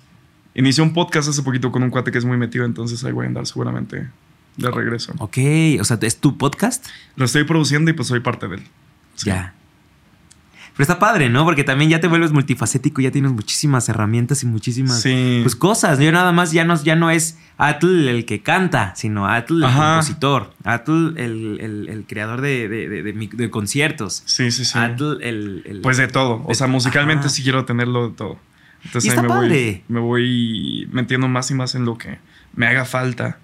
Inicié 0.55 0.83
un 0.83 0.95
podcast 0.95 1.29
hace 1.29 1.43
poquito 1.43 1.71
con 1.71 1.83
un 1.83 1.91
cuate 1.91 2.11
que 2.11 2.17
es 2.17 2.25
muy 2.25 2.39
metido, 2.39 2.65
entonces 2.65 3.05
ahí 3.05 3.13
voy 3.13 3.27
a 3.27 3.29
andar 3.29 3.47
seguramente 3.47 4.09
de 4.57 4.71
regreso. 4.71 5.13
Ok, 5.19 5.37
o 5.79 5.85
sea, 5.85 5.99
¿es 6.01 6.17
tu 6.17 6.39
podcast? 6.39 6.87
Lo 7.17 7.27
estoy 7.27 7.45
produciendo 7.45 7.91
y 7.91 7.93
pues 7.93 8.09
soy 8.09 8.21
parte 8.21 8.49
de 8.49 8.57
él. 8.57 8.63
Ya. 9.27 9.53
Pero 10.81 10.95
está 10.95 10.99
padre, 10.99 11.29
¿no? 11.29 11.45
Porque 11.45 11.63
también 11.63 11.91
ya 11.91 12.01
te 12.01 12.07
vuelves 12.07 12.33
multifacético, 12.33 13.03
ya 13.03 13.11
tienes 13.11 13.33
muchísimas 13.33 13.87
herramientas 13.91 14.43
y 14.45 14.47
muchísimas 14.47 15.03
pues, 15.03 15.55
cosas. 15.55 15.99
Yo 15.99 16.11
nada 16.11 16.33
más 16.33 16.53
ya 16.53 16.65
no, 16.65 16.83
ya 16.83 16.97
no 16.97 17.11
es 17.11 17.37
Atl 17.59 18.09
el 18.09 18.25
que 18.25 18.41
canta, 18.41 18.95
sino 18.97 19.29
Atl 19.29 19.63
el 19.63 19.71
compositor, 19.71 20.55
Atl 20.65 21.19
el, 21.19 22.05
creador 22.09 22.41
de, 22.41 23.49
conciertos. 23.51 24.23
Sí, 24.25 24.51
sí, 24.51 24.65
sí. 24.65 24.79
Atl 24.79 25.21
el, 25.21 25.81
Pues 25.83 25.99
de 25.99 26.09
todo. 26.09 26.45
O 26.47 26.55
sea, 26.55 26.67
musicalmente 26.67 27.29
sí 27.29 27.43
quiero 27.43 27.67
tenerlo 27.67 28.09
de 28.09 28.17
todo. 28.17 28.39
Entonces 28.83 29.11
ahí 29.11 29.21
me 29.21 29.29
voy, 29.29 29.85
me 29.89 30.01
voy 30.01 30.89
metiendo 30.93 31.29
más 31.29 31.51
y 31.51 31.55
más 31.55 31.75
en 31.75 31.85
lo 31.85 31.99
que 31.99 32.21
me 32.55 32.67
haga 32.67 32.87
falta. 32.87 33.39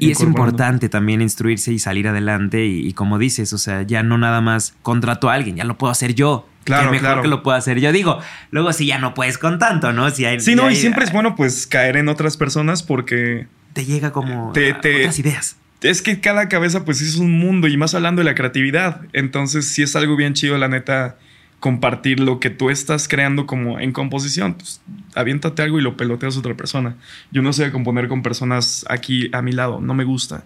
Y 0.00 0.10
es 0.10 0.20
importante 0.20 0.88
también 0.88 1.20
instruirse 1.20 1.72
y 1.72 1.78
salir 1.78 2.08
adelante 2.08 2.64
y, 2.64 2.92
como 2.94 3.18
dices, 3.18 3.52
o 3.52 3.58
sea, 3.58 3.82
ya 3.82 4.02
no 4.02 4.18
nada 4.18 4.40
más 4.40 4.74
contrato 4.82 5.28
a 5.28 5.34
alguien, 5.34 5.56
ya 5.56 5.64
lo 5.64 5.76
puedo 5.76 5.90
hacer 5.90 6.14
yo. 6.14 6.48
Claro, 6.64 6.90
mejor 6.90 7.22
que 7.22 7.28
lo 7.28 7.42
puedo 7.42 7.56
hacer 7.56 7.80
yo. 7.80 7.92
Digo, 7.92 8.18
luego 8.50 8.72
si 8.72 8.86
ya 8.86 8.98
no 8.98 9.14
puedes 9.14 9.38
con 9.38 9.58
tanto, 9.58 9.92
¿no? 9.92 10.10
Si 10.10 10.24
hay, 10.24 10.40
sí, 10.40 10.54
no, 10.54 10.70
y 10.70 10.76
siempre 10.76 11.04
es 11.04 11.12
bueno 11.12 11.34
pues 11.36 11.66
caer 11.66 11.96
en 11.96 12.08
otras 12.08 12.36
personas 12.36 12.82
porque... 12.82 13.46
Te 13.72 13.84
llega 13.84 14.10
como 14.10 14.52
te, 14.52 14.72
otras 14.72 15.18
ideas. 15.18 15.56
Es 15.80 16.02
que 16.02 16.20
cada 16.20 16.48
cabeza 16.48 16.84
pues 16.84 17.00
es 17.00 17.16
un 17.16 17.38
mundo 17.38 17.68
y 17.68 17.76
más 17.76 17.94
hablando 17.94 18.20
de 18.20 18.24
la 18.24 18.34
creatividad. 18.34 19.02
Entonces 19.12 19.68
sí 19.68 19.82
es 19.82 19.96
algo 19.96 20.16
bien 20.16 20.34
chido, 20.34 20.58
la 20.58 20.68
neta, 20.68 21.16
compartir 21.60 22.20
lo 22.20 22.40
que 22.40 22.50
tú 22.50 22.70
estás 22.70 23.08
creando 23.08 23.46
como 23.46 23.78
en 23.78 23.92
composición. 23.92 24.54
Pues 24.54 24.80
aviéntate 25.14 25.62
algo 25.62 25.78
y 25.78 25.82
lo 25.82 25.96
peloteas 25.96 26.36
a 26.36 26.40
otra 26.40 26.56
persona. 26.56 26.96
Yo 27.30 27.42
no 27.42 27.52
sé 27.52 27.70
componer 27.72 28.08
con 28.08 28.22
personas 28.22 28.84
aquí 28.88 29.30
a 29.32 29.42
mi 29.42 29.52
lado, 29.52 29.80
no 29.80 29.94
me 29.94 30.04
gusta. 30.04 30.44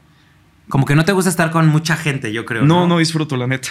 Como 0.68 0.87
que 0.87 0.94
no 0.94 1.05
te 1.05 1.12
gusta 1.12 1.29
estar 1.29 1.50
con 1.50 1.68
mucha 1.68 1.96
gente, 1.96 2.33
yo 2.33 2.44
creo. 2.44 2.64
No, 2.64 2.87
no, 2.87 2.98
disfruto, 2.98 3.37
la 3.37 3.46
neta. 3.46 3.68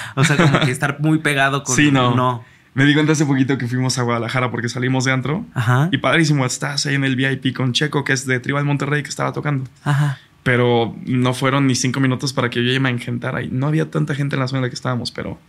o 0.14 0.24
sea, 0.24 0.36
como 0.36 0.60
que 0.60 0.70
estar 0.70 1.00
muy 1.00 1.18
pegado 1.18 1.62
con. 1.62 1.74
Sí, 1.74 1.90
no. 1.90 2.14
no. 2.14 2.44
Me 2.74 2.84
di 2.84 2.92
cuenta 2.92 3.12
hace 3.12 3.24
poquito 3.24 3.56
que 3.56 3.66
fuimos 3.66 3.96
a 3.98 4.02
Guadalajara 4.02 4.50
porque 4.50 4.68
salimos 4.68 5.06
de 5.06 5.12
antro. 5.12 5.46
Ajá. 5.54 5.88
Y 5.92 5.98
padrísimo, 5.98 6.44
estás 6.44 6.84
ahí 6.84 6.94
en 6.94 7.04
el 7.04 7.16
VIP 7.16 7.56
con 7.56 7.72
Checo, 7.72 8.04
que 8.04 8.12
es 8.12 8.26
de 8.26 8.38
Tribal 8.38 8.66
Monterrey, 8.66 9.02
que 9.02 9.08
estaba 9.08 9.32
tocando. 9.32 9.64
Ajá. 9.82 10.18
Pero 10.42 10.94
no 11.06 11.32
fueron 11.32 11.66
ni 11.66 11.74
cinco 11.74 12.00
minutos 12.00 12.34
para 12.34 12.50
que 12.50 12.62
yo 12.62 12.70
ya 12.70 12.78
me 12.78 12.90
engentara. 12.90 13.42
Y 13.42 13.48
no 13.48 13.66
había 13.66 13.90
tanta 13.90 14.14
gente 14.14 14.36
en 14.36 14.40
la 14.40 14.48
zona 14.48 14.58
en 14.58 14.64
la 14.64 14.68
que 14.68 14.74
estábamos, 14.74 15.10
pero 15.10 15.40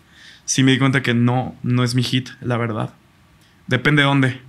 sí 0.46 0.64
me 0.64 0.72
di 0.72 0.80
cuenta 0.80 1.04
que 1.04 1.14
no, 1.14 1.54
no 1.64 1.84
es 1.84 1.96
mi 1.96 2.04
hit, 2.04 2.30
la 2.40 2.56
verdad. 2.56 2.94
Depende 3.68 4.02
de 4.02 4.08
dónde. 4.08 4.42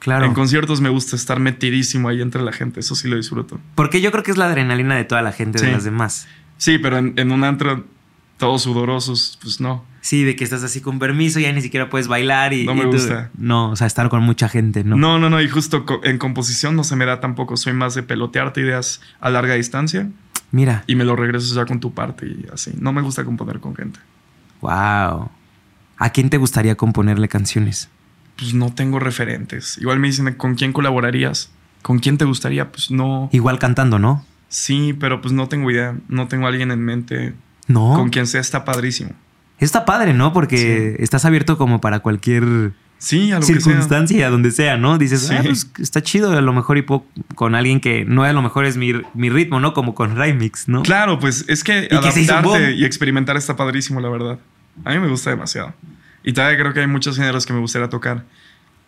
Claro. 0.00 0.24
En 0.24 0.32
conciertos 0.32 0.80
me 0.80 0.88
gusta 0.88 1.14
estar 1.14 1.40
metidísimo 1.40 2.08
ahí 2.08 2.22
entre 2.22 2.42
la 2.42 2.52
gente, 2.52 2.80
eso 2.80 2.94
sí 2.94 3.06
lo 3.06 3.16
disfruto. 3.16 3.60
Porque 3.74 4.00
yo 4.00 4.10
creo 4.10 4.22
que 4.22 4.30
es 4.30 4.38
la 4.38 4.46
adrenalina 4.46 4.96
de 4.96 5.04
toda 5.04 5.20
la 5.20 5.32
gente, 5.32 5.60
de 5.64 5.72
las 5.72 5.84
demás. 5.84 6.26
Sí, 6.56 6.78
pero 6.78 6.98
en, 6.98 7.32
un 7.32 7.44
antro 7.44 7.84
todos 8.38 8.62
sudorosos, 8.62 9.38
pues 9.42 9.60
no. 9.60 9.84
Sí, 10.00 10.24
de 10.24 10.36
que 10.36 10.44
estás 10.44 10.62
así 10.62 10.80
con 10.80 10.98
permiso, 10.98 11.38
ya 11.38 11.52
ni 11.52 11.60
siquiera 11.60 11.90
puedes 11.90 12.08
bailar 12.08 12.54
y. 12.54 12.64
No 12.64 12.74
me 12.74 12.86
gusta. 12.86 13.30
No, 13.36 13.70
o 13.70 13.76
sea, 13.76 13.86
estar 13.86 14.08
con 14.08 14.22
mucha 14.22 14.48
gente, 14.48 14.84
¿no? 14.84 14.96
No, 14.96 15.18
no, 15.18 15.28
no. 15.28 15.42
Y 15.42 15.48
justo 15.48 15.84
en 16.02 16.16
composición 16.16 16.76
no 16.76 16.84
se 16.84 16.96
me 16.96 17.04
da 17.04 17.20
tampoco. 17.20 17.58
Soy 17.58 17.74
más 17.74 17.94
de 17.94 18.02
pelotearte 18.02 18.62
ideas 18.62 19.02
a 19.20 19.28
larga 19.28 19.54
distancia. 19.54 20.08
Mira. 20.50 20.84
Y 20.86 20.94
me 20.94 21.04
lo 21.04 21.14
regresas 21.14 21.52
ya 21.52 21.66
con 21.66 21.78
tu 21.80 21.92
parte 21.92 22.26
y 22.26 22.46
así. 22.52 22.72
No 22.78 22.92
me 22.94 23.02
gusta 23.02 23.24
componer 23.24 23.60
con 23.60 23.76
gente. 23.76 24.00
Wow. 24.62 25.30
¿A 25.98 26.10
quién 26.12 26.30
te 26.30 26.38
gustaría 26.38 26.74
componerle 26.76 27.28
canciones? 27.28 27.90
Pues 28.40 28.54
no 28.54 28.72
tengo 28.74 28.98
referentes. 28.98 29.76
Igual 29.78 30.00
me 30.00 30.08
dicen, 30.08 30.32
¿con 30.34 30.54
quién 30.54 30.72
colaborarías? 30.72 31.50
¿Con 31.82 31.98
quién 31.98 32.18
te 32.18 32.24
gustaría? 32.24 32.72
Pues 32.72 32.90
no. 32.90 33.28
Igual 33.32 33.58
cantando, 33.58 33.98
¿no? 33.98 34.24
Sí, 34.48 34.94
pero 34.98 35.20
pues 35.20 35.32
no 35.32 35.48
tengo 35.48 35.70
idea. 35.70 35.96
No 36.08 36.26
tengo 36.26 36.46
a 36.46 36.48
alguien 36.48 36.70
en 36.70 36.80
mente. 36.82 37.34
No. 37.68 37.94
Con 37.94 38.08
quien 38.08 38.26
sea 38.26 38.40
está 38.40 38.64
padrísimo. 38.64 39.10
Está 39.58 39.84
padre, 39.84 40.14
¿no? 40.14 40.32
Porque 40.32 40.96
estás 41.00 41.26
abierto 41.26 41.58
como 41.58 41.82
para 41.82 42.00
cualquier 42.00 42.72
sí, 42.96 43.30
a 43.30 43.42
circunstancia, 43.42 44.30
donde 44.30 44.52
sea, 44.52 44.78
¿no? 44.78 44.96
Dices, 44.96 45.30
ah, 45.30 45.42
pues 45.44 45.70
está 45.78 46.02
chido, 46.02 46.32
a 46.32 46.40
lo 46.40 46.52
mejor 46.54 46.78
y 46.78 46.86
con 47.34 47.54
alguien 47.54 47.80
que 47.80 48.06
no 48.06 48.24
a 48.24 48.32
lo 48.32 48.40
mejor 48.40 48.64
es 48.64 48.78
mi, 48.78 48.92
ritmo, 49.14 49.60
¿no? 49.60 49.74
Como 49.74 49.94
con 49.94 50.16
Rymix, 50.16 50.66
¿no? 50.66 50.80
Claro, 50.82 51.18
pues 51.18 51.44
es 51.48 51.62
que 51.62 51.88
adaptarte 51.90 52.72
y 52.72 52.86
experimentar 52.86 53.36
está 53.36 53.54
padrísimo, 53.54 54.00
la 54.00 54.08
verdad. 54.08 54.38
A 54.84 54.92
mí 54.92 54.98
me 54.98 55.08
gusta 55.08 55.28
demasiado. 55.28 55.74
Y 56.22 56.32
todavía 56.32 56.58
creo 56.58 56.72
que 56.72 56.80
hay 56.80 56.86
muchos 56.86 57.16
géneros 57.16 57.46
que 57.46 57.52
me 57.52 57.60
gustaría 57.60 57.88
tocar. 57.88 58.24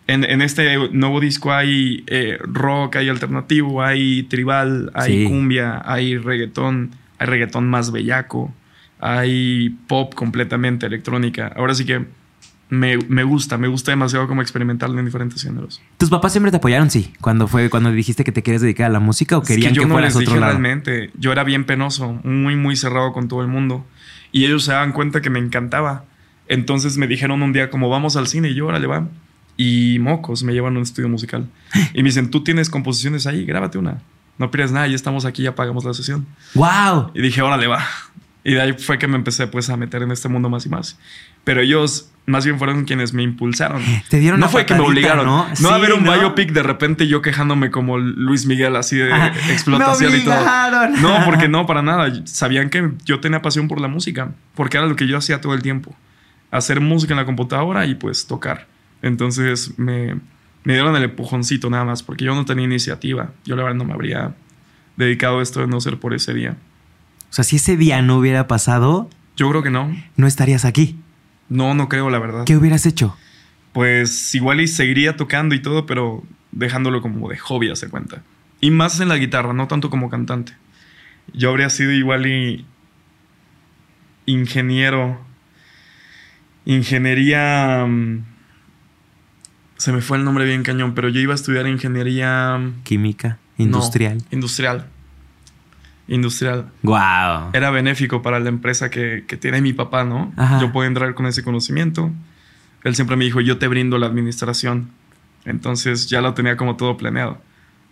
En, 0.07 0.23
en 0.23 0.41
este 0.41 0.89
nuevo 0.91 1.19
disco 1.19 1.53
hay 1.53 2.03
eh, 2.07 2.37
rock, 2.41 2.97
hay 2.97 3.09
alternativo, 3.09 3.81
hay 3.81 4.23
tribal, 4.23 4.91
hay 4.93 5.25
cumbia, 5.25 5.81
hay 5.85 6.17
reggaetón, 6.17 6.91
hay 7.17 7.27
reggaetón 7.27 7.69
más 7.69 7.91
bellaco, 7.91 8.53
hay 8.99 9.77
pop 9.87 10.13
completamente 10.13 10.85
electrónica. 10.85 11.51
Ahora 11.55 11.73
sí 11.73 11.85
que 11.85 12.05
me, 12.69 12.97
me, 12.97 13.23
gusta, 13.23 13.57
me 13.57 13.67
gusta 13.67 13.91
demasiado 13.91 14.27
como 14.27 14.41
experimentarlo 14.41 14.99
en 14.99 15.05
diferentes 15.05 15.41
géneros. 15.43 15.81
¿Tus 15.97 16.09
papás 16.09 16.31
siempre 16.33 16.51
te 16.51 16.57
apoyaron, 16.57 16.89
sí? 16.89 17.13
Cuando 17.21 17.47
fue 17.47 17.69
cuando 17.69 17.91
dijiste 17.91 18.23
que 18.23 18.31
te 18.31 18.43
querías 18.43 18.61
dedicar 18.61 18.87
a 18.87 18.89
la 18.89 18.99
música 18.99 19.37
o 19.37 19.43
querían 19.43 19.73
que, 19.73 19.79
yo 19.79 19.87
no 19.87 19.93
fueras 19.93 20.15
les 20.15 20.27
otro 20.27 20.39
realmente. 20.39 21.11
Yo 21.17 21.31
era 21.31 21.43
bien 21.43 21.65
penoso, 21.65 22.19
muy 22.23 22.55
muy 22.55 22.75
cerrado 22.75 23.13
con 23.13 23.27
todo 23.27 23.41
el 23.41 23.47
mundo 23.47 23.85
y 24.31 24.45
ellos 24.45 24.65
se 24.65 24.71
daban 24.73 24.91
cuenta 24.91 25.21
que 25.21 25.29
me 25.29 25.39
encantaba. 25.39 26.05
Entonces 26.53 26.97
me 26.97 27.07
dijeron 27.07 27.41
un 27.41 27.51
día 27.51 27.69
como 27.69 27.89
vamos 27.89 28.15
al 28.15 28.27
cine 28.27 28.49
y 28.49 28.53
yo, 28.53 28.67
órale, 28.67 28.85
va. 28.87 29.07
Y 29.57 29.97
mocos, 29.99 30.43
me 30.43 30.53
llevan 30.53 30.75
a 30.75 30.77
un 30.77 30.83
estudio 30.83 31.09
musical. 31.09 31.47
Y 31.93 31.97
me 32.03 32.09
dicen, 32.09 32.29
tú 32.29 32.43
tienes 32.43 32.69
composiciones 32.69 33.25
ahí, 33.27 33.43
grábate 33.45 33.77
una. 33.77 33.97
no 34.37 34.51
pierdes 34.51 34.71
nada, 34.71 34.87
ya 34.87 34.95
estamos 34.95 35.25
aquí, 35.25 35.43
ya 35.43 35.55
pagamos 35.55 35.83
la 35.83 35.93
sesión. 35.93 36.25
¡Wow! 36.53 37.11
Y 37.15 37.21
dije, 37.21 37.41
órale, 37.41 37.67
va. 37.67 37.83
Y 38.43 38.53
de 38.53 38.61
ahí 38.61 38.73
fue 38.73 38.97
que 38.99 39.07
me 39.07 39.15
empecé 39.15 39.47
pues 39.47 39.69
a 39.69 39.77
meter 39.77 40.01
en 40.03 40.11
este 40.11 40.27
mundo 40.27 40.49
más 40.49 40.65
y 40.65 40.69
más. 40.69 40.99
Pero 41.45 41.61
ellos 41.61 42.09
más 42.25 42.43
bien 42.45 42.57
fueron 42.59 42.83
quienes 42.85 43.13
me 43.13 43.23
impulsaron. 43.23 43.81
Te 44.09 44.19
dieron 44.19 44.39
No 44.39 44.49
fue 44.49 44.65
que 44.65 44.73
me 44.73 44.79
patadita, 44.81 44.99
obligaron. 45.13 45.25
¿no? 45.25 45.47
No, 45.47 45.55
Sí, 45.55 45.65
a 45.67 45.77
ver 45.77 45.93
un 45.93 46.03
¿no? 46.03 46.11
biopic 46.13 46.51
de 46.51 46.61
repente 46.63 47.07
yo 47.07 47.21
quejándome 47.21 47.71
como 47.71 47.97
Luis 47.97 48.45
Miguel, 48.45 48.75
así 48.75 48.97
de 48.97 49.11
Ajá. 49.13 49.27
explotación 49.51 50.11
Me 50.11 50.17
y 50.19 50.21
todo. 50.25 50.35
No, 51.01 51.23
porque 51.25 51.47
no, 51.55 51.65
para 51.65 51.81
nada. 51.81 52.11
Sabían 52.25 52.69
que 52.69 52.91
yo 53.05 53.19
tenía 53.21 53.41
pasión 53.41 53.67
por 53.69 53.79
la 53.79 53.87
música, 53.87 54.31
porque 54.55 54.77
era 54.77 54.87
lo 54.87 54.95
que 54.95 55.07
yo 55.07 55.17
hacía 55.17 55.39
todo 55.41 55.53
el 55.53 55.61
tiempo. 55.61 55.95
Hacer 56.53 56.79
música 56.81 57.13
en 57.13 57.17
la 57.17 57.25
computadora 57.25 57.85
y 57.85 57.95
pues 57.95 58.27
tocar. 58.27 58.67
Entonces 59.01 59.77
me, 59.77 60.15
me 60.63 60.73
dieron 60.73 60.95
el 60.95 61.03
empujoncito 61.03 61.69
nada 61.69 61.83
más, 61.83 62.03
porque 62.03 62.25
yo 62.25 62.35
no 62.35 62.45
tenía 62.45 62.65
iniciativa. 62.65 63.31
Yo 63.43 63.55
la 63.55 63.63
verdad 63.63 63.77
no 63.77 63.85
me 63.85 63.93
habría 63.93 64.35
dedicado 64.95 65.39
a 65.39 65.43
esto 65.43 65.61
de 65.61 65.67
no 65.67 65.81
ser 65.81 65.99
por 65.99 66.13
ese 66.13 66.33
día. 66.33 66.55
O 67.29 67.33
sea, 67.33 67.43
si 67.43 67.55
ese 67.55 67.75
día 67.75 68.01
no 68.01 68.17
hubiera 68.17 68.47
pasado, 68.47 69.09
Yo 69.35 69.49
creo 69.49 69.63
que 69.63 69.71
no. 69.71 69.91
no 70.15 70.27
estarías 70.27 70.63
aquí. 70.65 70.95
No, 71.49 71.73
no 71.73 71.89
creo, 71.89 72.09
la 72.09 72.19
verdad. 72.19 72.43
¿Qué 72.45 72.55
hubieras 72.55 72.85
hecho? 72.85 73.17
Pues 73.73 74.33
igual 74.35 74.61
y 74.61 74.67
seguiría 74.67 75.17
tocando 75.17 75.55
y 75.55 75.61
todo, 75.61 75.87
pero 75.87 76.23
dejándolo 76.51 77.01
como 77.01 77.27
de 77.29 77.37
hobby, 77.39 77.71
hace 77.71 77.89
cuenta. 77.89 78.21
Y 78.61 78.69
más 78.69 78.99
en 78.99 79.09
la 79.09 79.17
guitarra, 79.17 79.51
no 79.53 79.67
tanto 79.67 79.89
como 79.89 80.09
cantante. 80.11 80.53
Yo 81.33 81.49
habría 81.49 81.69
sido 81.71 81.91
igual 81.91 82.27
y 82.27 82.65
ingeniero. 84.27 85.19
Ingeniería. 86.65 87.85
mm, 87.87 88.23
Se 89.77 89.91
me 89.91 90.01
fue 90.01 90.17
el 90.17 90.23
nombre 90.23 90.45
bien 90.45 90.63
cañón, 90.63 90.93
pero 90.93 91.09
yo 91.09 91.19
iba 91.19 91.33
a 91.33 91.35
estudiar 91.35 91.67
ingeniería. 91.67 92.57
mm, 92.57 92.83
Química, 92.83 93.37
no, 93.57 93.65
industrial. 93.65 94.21
industrial. 94.31 94.85
Industrial. 96.07 96.69
¡Wow! 96.83 97.51
Era 97.53 97.69
benéfico 97.71 98.21
para 98.21 98.39
la 98.39 98.49
empresa 98.49 98.89
que, 98.89 99.23
que 99.27 99.37
tiene 99.37 99.61
mi 99.61 99.73
papá, 99.73 100.03
¿no? 100.03 100.33
Ajá. 100.37 100.59
Yo 100.59 100.71
puedo 100.71 100.87
entrar 100.87 101.13
con 101.15 101.25
ese 101.25 101.43
conocimiento. 101.43 102.11
Él 102.83 102.95
siempre 102.95 103.15
me 103.15 103.23
dijo, 103.25 103.39
yo 103.41 103.57
te 103.57 103.67
brindo 103.69 103.97
la 103.97 104.07
administración. 104.07 104.89
Entonces 105.45 106.07
ya 106.09 106.21
lo 106.21 106.33
tenía 106.33 106.57
como 106.57 106.75
todo 106.75 106.97
planeado. 106.97 107.41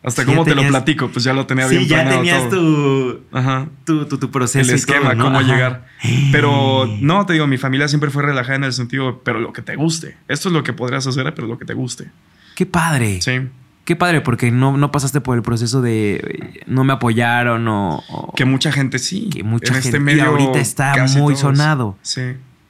Hasta 0.04 0.24
Sí, 0.24 0.26
cómo 0.28 0.42
ya 0.42 0.46
te 0.46 0.50
lo 0.52 0.62
tenías- 0.64 0.72
platico, 0.72 1.10
pues 1.10 1.24
ya 1.24 1.34
lo 1.34 1.46
tenía 1.46 1.68
Sí, 1.68 1.78
bien 1.78 1.88
ya 1.88 1.96
planeado 2.04 2.18
tenías 2.22 2.50
todo. 2.50 3.16
tu, 3.18 3.38
Ajá. 3.38 3.68
tu, 3.86 4.06
tu, 4.08 4.18
tu 4.18 4.32
proceso. 4.32 4.68
El 4.68 4.76
y 4.76 4.80
esquema, 4.80 5.10
todo, 5.12 5.16
¿no? 5.16 5.24
cómo 5.26 5.40
Ajá. 5.40 5.48
llegar. 5.54 5.86
Pero 6.32 6.88
no, 7.02 7.26
te 7.28 7.34
digo, 7.34 7.46
mi 7.46 7.58
familia 7.60 7.88
siempre 7.88 8.10
fue 8.10 8.24
relajada 8.24 8.56
en 8.56 8.64
el 8.64 8.74
sentido, 8.74 9.22
pero 9.24 9.40
lo 9.40 9.54
que 9.54 9.62
te 9.62 9.76
guste. 9.76 10.18
Esto 10.28 10.50
es 10.50 10.54
lo 10.54 10.64
que 10.64 10.74
podrías 10.74 11.06
hacer, 11.06 11.32
pero 11.36 11.48
lo 11.48 11.60
que 11.60 11.66
te 11.66 11.76
guste. 11.76 12.10
¡Qué 12.56 12.66
padre! 12.66 13.22
Sí. 13.22 13.42
Qué 13.86 13.96
padre, 13.96 14.22
porque 14.22 14.52
no, 14.52 14.76
no 14.78 14.92
pasaste 14.92 15.22
por 15.22 15.36
el 15.38 15.44
proceso 15.44 15.82
de 15.82 16.16
eh, 16.16 16.64
no 16.68 16.84
me 16.84 16.94
apoyaron 16.94 17.68
o. 17.68 18.04
o- 18.10 18.34
Que 18.36 18.46
mucha 18.46 18.72
gente 18.72 18.98
sí. 19.00 19.30
que 19.32 19.44
mucha 19.44 19.72
en 19.74 19.78
este 19.80 19.92
gente 19.92 20.00
medio 20.00 20.26
ahorita 20.26 20.60
está 20.60 20.94
muy 21.18 21.34
todos. 21.34 21.40
sonado. 21.40 21.98
Sí. 22.02 22.22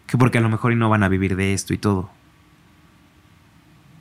Que 0.08 0.17
porque 0.17 0.38
a 0.38 0.41
lo 0.41 0.50
mejor 0.50 0.72
y 0.74 0.76
no 0.76 0.89
van 0.89 1.04
a 1.04 1.08
vivir 1.10 1.36
de 1.38 1.54
esto 1.54 1.74
y 1.74 1.78
todo. 1.78 2.10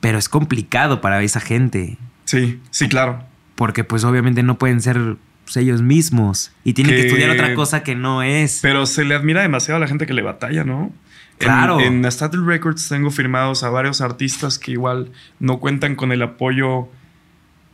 Pero 0.01 0.19
es 0.19 0.29
complicado 0.29 1.01
para 1.01 1.23
esa 1.23 1.41
gente. 1.41 1.99
Sí, 2.31 2.61
sí, 2.71 2.89
claro. 2.89 3.25
Porque 3.57 3.83
pues 3.85 4.05
obviamente 4.05 4.43
no 4.43 4.57
pueden 4.59 4.81
ser 4.81 5.17
pues, 5.45 5.57
ellos 5.57 5.83
mismos. 5.83 6.53
Y 6.65 6.75
tienen 6.75 6.95
que, 6.95 7.03
Que- 7.03 7.07
estudiar 7.09 7.31
otra 7.31 7.55
cosa 7.55 7.83
que 7.83 7.95
no 7.97 8.23
es. 8.23 8.61
Pero 8.63 8.87
se 8.87 9.05
le 9.05 9.15
admira 9.15 9.43
demasiado 9.43 9.77
a 9.77 9.81
la 9.81 9.89
gente 9.89 10.07
que 10.07 10.15
le 10.15 10.23
batalla, 10.23 10.65
¿no? 10.65 10.85
En- 10.85 11.11
Claro. 11.39 11.81
En, 11.81 12.05
Status 12.05 12.45
Records 12.45 12.89
tengo 12.89 13.11
firmados 13.11 13.63
a 13.65 13.71
varios 13.71 14.01
artistas 14.03 14.59
que 14.59 14.73
igual 14.73 15.11
no 15.39 15.59
cuentan 15.59 15.97
con 15.97 16.13
el 16.13 16.23
apoyo 16.23 16.89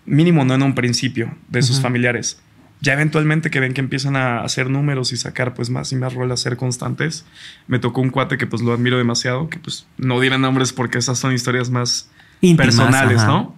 mínimo, 0.07 0.45
no 0.45 0.55
en 0.55 0.63
un 0.63 0.75
principio, 0.75 1.35
de 1.49 1.63
sus 1.63 1.81
familiares. 1.81 2.41
Ya 2.81 2.93
eventualmente 2.93 3.51
que 3.51 3.59
ven 3.59 3.75
que 3.75 3.81
empiezan 3.81 4.17
a 4.17 4.41
hacer 4.43 4.71
números 4.71 5.13
y 5.13 5.17
sacar 5.17 5.53
pues 5.55 5.69
más 5.71 5.91
y 5.93 5.97
más 5.97 6.15
rolas, 6.15 6.41
ser 6.41 6.57
constantes. 6.57 7.25
Me 7.67 7.79
tocó 7.79 8.01
un 8.03 8.11
cuate 8.11 8.39
que 8.39 8.47
pues 8.47 8.63
lo 8.63 8.73
admiro 8.73 8.99
demasiado, 8.99 9.49
que 9.49 9.59
pues 9.59 9.87
no 9.99 10.21
diré 10.21 10.39
nombres 10.39 10.73
porque 10.73 10.99
esas 10.99 11.19
son 11.19 11.33
historias 11.33 11.69
más 11.71 12.09
Íntimas, 12.41 12.67
personales, 12.77 13.19
ajá. 13.19 13.27
¿no? 13.27 13.57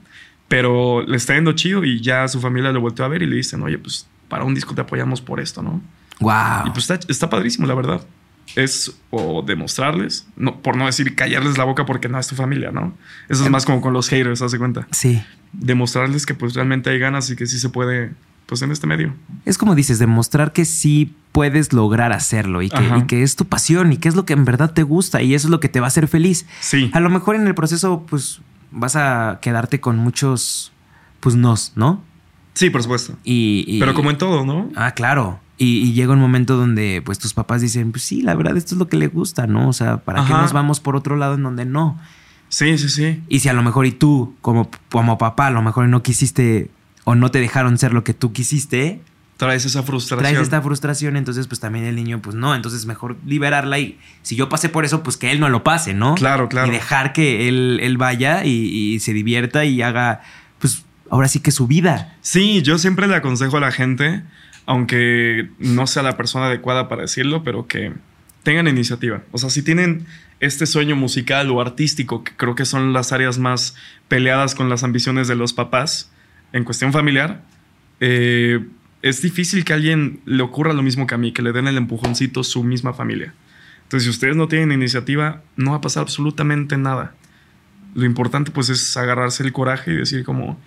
Pero 0.49 1.03
le 1.03 1.17
está 1.17 1.35
yendo 1.35 1.53
chido 1.53 1.85
y 1.85 2.01
ya 2.01 2.27
su 2.27 2.41
familia 2.41 2.73
lo 2.73 2.81
volteó 2.81 3.05
a 3.05 3.09
ver 3.09 3.23
y 3.23 3.27
le 3.27 3.37
dicen, 3.37 3.63
oye, 3.63 3.79
pues 3.79 4.07
para 4.29 4.45
un 4.45 4.55
disco 4.55 4.75
te 4.75 4.81
apoyamos 4.81 5.21
por 5.21 5.41
esto, 5.41 5.63
¿no? 5.63 5.81
Wow. 6.21 6.67
Y 6.67 6.71
pues 6.71 6.91
está, 6.91 6.99
está 7.09 7.31
padrísimo, 7.31 7.67
la 7.67 7.75
verdad. 7.75 8.01
Es 8.57 8.93
o 9.11 9.43
demostrarles, 9.43 10.27
no, 10.37 10.61
por 10.63 10.75
no 10.77 10.87
decir 10.87 11.15
callarles 11.15 11.59
la 11.59 11.65
boca 11.65 11.85
porque 11.85 12.09
no 12.09 12.19
es 12.19 12.27
tu 12.29 12.35
familia, 12.35 12.71
¿no? 12.71 12.95
Eso 13.29 13.45
es 13.45 13.51
más 13.51 13.67
como 13.67 13.83
con 13.83 13.93
los 13.93 14.09
haters, 14.09 14.41
haz 14.43 14.53
de 14.53 14.59
cuenta. 14.59 14.87
sí. 14.91 15.23
Demostrarles 15.53 16.27
que 16.27 16.35
pues 16.35 16.53
realmente 16.53 16.91
hay 16.91 16.99
ganas 16.99 17.31
y 17.31 17.37
que 17.37 17.47
sí 17.47 17.59
se 17.59 17.71
puede, 17.71 18.13
pues 18.45 18.61
en 18.61 18.71
este 18.71 18.87
medio. 18.87 19.15
Es 19.47 19.57
como 19.57 19.75
dices, 19.75 19.99
demostrar 19.99 20.53
que 20.53 20.67
sí 20.67 21.15
puedes 21.33 21.73
lograr 21.73 22.13
hacerlo 22.13 22.61
y 22.61 22.69
que, 22.69 22.83
y 22.99 23.03
que 23.07 23.23
es 23.23 23.35
tu 23.35 23.47
pasión 23.47 23.91
y 23.93 23.97
que 23.97 24.11
es 24.11 24.15
lo 24.15 24.27
que 24.27 24.35
en 24.35 24.45
verdad 24.45 24.75
te 24.75 24.83
gusta 24.83 25.23
y 25.23 25.35
eso 25.35 25.47
es 25.47 25.51
lo 25.51 25.59
que 25.59 25.71
te 25.71 25.81
va 25.81 25.87
a 25.87 25.89
hacer 25.89 26.07
feliz. 26.07 26.45
Sí, 26.61 26.91
A 26.93 27.01
lo 27.01 27.09
mejor 27.09 27.35
en 27.37 27.47
el 27.47 27.55
proceso, 27.55 28.05
pues 28.11 28.43
vas 28.71 28.97
a 28.97 29.39
quedarte 29.43 29.81
con 29.81 29.97
muchos, 29.99 30.73
pues 31.21 31.35
nos, 31.37 31.73
¿no? 31.77 32.03
sí, 32.55 32.71
por 32.71 32.83
supuesto. 32.83 33.15
Y, 33.23 33.65
y- 33.69 33.79
Pero 33.79 33.95
como 33.95 34.11
en 34.11 34.19
todo, 34.19 34.45
¿no? 34.45 34.69
Ah, 34.75 34.91
claro. 34.93 35.39
Y, 35.59 35.79
y 35.79 35.93
llega 35.93 36.13
un 36.13 36.19
momento 36.21 36.57
donde 36.57 37.03
pues 37.05 37.19
tus 37.21 37.33
papás 37.33 37.61
dicen, 37.61 37.93
pues 37.93 38.03
sí, 38.03 38.21
la 38.23 38.35
verdad 38.35 38.57
esto 38.57 38.75
es 38.75 38.79
lo 38.81 38.89
que 38.89 38.97
le 38.97 39.07
gusta, 39.07 39.47
¿no? 39.47 39.69
O 39.69 39.73
sea, 39.73 39.99
¿para 39.99 40.25
qué 40.27 40.33
nos 40.33 40.53
vamos 40.53 40.81
por 40.81 40.97
otro 40.97 41.15
lado 41.17 41.35
en 41.35 41.43
donde 41.45 41.65
no? 41.65 41.99
Sí, 42.49 42.77
sí, 42.79 42.89
sí. 42.89 43.23
Y 43.29 43.41
si 43.41 43.49
a 43.49 43.53
lo 43.53 43.63
mejor 43.63 43.87
y 43.87 43.93
tú, 43.93 44.35
como, 44.41 44.71
como 44.91 45.19
papá, 45.19 45.47
a 45.49 45.51
lo 45.51 45.63
mejor 45.63 45.87
no 45.89 46.03
quisiste 46.03 46.71
o 47.05 47.15
no 47.15 47.31
te 47.31 47.39
dejaron 47.41 47.79
ser 47.79 47.93
lo 47.93 48.03
que 48.05 48.13
tú 48.15 48.33
quisiste, 48.33 49.01
Traes 49.38 49.64
esa 49.64 49.83
frustración. 49.83 50.31
traes 50.31 50.38
esta 50.42 50.61
frustración, 50.61 51.16
entonces 51.16 51.46
pues 51.46 51.61
también 51.61 51.87
el 51.87 51.94
niño, 51.94 52.20
pues 52.20 52.37
no, 52.37 52.55
entonces 52.55 52.85
mejor 52.85 53.16
liberarla 53.24 53.79
y 53.79 53.98
si 54.22 54.37
yo 54.37 54.51
pasé 54.51 54.68
por 54.68 54.85
eso, 54.85 55.03
pues 55.03 55.16
que 55.16 55.31
él 55.31 55.40
no 55.40 55.48
lo 55.48 55.64
pase, 55.64 55.94
¿no? 55.94 56.16
Claro, 56.16 56.48
claro. 56.48 56.68
Y 56.68 56.70
dejar 56.70 57.12
que 57.12 57.48
él, 57.48 57.79
él 57.81 57.96
vaya 57.96 58.44
y, 58.44 58.51
y 58.51 59.01
se 59.01 59.12
divierta 59.12 59.64
y 59.64 59.81
haga, 59.81 60.22
pues 60.59 60.85
ahora 61.09 61.29
sí 61.29 61.40
que 61.40 61.53
su 61.53 61.66
vida. 61.66 62.16
Sí, 62.20 62.62
yo 62.62 62.79
siempre 62.79 63.07
le 63.07 63.14
aconsejo 63.14 63.57
a 63.57 63.61
la 63.61 63.72
gente, 63.72 64.22
aunque 64.66 65.48
no 65.59 65.87
sea 65.87 66.03
la 66.03 66.16
persona 66.16 66.46
adecuada 66.46 66.88
para 66.88 67.03
decirlo, 67.03 67.42
pero 67.44 67.66
que 67.66 67.92
tengan 68.42 68.66
iniciativa. 68.68 69.22
O 69.31 69.38
sea, 69.38 69.51
si 69.51 69.62
tienen 69.62 70.07
este 70.40 70.66
sueño 70.66 70.96
musical 70.96 71.51
o 71.51 71.61
artístico, 71.61 72.24
que 72.24 72.33
creo 72.37 72.55
que 72.55 72.64
son 72.64 72.92
las 72.92 73.12
áreas 73.12 73.38
más 73.38 73.74
peleadas 74.09 74.55
con 74.55 74.68
las 74.68 74.85
ambiciones 74.85 75.29
de 75.29 75.35
los 75.35 75.53
papás 75.53 76.11
en 76.53 76.64
cuestión 76.64 76.92
familiar, 76.92 77.42
eh, 78.01 78.64
es 79.03 79.23
difícil 79.23 79.65
que 79.65 79.73
a 79.73 79.77
alguien 79.77 80.21
le 80.25 80.43
ocurra 80.43 80.73
lo 80.73 80.83
mismo 80.83 81.07
que 81.07 81.15
a 81.15 81.19
mí, 81.19 81.33
que 81.33 81.43
le 81.43 81.53
den 81.53 81.69
el 81.69 81.77
empujoncito 81.77 82.43
su 82.45 82.65
misma 82.65 82.93
familia. 82.93 83.35
Entonces, 83.85 84.05
si 84.05 84.11
ustedes 84.11 84.37
no 84.37 84.49
tienen 84.49 84.73
iniciativa, 84.73 85.43
no 85.57 85.71
va 85.71 85.79
a 85.79 85.81
pasar 85.81 86.03
absolutamente 86.03 86.77
nada. 86.77 87.15
Lo 87.95 88.05
importante 88.05 88.51
pues 88.51 88.69
es 88.69 88.97
agarrarse 88.97 89.43
el 89.43 89.53
coraje 89.53 89.93
y 89.93 89.97
decir 89.97 90.25
como, 90.25 90.61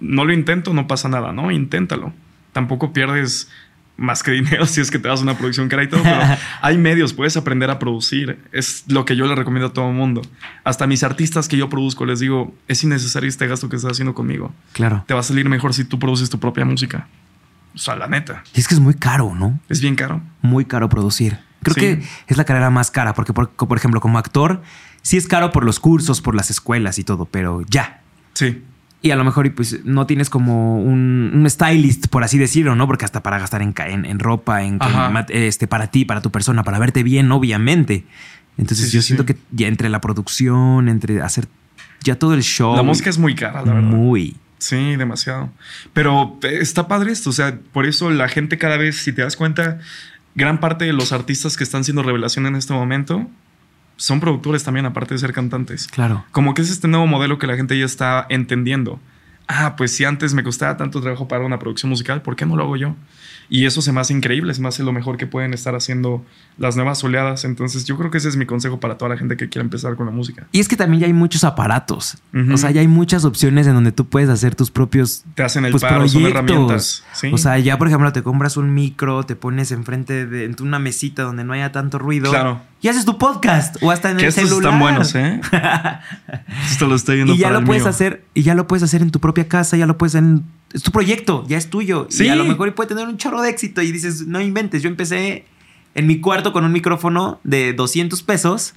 no 0.00 0.24
lo 0.24 0.32
intento, 0.32 0.72
no 0.72 0.86
pasa 0.86 1.08
nada, 1.08 1.32
¿no? 1.32 1.50
Inténtalo. 1.50 2.12
Tampoco 2.52 2.92
pierdes 2.92 3.50
más 3.98 4.22
que 4.22 4.30
dinero 4.30 4.64
si 4.66 4.80
es 4.80 4.90
que 4.90 4.98
te 4.98 5.08
das 5.08 5.20
una 5.20 5.36
producción 5.36 5.68
cara 5.68 5.82
y 5.82 5.88
todo, 5.88 6.02
pero 6.02 6.20
hay 6.62 6.78
medios, 6.78 7.12
puedes 7.12 7.36
aprender 7.36 7.70
a 7.70 7.78
producir. 7.78 8.38
Es 8.52 8.84
lo 8.88 9.04
que 9.04 9.16
yo 9.16 9.26
le 9.26 9.34
recomiendo 9.34 9.66
a 9.66 9.72
todo 9.72 9.90
el 9.90 9.94
mundo. 9.94 10.22
Hasta 10.64 10.84
a 10.84 10.86
mis 10.86 11.02
artistas 11.02 11.48
que 11.48 11.58
yo 11.58 11.68
produzco 11.68 12.06
les 12.06 12.20
digo, 12.20 12.54
es 12.68 12.82
innecesario 12.82 13.28
este 13.28 13.46
gasto 13.46 13.68
que 13.68 13.76
estás 13.76 13.92
haciendo 13.92 14.14
conmigo. 14.14 14.54
Claro. 14.72 15.04
Te 15.06 15.12
va 15.12 15.20
a 15.20 15.24
salir 15.24 15.48
mejor 15.48 15.74
si 15.74 15.84
tú 15.84 15.98
produces 15.98 16.30
tu 16.30 16.38
propia 16.40 16.64
música. 16.64 17.08
O 17.78 17.80
sea, 17.80 17.94
la 17.96 18.08
neta, 18.08 18.42
Y 18.54 18.60
es 18.60 18.66
que 18.66 18.74
es 18.74 18.80
muy 18.80 18.94
caro, 18.94 19.34
¿no? 19.34 19.60
es 19.68 19.80
bien 19.80 19.94
caro. 19.94 20.20
Muy 20.42 20.64
caro 20.64 20.88
producir. 20.88 21.38
Creo 21.62 21.74
Sí. 21.74 21.80
que 21.80 22.02
es 22.26 22.36
la 22.36 22.44
carrera 22.44 22.70
más 22.70 22.90
cara, 22.90 23.14
porque 23.14 23.32
por, 23.32 23.50
por 23.50 23.76
ejemplo, 23.78 24.00
como 24.00 24.18
actor, 24.18 24.62
sí 25.02 25.16
es 25.16 25.26
caro 25.28 25.52
por 25.52 25.64
los 25.64 25.78
cursos, 25.80 26.20
por 26.20 26.34
las 26.34 26.50
escuelas 26.50 26.98
y 26.98 27.04
todo, 27.04 27.24
pero 27.26 27.62
ya. 27.68 28.02
Sí, 28.34 28.62
Y 29.00 29.12
a 29.12 29.16
lo 29.16 29.22
mejor 29.24 29.46
y 29.46 29.50
pues 29.50 29.84
no 29.84 30.06
tienes 30.08 30.28
como 30.28 30.82
un, 30.82 31.30
un 31.32 31.48
stylist, 31.48 32.08
por 32.08 32.24
así 32.24 32.36
decirlo, 32.36 32.74
¿no? 32.74 32.88
Porque 32.88 33.04
hasta 33.04 33.22
para 33.22 33.38
gastar 33.38 33.62
en, 33.62 33.72
en, 33.86 34.04
en 34.04 34.18
ropa, 34.18 34.64
en 34.64 34.80
este, 35.28 35.68
para 35.68 35.86
ti, 35.88 36.04
para 36.04 36.20
tu 36.20 36.32
persona, 36.32 36.64
para 36.64 36.80
verte 36.80 37.04
bien, 37.04 37.30
obviamente. 37.30 38.04
Entonces 38.56 38.86
Sí, 38.86 38.90
sí, 38.90 38.96
yo 38.96 39.02
siento 39.02 39.24
que 39.24 39.36
ya 39.52 39.68
entre 39.68 39.88
la 39.88 40.00
producción, 40.00 40.88
entre 40.88 41.22
hacer 41.22 41.46
ya 42.02 42.16
todo 42.18 42.34
el 42.34 42.42
show. 42.42 42.74
la 42.74 42.82
música 42.82 43.08
es 43.08 43.18
muy 43.18 43.36
cara, 43.36 43.62
la 43.64 43.72
verdad. 43.74 43.88
muy. 43.88 44.36
Sí, 44.58 44.96
demasiado. 44.96 45.50
Pero 45.92 46.38
eh, 46.42 46.58
está 46.60 46.88
padre 46.88 47.12
esto, 47.12 47.30
o 47.30 47.32
sea, 47.32 47.58
por 47.72 47.86
eso 47.86 48.10
la 48.10 48.28
gente 48.28 48.58
cada 48.58 48.76
vez, 48.76 48.96
si 48.96 49.12
te 49.12 49.22
das 49.22 49.36
cuenta, 49.36 49.78
gran 50.34 50.60
parte 50.60 50.84
de 50.84 50.92
los 50.92 51.12
artistas 51.12 51.56
que 51.56 51.64
están 51.64 51.84
siendo 51.84 52.02
revelación 52.02 52.46
en 52.46 52.56
este 52.56 52.72
momento 52.72 53.28
son 53.96 54.20
productores 54.20 54.62
también, 54.62 54.86
aparte 54.86 55.14
de 55.14 55.18
ser 55.18 55.32
cantantes. 55.32 55.88
Claro. 55.88 56.24
Como 56.30 56.54
que 56.54 56.62
es 56.62 56.70
este 56.70 56.86
nuevo 56.88 57.06
modelo 57.06 57.38
que 57.38 57.46
la 57.46 57.56
gente 57.56 57.78
ya 57.78 57.84
está 57.84 58.26
entendiendo. 58.28 59.00
ah, 59.48 59.76
pues 59.76 59.92
si 59.92 60.04
antes 60.04 60.34
me 60.34 60.42
costaba 60.44 60.76
tanto 60.76 61.00
trabajo 61.00 61.26
para 61.26 61.44
una 61.44 61.58
producción 61.58 61.88
musical, 61.88 62.20
¿por 62.22 62.36
qué 62.36 62.44
no 62.44 62.54
lo 62.54 62.64
hago 62.64 62.76
yo? 62.76 62.94
Y 63.50 63.64
eso 63.64 63.80
se 63.80 63.92
me 63.92 64.00
hace 64.00 64.12
increíble, 64.12 64.52
es 64.52 64.60
más 64.60 64.78
lo 64.78 64.92
mejor 64.92 65.16
que 65.16 65.26
pueden 65.26 65.54
estar 65.54 65.74
haciendo 65.74 66.24
las 66.58 66.76
nuevas 66.76 67.02
oleadas. 67.02 67.44
Entonces 67.44 67.84
yo 67.86 67.96
creo 67.96 68.10
que 68.10 68.18
ese 68.18 68.28
es 68.28 68.36
mi 68.36 68.46
consejo 68.46 68.78
para 68.78 68.98
toda 68.98 69.10
la 69.10 69.16
gente 69.16 69.36
que 69.36 69.48
quiera 69.48 69.64
empezar 69.64 69.96
con 69.96 70.06
la 70.06 70.12
música. 70.12 70.46
Y 70.52 70.60
es 70.60 70.68
que 70.68 70.76
también 70.76 71.00
ya 71.00 71.06
hay 71.06 71.12
muchos 71.12 71.44
aparatos. 71.44 72.18
O 72.52 72.56
sea, 72.56 72.70
ya 72.70 72.80
hay 72.80 72.88
muchas 72.88 73.24
opciones 73.24 73.66
en 73.66 73.74
donde 73.74 73.92
tú 73.92 74.06
puedes 74.06 74.28
hacer 74.28 74.54
tus 74.54 74.70
propios 74.70 75.24
Te 75.34 75.42
hacen 75.42 75.64
el 75.64 75.70
pues, 75.70 75.82
paro, 75.82 76.06
son 76.08 76.26
herramientas. 76.26 77.04
¿sí? 77.14 77.30
O 77.32 77.38
sea, 77.38 77.58
ya 77.58 77.78
por 77.78 77.88
ejemplo 77.88 78.12
te 78.12 78.22
compras 78.22 78.56
un 78.56 78.74
micro, 78.74 79.24
te 79.24 79.34
pones 79.34 79.72
enfrente 79.72 80.26
de 80.26 80.44
en 80.44 80.56
una 80.60 80.78
mesita 80.78 81.22
donde 81.22 81.44
no 81.44 81.52
haya 81.52 81.72
tanto 81.72 81.98
ruido. 81.98 82.30
Claro. 82.30 82.60
Y 82.80 82.88
haces 82.88 83.04
tu 83.04 83.18
podcast 83.18 83.76
o 83.82 83.90
hasta 83.90 84.10
en 84.10 84.18
que 84.18 84.24
el 84.24 84.28
estos 84.28 84.48
celular. 84.48 84.72
están 84.72 84.80
buenos, 84.80 85.14
¿eh? 85.14 85.40
Esto 86.70 86.86
lo 86.86 86.94
estoy 86.94 87.16
viendo 87.16 87.34
y 87.34 87.38
ya 87.38 87.46
para 87.46 87.54
lo 87.54 87.60
el 87.60 87.66
puedes 87.66 87.82
mío. 87.82 87.90
hacer 87.90 88.24
y 88.34 88.42
ya 88.42 88.54
lo 88.54 88.66
puedes 88.68 88.82
hacer 88.82 89.02
en 89.02 89.10
tu 89.10 89.20
propia 89.20 89.48
casa, 89.48 89.76
ya 89.76 89.86
lo 89.86 89.98
puedes 89.98 90.14
hacer 90.14 90.24
en 90.24 90.44
es 90.72 90.82
tu 90.82 90.90
proyecto, 90.90 91.44
ya 91.48 91.56
es 91.56 91.70
tuyo. 91.70 92.06
Sí. 92.10 92.26
Y 92.26 92.28
a 92.28 92.36
lo 92.36 92.44
mejor 92.44 92.74
puede 92.74 92.88
tener 92.88 93.06
un 93.06 93.16
chorro 93.16 93.40
de 93.42 93.50
éxito 93.50 93.82
y 93.82 93.92
dices, 93.92 94.26
no 94.26 94.40
inventes, 94.40 94.82
yo 94.82 94.88
empecé 94.88 95.44
en 95.94 96.06
mi 96.06 96.20
cuarto 96.20 96.52
con 96.52 96.64
un 96.64 96.72
micrófono 96.72 97.40
de 97.44 97.72
200 97.72 98.22
pesos 98.22 98.74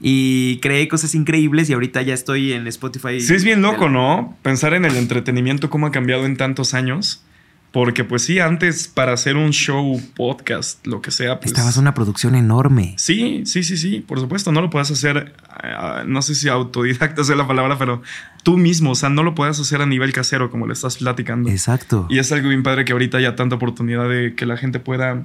y 0.00 0.58
creé 0.58 0.88
cosas 0.88 1.14
increíbles 1.14 1.70
y 1.70 1.72
ahorita 1.72 2.02
ya 2.02 2.14
estoy 2.14 2.52
en 2.52 2.66
Spotify. 2.66 3.20
Sí, 3.20 3.34
es 3.34 3.44
bien 3.44 3.62
loco, 3.62 3.88
¿no? 3.88 4.36
Pensar 4.42 4.74
en 4.74 4.84
el 4.84 4.96
entretenimiento, 4.96 5.70
cómo 5.70 5.86
ha 5.86 5.92
cambiado 5.92 6.26
en 6.26 6.36
tantos 6.36 6.74
años. 6.74 7.24
Porque, 7.72 8.04
pues 8.04 8.22
sí, 8.22 8.38
antes 8.38 8.86
para 8.86 9.14
hacer 9.14 9.36
un 9.36 9.50
show, 9.50 9.98
podcast, 10.14 10.86
lo 10.86 11.00
que 11.00 11.10
sea, 11.10 11.40
pues. 11.40 11.52
Estabas 11.52 11.78
una 11.78 11.94
producción 11.94 12.34
enorme. 12.34 12.94
Sí, 12.98 13.44
sí, 13.46 13.62
sí, 13.62 13.78
sí, 13.78 14.00
por 14.00 14.20
supuesto. 14.20 14.52
No 14.52 14.60
lo 14.60 14.68
puedes 14.68 14.90
hacer, 14.90 15.34
ah, 15.48 16.04
no 16.06 16.20
sé 16.20 16.34
si 16.34 16.50
autodidacta 16.50 17.24
sea 17.24 17.34
la 17.34 17.48
palabra, 17.48 17.78
pero 17.78 18.02
tú 18.42 18.58
mismo, 18.58 18.90
o 18.90 18.94
sea, 18.94 19.08
no 19.08 19.22
lo 19.22 19.34
puedes 19.34 19.58
hacer 19.58 19.80
a 19.80 19.86
nivel 19.86 20.12
casero, 20.12 20.50
como 20.50 20.66
le 20.66 20.74
estás 20.74 20.98
platicando. 20.98 21.48
Exacto. 21.48 22.06
Y 22.10 22.18
es 22.18 22.30
algo 22.30 22.50
bien 22.50 22.62
padre 22.62 22.84
que 22.84 22.92
ahorita 22.92 23.16
haya 23.16 23.36
tanta 23.36 23.56
oportunidad 23.56 24.06
de 24.06 24.34
que 24.34 24.44
la 24.44 24.58
gente 24.58 24.78
pueda, 24.78 25.24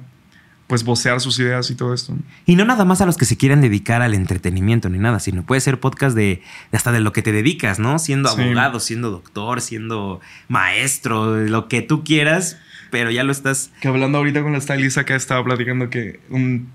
pues, 0.68 0.84
vocear 0.84 1.20
sus 1.20 1.36
ideas 1.40 1.70
y 1.70 1.74
todo 1.74 1.92
esto. 1.94 2.14
Y 2.46 2.54
no 2.54 2.64
nada 2.64 2.84
más 2.84 3.00
a 3.00 3.06
los 3.06 3.16
que 3.16 3.24
se 3.24 3.36
quieran 3.36 3.60
dedicar 3.60 4.00
al 4.02 4.14
entretenimiento 4.14 4.88
ni 4.88 4.98
nada, 4.98 5.18
sino 5.18 5.42
puede 5.44 5.60
ser 5.60 5.80
podcast 5.80 6.14
de, 6.14 6.42
hasta 6.70 6.92
de 6.92 7.00
lo 7.00 7.12
que 7.12 7.22
te 7.22 7.32
dedicas, 7.32 7.78
¿no? 7.80 7.98
Siendo 7.98 8.28
Sí. 8.28 8.40
abogado, 8.40 8.78
siendo 8.78 9.10
doctor, 9.10 9.60
siendo 9.60 10.20
maestro, 10.46 11.36
lo 11.46 11.68
que 11.68 11.82
tú 11.82 12.04
quieras, 12.04 12.58
pero 12.90 13.10
ya 13.10 13.24
lo 13.24 13.32
estás. 13.32 13.70
Que 13.80 13.88
hablando 13.88 14.18
ahorita 14.18 14.42
con 14.42 14.52
la 14.52 14.60
stylist 14.60 14.98
acá 14.98 15.16
estaba 15.16 15.42
platicando 15.44 15.90
que 15.90 16.20
un- 16.30 16.68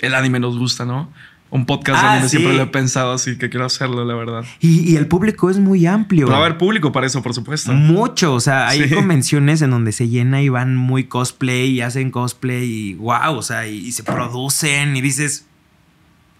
el 0.00 0.14
anime 0.14 0.40
nos 0.40 0.58
gusta, 0.58 0.84
¿no? 0.84 1.12
Un 1.54 1.66
podcast 1.66 2.02
Ah, 2.04 2.20
sí. 2.22 2.30
siempre 2.30 2.52
lo 2.54 2.64
he 2.64 2.66
pensado, 2.66 3.12
así 3.12 3.38
que 3.38 3.48
quiero 3.48 3.64
hacerlo, 3.64 4.04
la 4.04 4.14
verdad. 4.14 4.44
Y, 4.58 4.90
y 4.92 4.96
el 4.96 5.06
público 5.06 5.50
es 5.50 5.60
muy 5.60 5.86
amplio. 5.86 6.26
Va 6.26 6.34
a 6.34 6.40
haber 6.40 6.58
público 6.58 6.90
para 6.90 7.06
eso, 7.06 7.22
por 7.22 7.32
supuesto. 7.32 7.72
Mucho, 7.72 8.34
o 8.34 8.40
sea, 8.40 8.66
hay 8.66 8.88
Sí. 8.88 8.94
convenciones 8.94 9.62
en 9.62 9.70
donde 9.70 9.92
se 9.92 10.08
llena 10.08 10.42
y 10.42 10.48
van 10.48 10.74
muy 10.74 11.04
cosplay 11.04 11.70
y 11.70 11.80
hacen 11.80 12.10
cosplay 12.10 12.64
y 12.64 12.94
wow, 12.94 13.36
o 13.36 13.42
sea, 13.42 13.68
y, 13.68 13.76
y 13.76 13.92
se 13.92 14.02
producen 14.02 14.96
y 14.96 15.00
dices, 15.00 15.46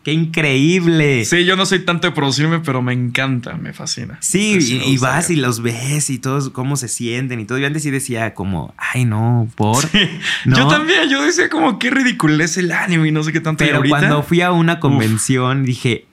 qué 0.05 0.13
increíble. 0.13 1.25
Sí, 1.25 1.45
yo 1.45 1.57
no 1.57 1.67
soy 1.67 1.81
tanto 1.81 2.07
de 2.07 2.13
producirme, 2.13 2.61
pero 2.61 2.83
me 2.83 2.93
encanta, 2.93 3.55
me 3.55 3.73
fascina. 3.73 4.19
Sí, 4.21 4.53
Entonces, 4.53 4.87
y, 4.87 4.99
vas 4.99 5.31
y 5.31 5.37
los 5.37 5.63
ves 5.63 6.11
y 6.11 6.19
todos 6.19 6.51
cómo 6.51 6.77
se 6.77 6.89
sienten 6.89 7.41
y 7.41 7.47
todo. 7.47 7.59
Yo 7.59 7.67
antes 7.67 7.83
sí 7.83 7.91
decía 7.91 8.35
como, 8.35 8.75
ay 8.77 9.07
no, 9.07 9.49
por. 9.57 9.83
¿No? 10.45 10.57
Yo 10.57 10.69
también, 10.69 11.09
yo 11.09 11.23
decía 11.25 11.49
como 11.49 11.79
qué 11.79 11.91
ridiculez 11.91 12.57
el 12.59 12.71
anime 12.71 13.09
y 13.09 13.13
no 13.13 13.25
sé 13.25 13.33
qué 13.33 13.41
tanto. 13.41 13.65
Pero 13.65 13.79
ahorita 13.79 13.99
cuando 13.99 14.23
fui 14.23 14.43
a 14.43 14.53
una 14.53 14.79
convención 14.79 15.65
dije, 15.65 16.07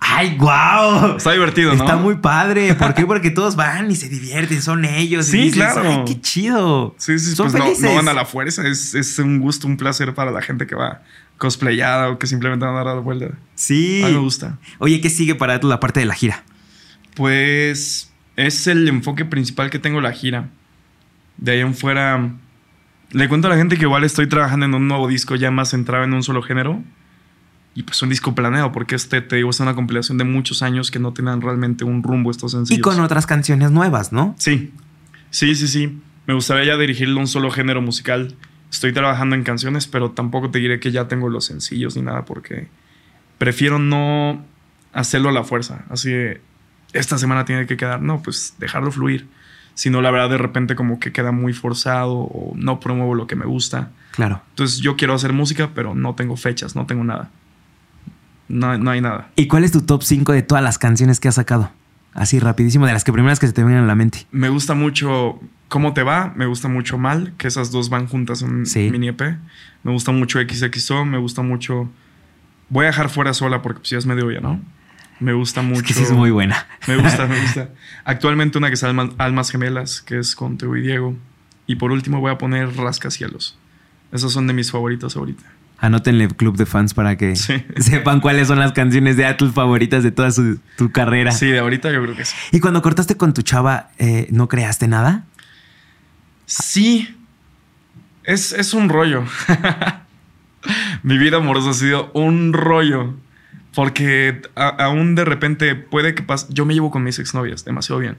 ay, 0.00 0.36
wow. 0.36 1.16
está 1.16 1.30
divertido, 1.30 1.74
¿no? 1.74 1.84
Está 1.84 1.96
muy 1.96 2.16
padre. 2.16 2.74
¿Por 2.74 2.92
qué? 2.92 3.06
Porque 3.06 3.30
todos 3.30 3.54
van 3.54 3.88
y 3.90 3.94
se 3.94 4.08
divierten, 4.08 4.60
son 4.60 4.84
ellos. 4.84 5.28
y 5.28 5.30
Sí, 5.30 5.38
dices, 5.38 5.54
claro. 5.54 5.82
Ay, 5.88 6.02
qué 6.06 6.20
chido. 6.20 6.96
Sí, 6.98 7.18
sí, 7.20 7.36
son 7.36 7.52
pues 7.52 7.80
no- 7.80 7.88
no, 7.88 7.94
van 7.94 8.08
a 8.08 8.14
la 8.14 8.24
fuerza. 8.24 8.66
Es, 8.66 8.96
es 8.96 9.18
un 9.20 9.38
gusto, 9.38 9.68
un 9.68 9.76
placer 9.76 10.12
para 10.12 10.32
la 10.32 10.42
gente 10.42 10.66
que 10.66 10.74
va 10.74 11.02
cosplayada 11.42 12.08
o 12.10 12.20
que 12.20 12.28
simplemente 12.28 12.64
van 12.64 12.76
a 12.76 12.84
dar 12.84 12.94
la 12.94 13.00
vuelta. 13.00 13.30
Sí. 13.56 14.00
A 14.04 14.06
mí 14.06 14.12
me 14.12 14.20
gusta. 14.20 14.58
Oye, 14.78 15.00
¿qué 15.00 15.10
sigue 15.10 15.34
para 15.34 15.58
la 15.60 15.80
parte 15.80 15.98
de 15.98 16.06
la 16.06 16.14
gira? 16.14 16.44
Pues 17.16 18.12
es 18.36 18.68
el 18.68 18.86
enfoque 18.86 19.24
principal 19.24 19.68
que 19.68 19.80
tengo 19.80 20.00
la 20.00 20.12
gira. 20.12 20.50
De 21.38 21.50
ahí 21.50 21.58
en 21.58 21.74
fuera, 21.74 22.30
le 23.10 23.28
cuento 23.28 23.48
a 23.48 23.50
la 23.50 23.56
gente 23.56 23.76
que 23.76 23.82
igual 23.82 24.04
estoy 24.04 24.28
trabajando 24.28 24.66
en 24.66 24.74
un 24.74 24.86
nuevo 24.86 25.08
disco 25.08 25.34
ya 25.34 25.50
más 25.50 25.70
centrado 25.70 26.04
en 26.04 26.14
un 26.14 26.22
solo 26.22 26.42
género. 26.42 26.80
Y 27.74 27.82
pues 27.82 28.00
un 28.02 28.10
disco 28.10 28.36
planeado, 28.36 28.70
porque 28.70 28.94
este, 28.94 29.20
te 29.20 29.34
digo, 29.34 29.50
es 29.50 29.58
una 29.58 29.74
compilación 29.74 30.18
de 30.18 30.24
muchos 30.24 30.62
años 30.62 30.92
que 30.92 31.00
no 31.00 31.12
tenían 31.12 31.40
realmente 31.40 31.82
un 31.82 32.04
rumbo 32.04 32.30
estos 32.30 32.52
sencillos. 32.52 32.78
Y 32.78 32.82
con 32.82 33.00
otras 33.00 33.26
canciones 33.26 33.72
nuevas, 33.72 34.12
¿no? 34.12 34.36
Sí, 34.38 34.70
sí, 35.30 35.56
sí, 35.56 35.66
sí. 35.66 35.98
Me 36.28 36.34
gustaría 36.34 36.66
ya 36.66 36.76
dirigirle 36.76 37.18
un 37.18 37.26
solo 37.26 37.50
género 37.50 37.82
musical. 37.82 38.36
Estoy 38.72 38.94
trabajando 38.94 39.36
en 39.36 39.42
canciones, 39.42 39.86
pero 39.86 40.12
tampoco 40.12 40.50
te 40.50 40.58
diré 40.58 40.80
que 40.80 40.90
ya 40.90 41.06
tengo 41.06 41.28
los 41.28 41.44
sencillos 41.44 41.94
ni 41.94 42.02
nada, 42.02 42.24
porque 42.24 42.68
prefiero 43.36 43.78
no 43.78 44.42
hacerlo 44.94 45.28
a 45.28 45.32
la 45.32 45.44
fuerza. 45.44 45.84
Así 45.90 46.10
de, 46.10 46.40
esta 46.94 47.18
semana 47.18 47.44
tiene 47.44 47.66
que 47.66 47.76
quedar. 47.76 48.00
No, 48.00 48.22
pues 48.22 48.54
dejarlo 48.58 48.90
fluir. 48.90 49.28
Si 49.74 49.90
no, 49.90 50.00
la 50.00 50.10
verdad, 50.10 50.30
de 50.30 50.38
repente 50.38 50.74
como 50.74 51.00
que 51.00 51.12
queda 51.12 51.32
muy 51.32 51.52
forzado 51.52 52.14
o 52.14 52.54
no 52.56 52.80
promuevo 52.80 53.14
lo 53.14 53.26
que 53.26 53.36
me 53.36 53.44
gusta. 53.44 53.90
Claro. 54.12 54.40
Entonces 54.50 54.78
yo 54.78 54.96
quiero 54.96 55.12
hacer 55.12 55.34
música, 55.34 55.70
pero 55.74 55.94
no 55.94 56.14
tengo 56.14 56.36
fechas, 56.38 56.74
no 56.74 56.86
tengo 56.86 57.04
nada. 57.04 57.30
No, 58.48 58.76
no 58.78 58.90
hay 58.90 59.02
nada. 59.02 59.30
¿Y 59.36 59.48
cuál 59.48 59.64
es 59.64 59.72
tu 59.72 59.82
top 59.82 60.02
5 60.02 60.32
de 60.32 60.42
todas 60.42 60.64
las 60.64 60.78
canciones 60.78 61.20
que 61.20 61.28
has 61.28 61.34
sacado? 61.34 61.70
Así 62.14 62.38
rapidísimo, 62.38 62.86
de 62.86 62.92
las 62.94 63.04
que 63.04 63.12
primeras 63.12 63.38
que 63.38 63.46
se 63.46 63.52
te 63.52 63.62
vienen 63.64 63.84
a 63.84 63.86
la 63.86 63.94
mente. 63.94 64.26
Me 64.30 64.48
gusta 64.48 64.74
mucho 64.74 65.40
Cómo 65.72 65.94
te 65.94 66.02
va, 66.02 66.34
me 66.36 66.44
gusta 66.44 66.68
mucho 66.68 66.98
Mal, 66.98 67.32
que 67.38 67.48
esas 67.48 67.70
dos 67.70 67.88
van 67.88 68.06
juntas 68.06 68.42
en 68.42 68.66
Sí. 68.66 68.90
mini 68.90 69.08
EP. 69.08 69.22
Me 69.84 69.90
gusta 69.90 70.12
mucho 70.12 70.38
XXO, 70.38 71.06
me 71.06 71.16
gusta 71.16 71.40
mucho... 71.40 71.90
Voy 72.68 72.84
a 72.84 72.88
dejar 72.88 73.08
fuera 73.08 73.32
sola 73.32 73.62
porque 73.62 73.78
pues 73.80 73.88
ya 73.88 73.96
es 73.96 74.04
medio 74.04 74.26
obvia, 74.26 74.40
¿no? 74.42 74.60
Me 75.18 75.32
gusta 75.32 75.62
mucho... 75.62 75.80
Es 75.80 75.86
que 75.86 75.94
sí 75.94 76.02
es 76.02 76.12
muy 76.12 76.30
buena. 76.30 76.66
Me 76.86 76.96
gusta, 76.96 77.26
me 77.26 77.40
gusta. 77.40 77.70
Actualmente 78.04 78.58
una 78.58 78.68
que 78.68 78.76
se 78.76 78.86
llama 78.86 79.08
Almas 79.16 79.50
Gemelas, 79.50 80.02
que 80.02 80.18
es 80.18 80.34
con 80.36 80.58
Teo 80.58 80.76
y 80.76 80.82
Diego. 80.82 81.16
Y 81.66 81.76
por 81.76 81.90
último 81.90 82.20
voy 82.20 82.32
a 82.32 82.36
poner 82.36 82.76
Rascacielos. 82.76 83.58
Esos 84.12 84.30
son 84.30 84.46
de 84.46 84.52
mis 84.52 84.70
favoritos 84.70 85.16
ahorita. 85.16 85.42
Anótenle 85.78 86.28
club 86.28 86.56
de 86.58 86.66
fans 86.66 86.92
para 86.92 87.16
que 87.16 87.34
Sí. 87.34 87.54
sepan 87.78 88.20
cuáles 88.20 88.46
son 88.48 88.58
las 88.58 88.72
canciones 88.72 89.16
de 89.16 89.32
tus 89.34 89.52
favoritas 89.54 90.02
de 90.02 90.12
toda 90.12 90.30
su- 90.32 90.60
tu 90.76 90.92
carrera. 90.92 91.32
Sí, 91.32 91.46
de 91.46 91.60
ahorita 91.60 91.90
yo 91.90 92.02
creo 92.02 92.14
que 92.14 92.26
sí. 92.26 92.36
Y 92.52 92.60
cuando 92.60 92.82
cortaste 92.82 93.16
con 93.16 93.32
tu 93.32 93.40
chava, 93.40 93.88
eh, 93.98 94.28
¿no 94.30 94.48
creaste 94.48 94.86
nada? 94.86 95.24
Sí. 96.60 97.14
Es, 98.24 98.52
es 98.52 98.74
un 98.74 98.88
rollo. 98.88 99.24
Mi 101.02 101.18
vida 101.18 101.38
amorosa 101.38 101.70
ha 101.70 101.74
sido 101.74 102.10
un 102.12 102.52
rollo. 102.52 103.14
Porque 103.74 104.42
a- 104.54 104.68
aún 104.84 105.14
de 105.14 105.24
repente 105.24 105.74
puede 105.74 106.14
que 106.14 106.22
pase. 106.22 106.46
Yo 106.50 106.64
me 106.66 106.74
llevo 106.74 106.90
con 106.90 107.02
mis 107.04 107.18
exnovias 107.18 107.64
demasiado 107.64 108.00
bien. 108.00 108.18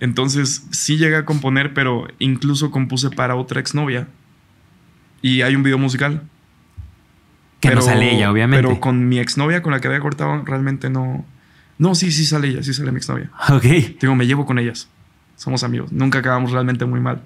Entonces 0.00 0.66
sí 0.70 0.96
llegué 0.96 1.16
a 1.16 1.24
componer, 1.26 1.74
pero 1.74 2.08
incluso 2.18 2.70
compuse 2.70 3.10
para 3.10 3.36
otra 3.36 3.60
exnovia. 3.60 4.08
Y 5.22 5.42
hay 5.42 5.54
un 5.54 5.62
video 5.62 5.76
musical. 5.78 6.22
Que 7.60 7.74
no 7.74 7.82
sale 7.82 8.14
ella, 8.16 8.30
obviamente. 8.32 8.66
Pero 8.66 8.80
con 8.80 9.06
mi 9.08 9.18
exnovia 9.18 9.62
con 9.62 9.72
la 9.72 9.80
que 9.80 9.88
había 9.88 10.00
cortado, 10.00 10.42
realmente 10.46 10.88
no. 10.88 11.26
No, 11.76 11.94
sí, 11.94 12.10
sí 12.10 12.24
sale 12.24 12.48
ella, 12.48 12.62
sí 12.62 12.72
sale 12.72 12.90
mi 12.90 12.96
exnovia. 12.98 13.30
Ok. 13.50 13.64
Digo, 14.00 14.14
me 14.14 14.26
llevo 14.26 14.46
con 14.46 14.58
ellas. 14.58 14.88
Somos 15.36 15.62
amigos. 15.62 15.92
Nunca 15.92 16.18
acabamos 16.20 16.52
realmente 16.52 16.86
muy 16.86 17.00
mal. 17.00 17.22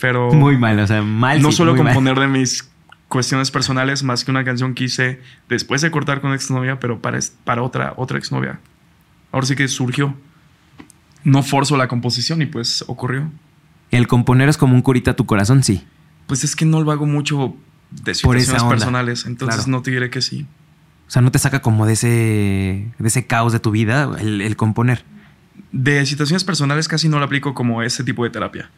Pero 0.00 0.32
Muy 0.32 0.56
mal, 0.56 0.78
o 0.80 0.86
sea, 0.86 1.02
mal. 1.02 1.42
no 1.42 1.50
sí, 1.50 1.58
suelo 1.58 1.74
mal. 1.74 1.84
componer 1.84 2.18
de 2.18 2.26
mis 2.28 2.68
cuestiones 3.08 3.50
personales 3.50 4.02
más 4.02 4.24
que 4.24 4.30
una 4.30 4.44
canción 4.44 4.74
que 4.74 4.84
hice 4.84 5.20
después 5.48 5.82
de 5.82 5.90
cortar 5.90 6.20
con 6.20 6.32
exnovia, 6.32 6.78
pero 6.80 7.00
para, 7.00 7.18
para 7.44 7.62
otra, 7.62 7.92
otra 7.96 8.18
exnovia. 8.18 8.60
Ahora 9.32 9.46
sí 9.46 9.56
que 9.56 9.68
surgió. 9.68 10.14
No 11.22 11.42
forzo 11.42 11.76
la 11.76 11.86
composición 11.88 12.40
y 12.40 12.46
pues 12.46 12.82
ocurrió. 12.86 13.30
El 13.90 14.06
componer 14.06 14.48
es 14.48 14.56
como 14.56 14.74
un 14.74 14.82
curita 14.82 15.10
a 15.10 15.16
tu 15.16 15.26
corazón, 15.26 15.62
sí. 15.62 15.84
Pues 16.26 16.44
es 16.44 16.56
que 16.56 16.64
no 16.64 16.80
lo 16.80 16.92
hago 16.92 17.06
mucho 17.06 17.54
de 17.90 18.14
situaciones 18.14 18.62
personales, 18.64 19.26
entonces 19.26 19.64
Claro. 19.64 19.70
no 19.78 19.82
te 19.82 19.90
diré 19.90 20.08
que 20.10 20.22
sí. 20.22 20.46
O 21.08 21.10
sea, 21.10 21.20
no 21.22 21.32
te 21.32 21.40
saca 21.40 21.60
como 21.60 21.86
de 21.86 21.94
ese, 21.94 22.08
de 22.98 23.08
ese 23.08 23.26
caos 23.26 23.52
de 23.52 23.58
tu 23.58 23.72
vida 23.72 24.08
el, 24.20 24.40
el 24.40 24.56
componer. 24.56 25.04
De 25.72 26.06
situaciones 26.06 26.44
personales 26.44 26.86
casi 26.88 27.08
no 27.08 27.18
lo 27.18 27.24
aplico 27.24 27.52
como 27.52 27.82
ese 27.82 28.04
tipo 28.04 28.22
de 28.24 28.30
terapia. 28.30 28.70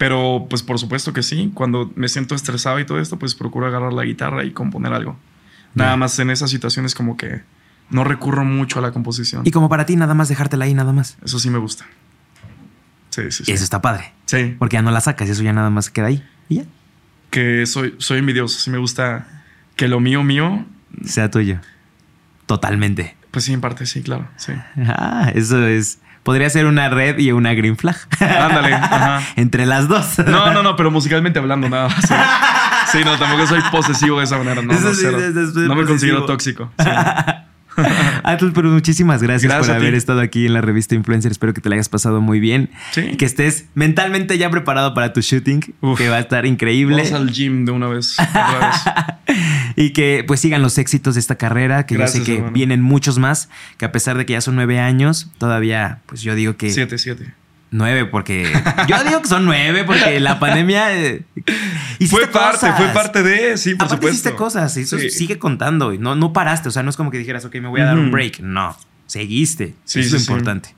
Pero 0.00 0.46
pues 0.48 0.62
por 0.62 0.78
supuesto 0.78 1.12
que 1.12 1.22
sí. 1.22 1.50
Cuando 1.52 1.92
me 1.94 2.08
siento 2.08 2.34
estresado 2.34 2.80
y 2.80 2.86
todo 2.86 3.00
esto, 3.00 3.18
pues 3.18 3.34
procuro 3.34 3.66
agarrar 3.66 3.92
la 3.92 4.02
guitarra 4.02 4.44
y 4.44 4.50
componer 4.52 4.94
algo. 4.94 5.18
Nada 5.74 5.94
más 5.98 6.18
en 6.18 6.30
esas 6.30 6.48
situaciones 6.48 6.94
como 6.94 7.18
que 7.18 7.42
no 7.90 8.02
recurro 8.02 8.42
mucho 8.42 8.78
a 8.78 8.82
la 8.82 8.92
composición. 8.92 9.42
Y 9.46 9.50
como 9.50 9.68
para 9.68 9.84
ti, 9.84 9.96
nada 9.96 10.14
más 10.14 10.30
dejártela 10.30 10.64
ahí, 10.64 10.72
nada 10.72 10.94
más. 10.94 11.18
Eso 11.22 11.38
sí 11.38 11.50
me 11.50 11.58
gusta. 11.58 11.84
Sí, 13.10 13.30
sí, 13.30 13.44
sí. 13.44 13.50
Y 13.52 13.54
eso 13.54 13.62
está 13.62 13.82
padre. 13.82 14.14
Sí. 14.24 14.56
Porque 14.58 14.78
ya 14.78 14.82
no 14.82 14.90
la 14.90 15.02
sacas 15.02 15.28
y 15.28 15.32
eso 15.32 15.42
ya 15.42 15.52
nada 15.52 15.68
más 15.68 15.90
queda 15.90 16.06
ahí. 16.06 16.26
Y 16.48 16.54
ya. 16.56 16.64
Que 17.28 17.66
soy, 17.66 17.94
soy 17.98 18.20
envidioso. 18.20 18.58
Sí 18.58 18.70
me 18.70 18.78
gusta 18.78 19.44
que 19.76 19.86
lo 19.86 20.00
mío, 20.00 20.22
mío, 20.22 20.64
Sea 21.04 21.30
tuyo. 21.30 21.58
Totalmente. 22.46 23.16
pues 23.30 23.44
sí, 23.44 23.52
en 23.52 23.60
parte 23.60 23.84
sí, 23.84 24.00
claro. 24.00 24.28
Sí. 24.38 24.54
Ah, 24.78 25.30
eso 25.34 25.66
es 25.66 25.98
Podría 26.22 26.50
ser 26.50 26.66
una 26.66 26.88
red 26.88 27.18
y 27.18 27.32
una 27.32 27.54
green 27.54 27.76
flag. 27.76 27.96
Ándale. 28.20 28.74
Ajá. 28.74 29.22
Entre 29.36 29.66
las 29.66 29.88
dos. 29.88 30.18
No, 30.18 30.52
no, 30.52 30.62
no, 30.62 30.76
pero 30.76 30.90
musicalmente 30.90 31.38
hablando 31.38 31.68
nada 31.68 31.88
más. 31.88 32.06
Sí, 32.06 32.14
Sí, 32.92 32.98
no, 33.04 33.16
tampoco 33.18 33.46
soy 33.46 33.60
posesivo 33.70 34.18
de 34.18 34.24
esa 34.24 34.36
manera. 34.36 34.62
No, 34.62 34.72
no, 34.72 34.94
sí, 34.94 35.06
no 35.54 35.74
me 35.74 35.84
considero 35.84 36.24
tóxico. 36.24 36.72
sí. 36.78 36.90
Atul, 38.24 38.52
pero 38.52 38.68
muchísimas 38.68 39.22
gracias, 39.22 39.50
Gracias 39.50 39.68
por 39.68 39.76
haber 39.76 39.94
estado 39.94 40.20
aquí 40.20 40.46
en 40.46 40.54
la 40.54 40.60
revista 40.60 40.94
Influencer. 40.94 41.32
Espero 41.32 41.54
que 41.54 41.60
te 41.60 41.68
la 41.68 41.76
hayas 41.76 41.88
pasado 41.88 42.20
muy 42.20 42.40
bien. 42.40 42.70
Sí. 42.92 43.16
Que 43.16 43.24
estés 43.24 43.66
mentalmente 43.74 44.36
ya 44.38 44.50
preparado 44.50 44.94
para 44.94 45.12
tu 45.12 45.20
shooting, 45.20 45.74
Uf. 45.80 45.98
que 45.98 46.08
va 46.08 46.16
a 46.16 46.20
estar 46.20 46.46
increíble. 46.46 46.96
Vamos 46.96 47.12
al 47.12 47.30
gym 47.30 47.64
de 47.64 47.72
una 47.72 47.88
vez. 47.88 48.16
Otra 48.18 48.58
vez. 49.26 49.36
Y 49.80 49.90
que 49.90 50.24
pues 50.26 50.40
sigan 50.40 50.62
los 50.62 50.76
éxitos 50.78 51.14
de 51.14 51.20
esta 51.20 51.36
carrera, 51.36 51.86
que 51.86 51.94
yo 51.94 52.00
Gracias, 52.00 52.24
sé 52.24 52.30
que 52.30 52.36
hermano. 52.36 52.52
vienen 52.52 52.82
muchos 52.82 53.18
más, 53.18 53.48
que 53.78 53.84
a 53.86 53.92
pesar 53.92 54.18
de 54.18 54.26
que 54.26 54.34
ya 54.34 54.40
son 54.40 54.54
nueve 54.56 54.78
años, 54.78 55.30
todavía, 55.38 56.00
pues 56.06 56.20
yo 56.22 56.34
digo 56.34 56.56
que 56.56 56.70
Siete, 56.70 56.98
siete. 56.98 57.32
nueve, 57.70 58.04
porque 58.04 58.52
yo 58.88 59.04
digo 59.04 59.22
que 59.22 59.28
son 59.28 59.44
nueve, 59.46 59.84
porque 59.84 60.20
la 60.20 60.38
pandemia... 60.38 60.92
eh, 60.98 61.22
Fue 62.08 62.26
parte, 62.26 62.58
cosas. 62.66 62.76
fue 62.76 62.88
parte 62.88 63.22
de, 63.22 63.56
sí, 63.56 63.74
por 63.74 63.86
Aparte 63.86 63.96
supuesto. 63.96 64.14
hiciste 64.28 64.34
cosas, 64.34 64.76
y 64.76 64.82
eso 64.82 64.98
Sí. 64.98 65.10
sigue 65.10 65.38
contando, 65.38 65.92
y 65.94 65.98
no, 65.98 66.14
no 66.14 66.32
paraste, 66.32 66.68
o 66.68 66.72
sea, 66.72 66.82
no 66.82 66.90
es 66.90 66.96
como 66.96 67.10
que 67.10 67.18
dijeras, 67.18 67.44
ok, 67.46 67.54
me 67.56 67.68
voy 67.68 67.80
a 67.80 67.84
dar 67.86 67.98
un 67.98 68.10
break, 68.10 68.40
no, 68.40 68.76
seguiste, 69.06 69.74
Sí, 69.84 70.00
eso 70.00 70.16
es 70.16 70.28
lo 70.28 70.34
importante. 70.34 70.74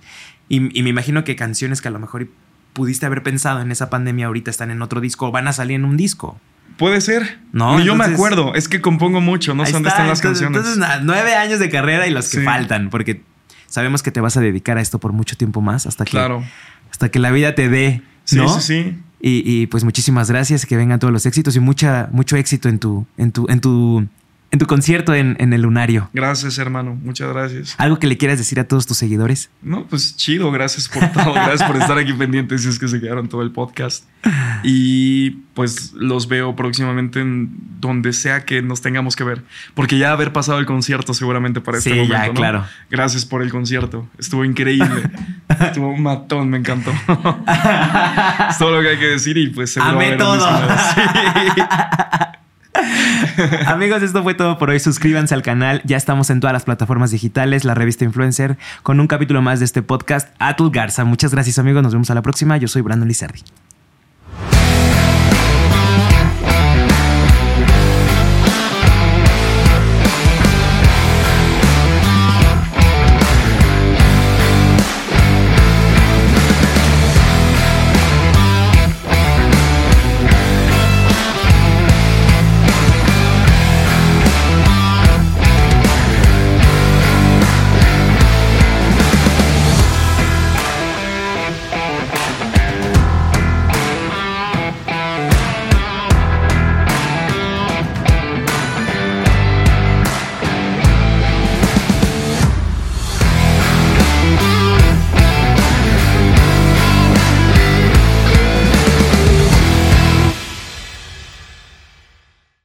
Y, 0.49 0.79
y 0.79 0.83
me 0.83 0.91
imagino 0.91 1.25
que 1.25 1.35
canciones 1.35 1.81
que 1.81 1.89
a 1.89 1.91
lo 1.91 1.99
mejor 1.99 2.29
pudiste 2.73 3.05
haber 3.07 3.23
pensado 3.23 3.61
en 3.63 3.73
esa 3.73 3.91
pandemia 3.91 4.27
ahorita 4.27 4.51
están 4.51 4.71
en 4.71 4.81
otro 4.83 5.01
disco, 5.01 5.27
o 5.29 5.33
van 5.33 5.49
a 5.49 5.53
salir 5.53 5.77
en 5.77 5.85
un 5.85 5.97
disco. 5.97 6.41
Puede 6.77 7.01
ser. 7.01 7.39
No, 7.53 7.79
Ni 7.79 7.85
yo 7.85 7.95
me 7.95 8.05
acuerdo. 8.05 8.55
Es 8.55 8.69
que 8.69 8.81
compongo 8.81 9.21
mucho. 9.21 9.55
No 9.55 9.65
sé 9.67 9.73
dónde 9.73 9.89
está, 9.89 9.99
están 10.03 10.09
las 10.09 10.19
entonces- 10.21 10.47
canciones. 10.49 10.77
Entonces, 10.77 11.01
nueve 11.05 11.35
años 11.35 11.59
de 11.61 11.69
carrera 11.69 12.07
y 12.07 12.11
los 12.11 12.31
que 12.31 12.39
Sí. 12.39 12.45
faltan, 12.45 12.91
porque 12.91 13.23
sabemos 13.67 14.03
que 14.03 14.11
te 14.11 14.21
vas 14.21 14.37
a 14.37 14.41
dedicar 14.41 14.79
a 14.79 14.81
esto 14.81 14.99
por 14.99 15.13
mucho 15.13 15.37
tiempo 15.37 15.61
más, 15.61 15.87
hasta 15.87 16.05
que, 16.05 16.11
Claro. 16.13 16.43
hasta 16.91 17.11
que 17.11 17.19
la 17.19 17.31
vida 17.31 17.55
te 17.55 17.69
dé, 17.69 18.03
Sí, 18.25 18.37
¿no? 18.37 18.49
sí, 18.49 18.61
sí. 18.61 18.99
Y, 19.25 19.43
y, 19.47 19.67
pues 19.69 19.85
muchísimas 19.85 20.29
gracias, 20.31 20.67
que 20.67 20.77
vengan 20.77 20.99
todos 20.99 21.13
los 21.13 21.27
éxitos 21.27 21.55
y 21.55 21.61
mucha, 21.61 22.09
mucho 22.13 22.37
éxito 22.37 22.69
en 22.69 22.79
tu, 22.81 23.07
en 23.17 23.31
tu, 23.33 23.47
en 23.49 23.61
tu, 23.61 24.07
en 24.53 24.59
tu 24.59 24.67
concierto 24.67 25.15
en, 25.15 25.35
en 25.41 25.53
el 25.55 25.63
Lunario. 25.63 26.11
Gracias, 26.13 26.59
hermano. 26.59 26.95
Muchas 27.03 27.33
gracias. 27.33 27.75
¿Algo 27.79 27.99
que 27.99 28.07
le 28.07 28.19
quieras 28.19 28.37
decir 28.37 28.61
a 28.61 28.65
todos 28.65 28.87
tus 28.87 28.99
seguidores? 28.99 29.49
No, 29.63 29.87
pues 29.87 30.15
chido. 30.15 30.53
Gracias 30.53 30.89
por 30.89 31.11
todo. 31.11 31.33
Gracias 31.33 31.63
por 31.65 31.77
estar 31.79 31.97
aquí 31.97 32.13
pendientes 32.13 32.63
si 32.63 32.69
es 32.69 32.79
que 32.79 32.87
se 32.87 33.01
quedaron 33.01 33.29
todo 33.29 33.41
el 33.41 33.51
podcast. 33.51 34.05
Y 34.63 35.31
pues 35.55 35.93
los 35.95 36.29
veo 36.29 36.55
próximamente 36.55 37.21
en 37.21 37.51
donde 37.81 38.13
sea 38.13 38.45
que 38.45 38.61
nos 38.61 38.83
tengamos 38.83 39.17
que 39.17 39.25
ver. 39.25 39.43
Porque 39.73 39.97
ya 39.97 40.13
haber 40.13 40.35
pasado 40.35 40.59
el 40.59 40.67
concierto 40.67 41.15
seguramente 41.15 41.63
para 41.63 41.79
este 41.79 41.91
Sí, 41.91 41.97
ya, 41.97 42.03
momento, 42.19 42.27
¿no? 42.35 42.35
claro. 42.35 42.65
Gracias 42.91 43.25
por 43.25 43.41
el 43.43 43.51
concierto. 43.51 44.07
Estuvo 44.19 44.45
increíble. 44.45 45.11
Estuvo 45.61 45.89
un 45.89 46.03
matón, 46.05 46.51
me 46.51 46.59
encantó. 46.59 46.91
es 48.51 48.59
todo 48.59 48.71
lo 48.77 48.83
que 48.83 48.89
hay 48.91 48.99
que 48.99 49.07
decir 49.07 49.39
y 49.39 49.49
pues 49.49 49.73
seguro 49.73 49.93
Amé 49.93 50.13
todo. 50.13 50.47
Sí. 50.95 51.01
Amigos, 53.67 54.03
esto 54.03 54.23
fue 54.23 54.35
todo 54.35 54.59
por 54.59 54.71
hoy. 54.71 54.81
Suscríbanse 54.81 55.35
al 55.35 55.43
canal. 55.43 55.83
Ya 55.85 55.97
estamos 55.97 56.31
en 56.31 56.41
todas 56.41 56.53
las 56.53 56.65
plataformas 56.65 57.11
digitales, 57.11 57.65
la 57.65 57.75
revista 57.75 58.05
Influencer, 58.05 58.59
con 58.83 59.01
un 59.01 59.07
capítulo 59.07 59.43
más 59.43 59.59
de 59.59 59.65
este 59.65 59.83
podcast. 59.83 60.29
Atul 60.39 60.71
Garza. 60.71 61.05
Muchas 61.05 61.33
gracias, 61.33 61.59
amigos. 61.59 61.83
Nos 61.83 61.93
vemos 61.93 62.11
a 62.11 62.15
la 62.15 62.23
próxima. 62.23 62.57
Yo 62.57 62.69
soy 62.69 62.83
Brandon 62.83 63.09
Lizardi. 63.09 63.41